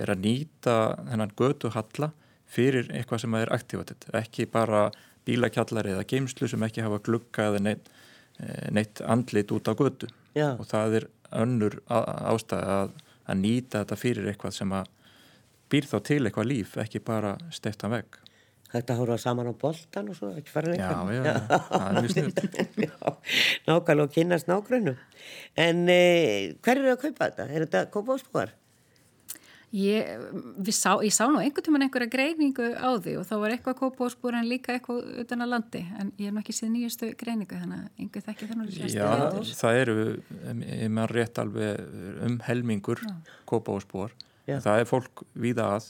er 0.01 0.11
að 0.11 0.23
nýta 0.25 0.77
þennan 1.05 1.35
götu 1.39 1.71
halla 1.75 2.11
fyrir 2.55 2.89
eitthvað 2.93 3.23
sem 3.23 3.37
er 3.39 3.53
aktívatet 3.55 4.07
ekki 4.13 4.47
bara 4.51 4.89
bílakjallari 5.25 5.95
eða 5.95 6.07
geimslu 6.09 6.49
sem 6.49 6.65
ekki 6.67 6.83
hafa 6.85 7.01
glugga 7.05 7.49
eða 7.49 7.61
neitt, 7.63 7.89
eh, 8.39 8.67
neitt 8.71 9.01
andlit 9.01 9.51
út 9.51 9.67
á 9.69 9.73
götu. 9.73 10.09
Já. 10.35 10.51
og 10.59 10.67
það 10.67 10.95
er 10.99 11.07
önnur 11.31 11.79
ástæði 11.87 12.67
að, 12.67 12.89
að 13.25 13.37
nýta 13.39 13.81
þetta 13.81 13.95
fyrir 13.95 14.27
eitthvað 14.27 14.53
sem 14.57 14.73
að 14.75 14.89
býr 15.71 15.87
þá 15.87 15.97
til 16.03 16.21
eitthvað 16.25 16.49
líf, 16.49 16.75
ekki 16.77 16.99
bara 16.99 17.37
steftan 17.55 17.95
veg 17.95 18.19
Þetta 18.75 18.97
hóruða 18.99 19.21
saman 19.21 19.47
á 19.47 19.53
boltan 19.55 20.11
og 20.11 20.17
svo, 20.17 20.33
ekki 20.35 20.51
fara 20.51 20.73
lengur. 20.73 21.13
Já, 21.15 21.23
já, 21.23 21.59
það 21.69 21.85
er 21.85 21.97
mjög 22.01 22.13
snilt. 22.15 22.41
Nákvæmlega 23.69 24.03
og 24.03 24.13
kynast 24.17 24.51
nágrunnu. 24.51 24.95
En 25.65 25.81
eh, 25.93 26.53
hver 26.65 26.81
eru 26.81 26.91
að 26.91 27.01
kaupa 27.05 27.29
þetta? 27.29 27.47
Er 27.47 27.65
þetta 27.67 27.83
kópásbúar? 27.93 28.51
Ég, 29.75 30.07
sá, 30.71 30.93
ég 31.03 31.11
sá 31.11 31.25
nú 31.27 31.41
einhvern 31.41 31.65
tíman 31.65 31.83
einhverja 31.83 32.07
greiningu 32.11 32.67
á 32.79 32.95
því 32.95 33.15
og 33.19 33.25
þá 33.27 33.33
var 33.41 33.55
eitthvað 33.55 33.79
kópásbúar 33.81 34.37
en 34.39 34.47
líka 34.47 34.75
eitthvað 34.75 35.01
utan 35.23 35.43
að 35.43 35.51
landi. 35.51 35.81
En 35.99 36.11
ég 36.19 36.29
er 36.29 36.35
nú 36.35 36.43
ekki 36.43 36.55
síðan 36.55 36.77
nýjastu 36.77 37.09
greiningu 37.19 37.59
þannig 37.59 37.81
að 37.81 38.03
einhver 38.03 38.25
þekki 38.27 38.49
þannig 38.51 38.69
að 38.69 38.93
Já, 38.95 39.07
það, 39.09 39.51
það 39.59 39.81
eru, 39.81 39.97
ég 40.63 40.93
meðan 40.95 41.11
rétt 41.11 41.41
alveg 41.43 41.99
um 42.27 42.39
helmingur 42.47 43.03
kópásbúar. 43.51 44.15
Það 44.47 44.79
er 44.79 44.89
fólk 44.89 45.25
víða 45.33 45.67
að 45.75 45.89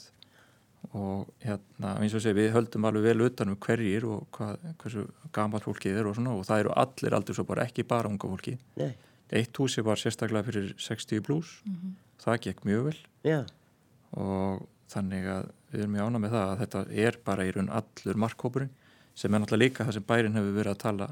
og 0.94 1.26
hérna 1.42 1.96
eins 2.00 2.14
og 2.14 2.22
segi 2.22 2.36
við 2.38 2.52
höldum 2.54 2.86
alveg 2.88 3.08
vel 3.08 3.26
utan 3.26 3.52
um 3.52 3.58
hverjir 3.66 4.06
og 4.08 4.26
hvað, 4.36 4.62
hversu 4.82 5.04
gaman 5.34 5.64
fólkið 5.64 6.00
er 6.00 6.08
og 6.08 6.16
svona 6.18 6.36
og 6.36 6.46
það 6.48 6.64
eru 6.64 6.72
allir 6.84 7.18
aldur 7.18 7.38
svo 7.38 7.46
bara 7.48 7.66
ekki 7.66 7.86
bara 7.88 8.10
unga 8.10 8.30
fólki 8.30 8.56
Nei. 8.76 8.92
eitt 9.30 9.60
húsi 9.60 9.84
var 9.84 10.00
sérstaklega 10.00 10.46
fyrir 10.46 10.74
60 10.78 11.22
blús 11.26 11.60
mm 11.64 11.74
-hmm. 11.74 11.92
það 12.24 12.40
gekk 12.46 12.64
mjög 12.64 12.84
vel 12.84 12.98
Já. 13.24 13.44
og 14.12 14.66
þannig 14.88 15.24
að 15.26 15.50
við 15.72 15.80
erum 15.80 15.92
mjög 15.92 16.06
ána 16.06 16.18
með 16.18 16.30
það 16.30 16.50
að 16.50 16.58
þetta 16.58 16.80
er 16.90 17.18
bara 17.24 17.46
í 17.46 17.52
raun 17.52 17.70
allur 17.70 18.16
markkópurinn 18.16 18.70
sem 19.14 19.34
er 19.34 19.40
náttúrulega 19.40 19.64
líka 19.64 19.84
það 19.84 19.92
sem 19.92 20.02
bærin 20.06 20.36
hefur 20.36 20.52
verið 20.52 20.70
að 20.70 20.78
tala 20.78 21.08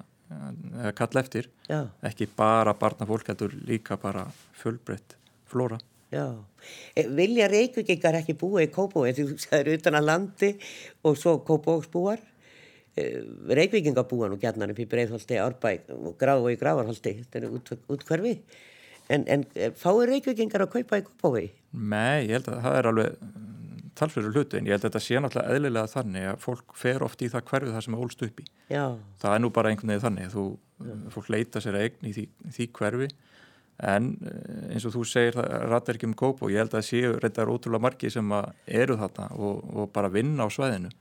eða 0.80 0.92
kalla 0.92 1.20
eftir 1.20 1.48
Já. 1.68 1.88
ekki 2.02 2.28
bara 2.36 2.74
barna 2.74 3.06
fólk, 3.06 3.26
þetta 3.26 3.44
er 3.44 3.56
líka 3.68 3.96
bara 3.96 4.26
fullbreytt 4.52 5.16
flóra 5.46 5.78
Já, 6.14 6.26
e, 6.94 7.06
vilja 7.10 7.48
reykvikingar 7.50 8.20
ekki 8.20 8.36
búa 8.38 8.62
í 8.64 8.70
Kópói 8.72 9.10
því 9.16 9.26
það 9.42 9.58
eru 9.60 9.78
utan 9.78 9.98
að 9.98 10.06
landi 10.08 10.50
og 11.04 11.18
svo 11.18 11.36
Kópóksbúar 11.46 12.22
e, 12.96 13.08
reykvikingar 13.60 14.06
búa 14.10 14.30
nú 14.30 14.38
gætnar 14.40 14.72
upp 14.72 14.82
í 14.82 14.88
Breitholti, 14.90 15.40
Árbæk 15.42 15.90
og 15.96 16.14
Graf 16.20 16.44
og 16.44 16.52
í 16.54 16.60
Gravarholti 16.60 17.16
þetta 17.22 17.40
er 17.40 17.48
út, 17.50 17.74
út 17.90 18.06
hverfi 18.06 18.36
en, 19.08 19.26
en 19.26 19.46
e, 19.54 19.72
fáir 19.78 20.12
reykvikingar 20.12 20.66
að 20.66 20.76
kaupa 20.78 21.02
í 21.02 21.06
Kópói? 21.08 21.48
Nei, 21.74 22.28
ég 22.28 22.38
held 22.38 22.52
að 22.52 22.62
það 22.68 22.78
er 22.78 22.90
alveg 22.92 23.18
mm, 23.18 23.84
talsverður 23.98 24.38
hlutu 24.38 24.60
en 24.60 24.70
ég 24.70 24.76
held 24.76 24.84
að 24.84 24.90
þetta 24.90 25.04
sé 25.04 25.20
náttúrulega 25.20 25.58
eðlilega 25.58 25.92
þannig 25.96 26.30
að 26.30 26.42
fólk 26.46 26.78
fer 26.78 27.04
oft 27.06 27.24
í 27.24 27.32
það 27.32 27.48
hverfið 27.50 27.76
það 27.76 27.86
sem 27.88 27.98
er 27.98 28.06
ólst 28.06 28.26
upp 28.28 28.40
í. 28.40 28.48
Já. 28.70 28.84
það 29.22 29.36
er 29.36 29.42
nú 29.42 29.50
bara 29.54 29.72
einhvern 29.72 29.94
veginn 29.94 30.06
þannig. 30.06 30.32
Þú, 30.34 30.46
fólk 31.14 31.30
leita 31.30 31.62
sér 31.62 31.78
eign 31.78 32.08
í 32.08 32.12
því, 32.16 32.24
því 32.56 32.66
hverfi 32.78 33.08
en 33.82 34.10
eh, 34.22 34.74
eins 34.74 34.86
og 34.86 34.94
þú 34.94 35.04
segir 35.08 35.38
rættar 35.38 35.98
ekki 35.98 36.08
um 36.08 36.16
kóp 36.18 36.42
og 36.44 36.52
ég 36.52 36.62
held 36.62 36.76
að 36.76 36.86
séu 36.86 37.14
reyndar 37.18 37.50
ótrúlega 37.50 37.82
margi 37.82 38.10
sem 38.12 38.34
eru 38.66 38.98
þarna 39.00 39.30
og, 39.34 39.64
og 39.74 39.90
bara 39.94 40.12
vinna 40.12 40.46
á 40.46 40.48
svæðinu 40.52 40.92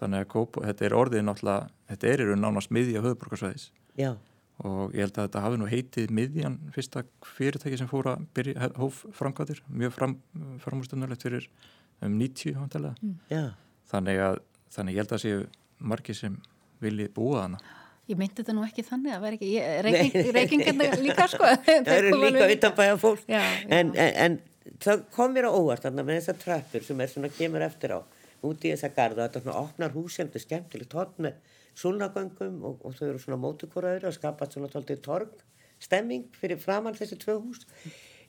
þannig 0.00 0.24
að 0.24 0.32
kóp, 0.32 0.58
þetta 0.64 0.86
er 0.86 0.96
orðið 0.96 1.24
náttúrulega 1.26 1.70
þetta 1.92 2.10
er 2.10 2.24
í 2.24 2.28
raun 2.28 2.44
nánast 2.44 2.74
miðja 2.74 3.04
höfuborgarsvæðis 3.04 3.70
Já. 4.00 4.12
og 4.64 4.94
ég 4.94 5.04
held 5.04 5.16
að 5.16 5.26
þetta 5.28 5.44
hafi 5.46 5.60
nú 5.60 5.70
heitið 5.70 6.14
miðjan 6.16 6.60
fyrsta 6.76 7.04
fyrirtæki 7.36 7.80
sem 7.80 7.90
fóra 7.90 8.16
hóf 8.76 9.02
framkvæðir, 9.16 9.64
mjög 9.68 9.96
fram, 9.96 10.16
framúrstunarlegt 10.64 11.26
fyrir 11.26 11.48
um 12.04 12.16
90 12.20 12.56
mm. 12.56 13.50
þannig 13.90 14.24
að 14.28 14.40
þannig 14.70 14.96
ég 14.96 15.02
held 15.02 15.14
að 15.16 15.24
séu 15.24 15.44
margi 15.80 16.14
sem 16.14 16.36
vilji 16.80 17.08
búa 17.12 17.44
hana 17.44 17.60
Ég 18.10 18.18
myndi 18.18 18.40
þetta 18.40 18.54
nú 18.56 18.64
ekki 18.66 18.82
þannig 18.86 19.14
að 19.14 19.26
vera 19.26 19.90
ekki 19.94 20.22
reykingarna 20.34 20.88
líka 21.04 21.26
sko. 21.30 21.50
Það 21.66 21.90
eru 21.94 22.16
líka 22.24 22.48
utanbæða 22.56 22.96
fólk. 22.98 23.26
Já, 23.30 23.38
já. 23.38 23.66
En, 23.76 23.92
en, 23.94 24.16
en 24.24 24.38
það 24.82 25.04
kom 25.14 25.36
mér 25.36 25.46
á 25.46 25.52
óvart 25.54 25.86
þarna 25.86 26.06
með 26.06 26.18
þessar 26.20 26.40
trappur 26.40 26.86
sem 26.86 27.04
er 27.04 27.12
svona 27.12 27.30
kemur 27.36 27.64
eftir 27.66 27.94
á 27.94 28.00
út 28.46 28.64
í 28.64 28.72
þessa 28.72 28.90
garda 28.96 29.26
þetta 29.28 29.44
svona 29.44 29.62
opnar 29.62 29.94
hús 29.94 30.16
sem 30.16 30.28
þetta 30.28 30.40
er 30.40 30.46
skemmtilegt 30.46 30.96
hotn 30.96 31.26
með 31.26 31.56
súlnagöngum 31.80 32.62
og, 32.66 32.80
og 32.84 32.96
þau 32.96 33.06
eru 33.10 33.22
svona 33.22 33.40
mótukóraður 33.40 34.08
og 34.10 34.16
skapast 34.16 34.56
svona 34.56 34.70
tóltið 34.72 35.02
torg 35.04 35.44
stemming 35.80 36.26
fyrir 36.40 36.60
framann 36.60 36.96
þessi 36.98 37.18
tvö 37.20 37.38
hús. 37.40 37.62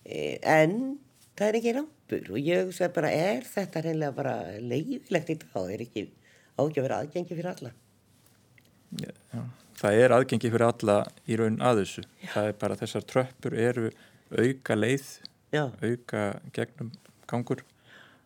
E, 0.05 0.37
en 0.39 0.99
það 1.35 1.47
er 1.47 1.59
ekki 1.59 1.75
rampur 1.77 2.33
og 2.35 2.51
ég 2.51 2.73
segi 2.75 2.93
bara 2.95 3.11
er 3.15 3.47
þetta 3.47 3.85
reynilega 3.87 4.15
bara 4.15 4.35
leiðilegt 4.59 5.33
í 5.33 5.39
dag? 5.41 5.71
Er 5.71 5.85
ekki 5.87 6.05
vera 6.77 7.01
aðgengi 7.01 7.33
fyrir 7.33 7.51
alla? 7.55 7.73
Já, 9.01 9.11
já. 9.33 9.41
Það 9.81 9.99
er 10.03 10.15
aðgengi 10.15 10.51
fyrir 10.53 10.67
alla 10.67 10.97
í 11.25 11.37
raun 11.39 11.59
að 11.63 11.83
þessu. 11.83 12.05
Já. 12.21 12.31
það 12.35 12.49
er 12.49 12.57
bara 12.63 12.79
þessar 12.79 13.05
tröppur 13.09 13.57
eru 13.57 13.91
auka 14.31 14.77
leið 14.77 15.07
já. 15.51 15.63
auka 15.81 16.25
gegnum 16.55 16.91
gangur. 17.29 17.63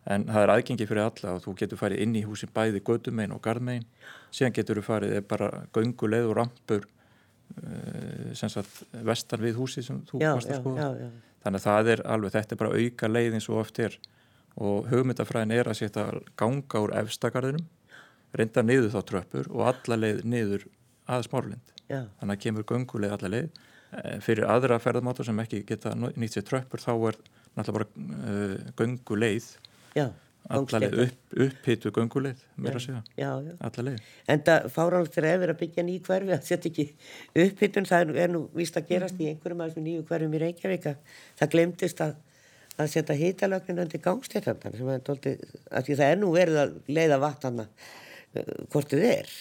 En 0.06 0.26
það 0.28 0.44
er 0.44 0.52
aðgengi 0.54 0.86
fyrir 0.86 1.04
alla 1.06 1.36
og 1.36 1.44
þú 1.44 1.54
getur 1.62 1.80
farið 1.80 2.02
inn 2.04 2.18
í 2.18 2.24
húsin 2.26 2.52
bæði 2.54 2.82
gödumegin 2.86 3.34
og 3.34 3.42
gardmegin 3.42 3.86
síðan 4.30 4.54
getur 4.54 4.80
þú 4.80 4.84
farið 4.86 5.16
bara 5.28 5.48
gönguleið 5.74 6.28
og 6.30 6.36
rampur 6.40 6.84
uh, 6.86 8.34
sem 8.36 8.52
sagt 8.52 8.84
vestan 9.06 9.42
við 9.42 9.58
húsi 9.58 9.82
sem 9.82 10.02
þú 10.06 10.20
varst 10.22 10.52
að 10.52 10.60
skoða. 10.60 11.08
þannig 11.42 11.62
að 11.62 11.66
það 11.66 11.90
er 11.94 12.04
alveg, 12.14 12.36
þetta 12.36 12.54
er 12.54 12.60
bara 12.62 12.82
auka 12.82 13.10
leið 13.10 13.38
eins 13.38 13.48
og 13.50 13.62
oft 13.64 13.80
er. 13.82 13.98
Og 14.56 14.86
hugmyndafræðin 14.88 15.52
er 15.52 15.68
að 15.68 15.80
setja 15.82 16.06
ganga 16.38 16.80
úr 16.80 16.94
efstakarðinum 17.02 17.66
reynda 18.36 18.62
niður 18.64 18.92
þá 18.94 19.00
tröppur 19.10 19.50
og 19.52 19.66
alla 19.70 19.98
leið 20.00 20.22
niður 20.28 20.66
að 21.06 21.26
smárlind 21.28 21.72
þannig 21.86 22.34
að 22.34 22.42
kemur 22.42 22.66
gönguleið 22.66 23.16
alla 23.16 23.32
leið. 23.32 23.64
Eh, 23.94 24.18
fyrir 24.24 24.48
aðra 24.50 24.80
ferðamátur 24.82 25.28
sem 25.28 25.38
ekki 25.40 25.62
geta 25.66 25.92
nýtt 25.94 26.34
sér 26.34 26.44
tröppur 26.44 26.82
þá 26.82 26.92
er 27.10 27.18
náttúrulega 27.54 27.76
bara 27.76 28.32
uh, 28.34 28.64
gönguleið 28.76 29.46
Já, 29.94 30.08
allarleið 30.50 31.02
upp, 31.04 31.36
upphýtu 31.46 31.92
gönguleið 31.94 32.42
mér 32.60 32.80
að 32.80 32.82
segja, 32.82 33.04
allarleið 33.62 34.10
En 34.34 34.42
það 34.48 34.68
fáránlegt 34.74 35.20
er 35.22 35.28
að 35.30 35.44
vera 35.44 35.54
að 35.54 35.62
byggja 35.62 35.86
nýj 35.86 36.02
hverfi 36.08 36.34
að 36.34 36.44
setja 36.50 36.72
ekki 36.72 36.88
upphýtun 37.46 37.88
það 37.88 38.12
er 38.26 38.34
nú 38.34 38.42
vist 38.58 38.76
að 38.76 38.90
gerast 38.90 39.22
í 39.22 39.30
einhverjum 39.30 39.62
af 39.62 39.70
þessum 39.70 39.86
nýju 39.86 40.04
hverfum 40.10 40.34
í 40.36 40.42
Reykjavík 40.42 40.88
það 41.38 41.52
glemtist 41.54 42.02
að, 42.04 42.16
að 42.76 42.94
setja 42.98 43.20
hýtalögnin 43.22 43.84
undir 43.86 44.02
er 44.02 44.50
að 44.50 45.86
því 45.86 46.00
það 46.02 46.08
er 46.10 46.20
nú 46.20 46.34
verið 46.34 46.64
að 46.66 46.78
leiða 46.90 47.22
vatnana 47.22 47.70
uh, 47.70 48.56
hvort 48.74 48.90
þið 48.90 49.12
er 49.14 49.36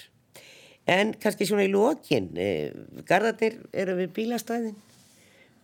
en 0.86 1.14
kannski 1.22 1.48
svona 1.50 1.66
í 1.66 1.72
lókin 1.72 2.32
eh, 2.38 2.74
gardarnir 3.08 3.58
eru 3.74 3.98
við 4.02 4.14
bílastæðin 4.20 4.76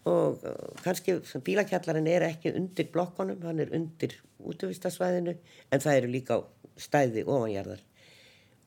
og 0.09 0.41
kannski 0.81 1.19
bílakjallarinn 1.45 2.09
er 2.09 2.25
ekki 2.25 2.55
undir 2.57 2.87
blokkonum, 2.93 3.41
hann 3.45 3.61
er 3.61 3.73
undir 3.77 4.15
útvistasvæðinu 4.41 5.35
en 5.71 5.83
það 5.83 5.99
eru 5.99 6.11
líka 6.15 6.39
stæði 6.81 7.25
ofanjarðar 7.27 7.83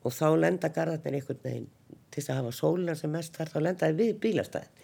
og 0.05 0.13
þá 0.15 0.27
lenda 0.39 0.71
garðarnir 0.71 1.19
einhvern 1.19 1.43
veginn 1.43 1.69
til 2.13 2.21
þess 2.21 2.31
að 2.31 2.39
hafa 2.39 2.55
sólina 2.55 2.95
sem 2.95 3.11
mest 3.11 3.35
þar 3.35 3.51
þá 3.51 3.59
lendaði 3.65 3.97
við 3.99 4.19
bílastæðin. 4.23 4.83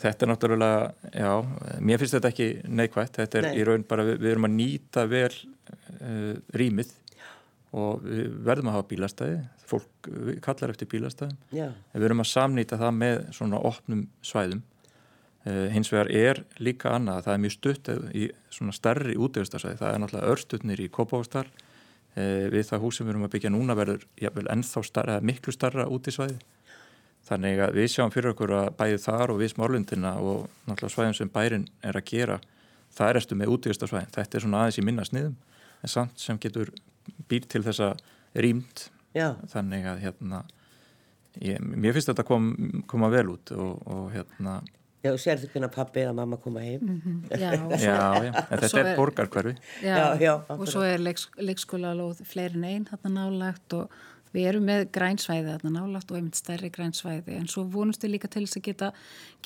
Þetta 0.00 0.24
er 0.24 0.30
náttúrulega, 0.30 1.08
já, 1.18 1.30
mér 1.82 2.00
finnst 2.00 2.14
þetta 2.14 2.30
ekki 2.30 2.48
neikvægt, 2.70 3.16
þetta 3.18 3.40
er 3.40 3.46
Nei. 3.48 3.54
í 3.58 3.64
raun 3.66 3.84
bara 3.88 4.04
við, 4.06 4.20
við 4.22 4.32
erum 4.32 4.46
að 4.46 4.54
nýta 4.54 5.04
vel 5.10 5.32
uh, 5.34 6.36
rýmið 6.56 6.92
og 7.76 8.02
við 8.02 8.34
verðum 8.46 8.70
að 8.70 8.76
hafa 8.78 8.88
bílastæði. 8.90 9.38
Fólk 9.70 10.10
kallar 10.42 10.72
eftir 10.72 10.90
bílastæðum. 10.90 11.38
Við 11.94 12.04
verðum 12.04 12.24
að 12.24 12.30
samnýta 12.32 12.78
það 12.80 12.94
með 12.98 13.18
svona 13.36 13.62
opnum 13.70 14.04
svæðum. 14.26 14.62
Uh, 15.40 15.70
hins 15.72 15.88
vegar 15.88 16.10
er 16.12 16.42
líka 16.60 16.90
annað 16.92 17.22
það 17.24 17.32
er 17.32 17.38
mjög 17.40 17.52
stutt 17.54 17.86
í 18.12 18.26
svona 18.52 18.74
stærri 18.76 19.14
útvegastarsvæði, 19.16 19.78
það 19.80 19.94
er 19.94 20.02
náttúrulega 20.02 20.32
örstutnir 20.34 20.82
í 20.84 20.88
Kópavástar 20.92 21.48
uh, 21.48 22.44
við 22.52 22.66
það 22.68 22.82
hús 22.82 22.98
sem 22.98 23.06
við 23.08 23.14
erum 23.14 23.24
að 23.24 23.32
byggja 23.32 23.52
núna 23.54 23.76
verður 23.78 24.04
jável, 24.20 24.44
ennþá 24.52 24.82
starra, 24.84 25.16
miklu 25.24 25.54
starra 25.56 25.86
útisvæði. 25.88 26.36
Þannig 27.30 27.62
að 27.64 27.78
við 27.78 27.88
sjáum 27.94 28.12
fyrir 28.12 28.34
okkur 28.34 28.52
að 28.58 28.68
bæði 28.82 29.00
þar 29.06 29.32
og 29.32 29.40
við 29.40 29.54
smárlundina 29.54 30.12
og 30.20 30.44
náttúrulega 30.66 30.92
svæðum 30.98 31.16
sem 31.16 31.32
bærin 31.32 31.66
er 31.88 31.96
að 31.96 32.08
gera 32.12 32.36
það 32.96 33.08
er 33.08 33.20
eftir 33.22 33.40
með 33.40 33.54
útvegastarsvæðin, 33.54 34.12
þetta 34.18 34.36
er 34.36 34.44
svona 34.44 34.62
aðeins 34.64 34.80
í 34.80 34.86
minna 34.90 35.08
sniðum 35.08 35.36
en 35.80 35.92
samt 35.94 36.20
sem 36.20 36.38
getur 36.42 36.72
býr 37.30 37.46
til 37.50 37.62
þessa 37.66 37.94
rýmt 38.34 38.88
Já. 39.16 39.34
þannig 39.50 39.86
að 39.90 40.02
hérna 40.04 40.42
ég, 41.38 41.58
mér 41.60 41.96
finnst 41.96 42.12
þetta 42.12 42.26
kom, 42.26 42.52
koma 42.90 43.10
vel 43.12 43.32
út 43.34 43.54
og, 43.56 43.80
og 43.86 44.12
hérna 44.14 44.60
Já, 45.00 45.14
sér 45.16 45.38
þú 45.40 45.48
hvernig 45.54 45.72
pappi 45.72 46.02
eða 46.02 46.12
mamma 46.18 46.36
koma 46.36 46.60
heim? 46.60 46.80
Mm 46.84 47.00
-hmm. 47.00 47.40
Já, 47.40 47.50
já, 47.86 48.24
já, 48.24 48.46
en 48.50 48.58
þetta 48.58 48.80
er 48.80 48.96
borgarkverfi 48.96 49.54
Já, 49.82 50.20
já 50.20 50.42
og 50.48 50.68
svo 50.68 50.82
er 50.82 51.00
leiks, 51.00 51.28
leikskóla 51.36 51.94
lóð 51.94 52.24
fleirin 52.24 52.64
einn 52.64 52.86
hérna 52.90 53.08
nálagt 53.08 53.72
og 53.72 53.90
við 54.34 54.48
erum 54.50 54.68
með 54.68 54.84
grænsvæði 54.94 55.54
hérna 55.54 55.72
nálagt 55.74 56.10
og 56.10 56.16
einmitt 56.16 56.38
stærri 56.38 56.70
grænsvæði. 56.70 57.38
En 57.40 57.48
svo 57.50 57.64
vonustu 57.64 58.10
líka 58.10 58.30
til 58.30 58.44
þess 58.46 58.60
að 58.60 58.62
geta 58.68 58.92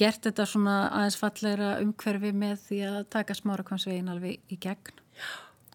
gert 0.00 0.26
þetta 0.26 0.46
svona 0.46 0.76
aðeins 0.90 1.16
falleira 1.20 1.70
umhverfi 1.84 2.32
með 2.32 2.58
því 2.68 2.80
að 2.90 3.00
taka 3.16 3.34
smára 3.34 3.64
kvansvegin 3.64 4.12
alveg 4.12 4.52
í 4.52 4.60
gegn. 4.60 5.00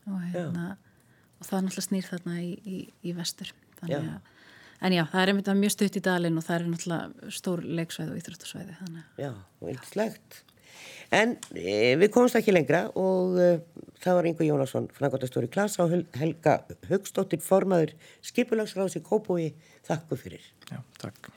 Og 0.09 0.21
hérna 0.33 0.77
og 1.39 1.47
það 1.47 1.57
er 1.57 1.65
náttúrulega 1.65 1.87
snýr 1.87 2.09
þarna 2.09 2.35
í, 2.43 2.51
í, 2.59 2.81
í 3.03 3.15
vestur. 3.17 3.53
Já. 3.87 3.97
Að, 3.99 4.43
en 4.83 4.97
já, 4.97 5.03
það 5.11 5.21
er 5.21 5.33
einmitt 5.33 5.53
mjög 5.63 5.75
stutt 5.75 5.97
í 5.99 6.03
dalinn 6.03 6.39
og 6.39 6.45
það 6.45 6.59
er 6.59 6.69
náttúrulega 6.73 7.33
stór 7.39 7.65
leiksvæði 7.79 8.13
og 8.13 8.21
íþróttasvæði 8.21 9.03
Já, 9.23 9.31
vilslegt 9.63 10.43
En 11.15 11.33
e, 11.57 11.95
við 11.97 12.11
komumst 12.13 12.37
ekki 12.37 12.53
lengra 12.53 12.83
og 12.99 13.39
e, 13.41 13.49
það 14.03 14.19
var 14.19 14.29
Ingo 14.29 14.45
Jónasson 14.45 14.89
frangotastjóri 14.93 15.49
klasa 15.51 15.85
og 15.85 15.95
Helga 16.19 16.59
Högstóttir 16.91 17.41
formaður 17.45 17.95
skipulagsráðs 18.29 18.99
í 19.01 19.03
Kópói 19.05 19.49
Þakku 19.89 20.21
fyrir. 20.21 20.45
Já, 20.69 20.81
takk 21.01 21.33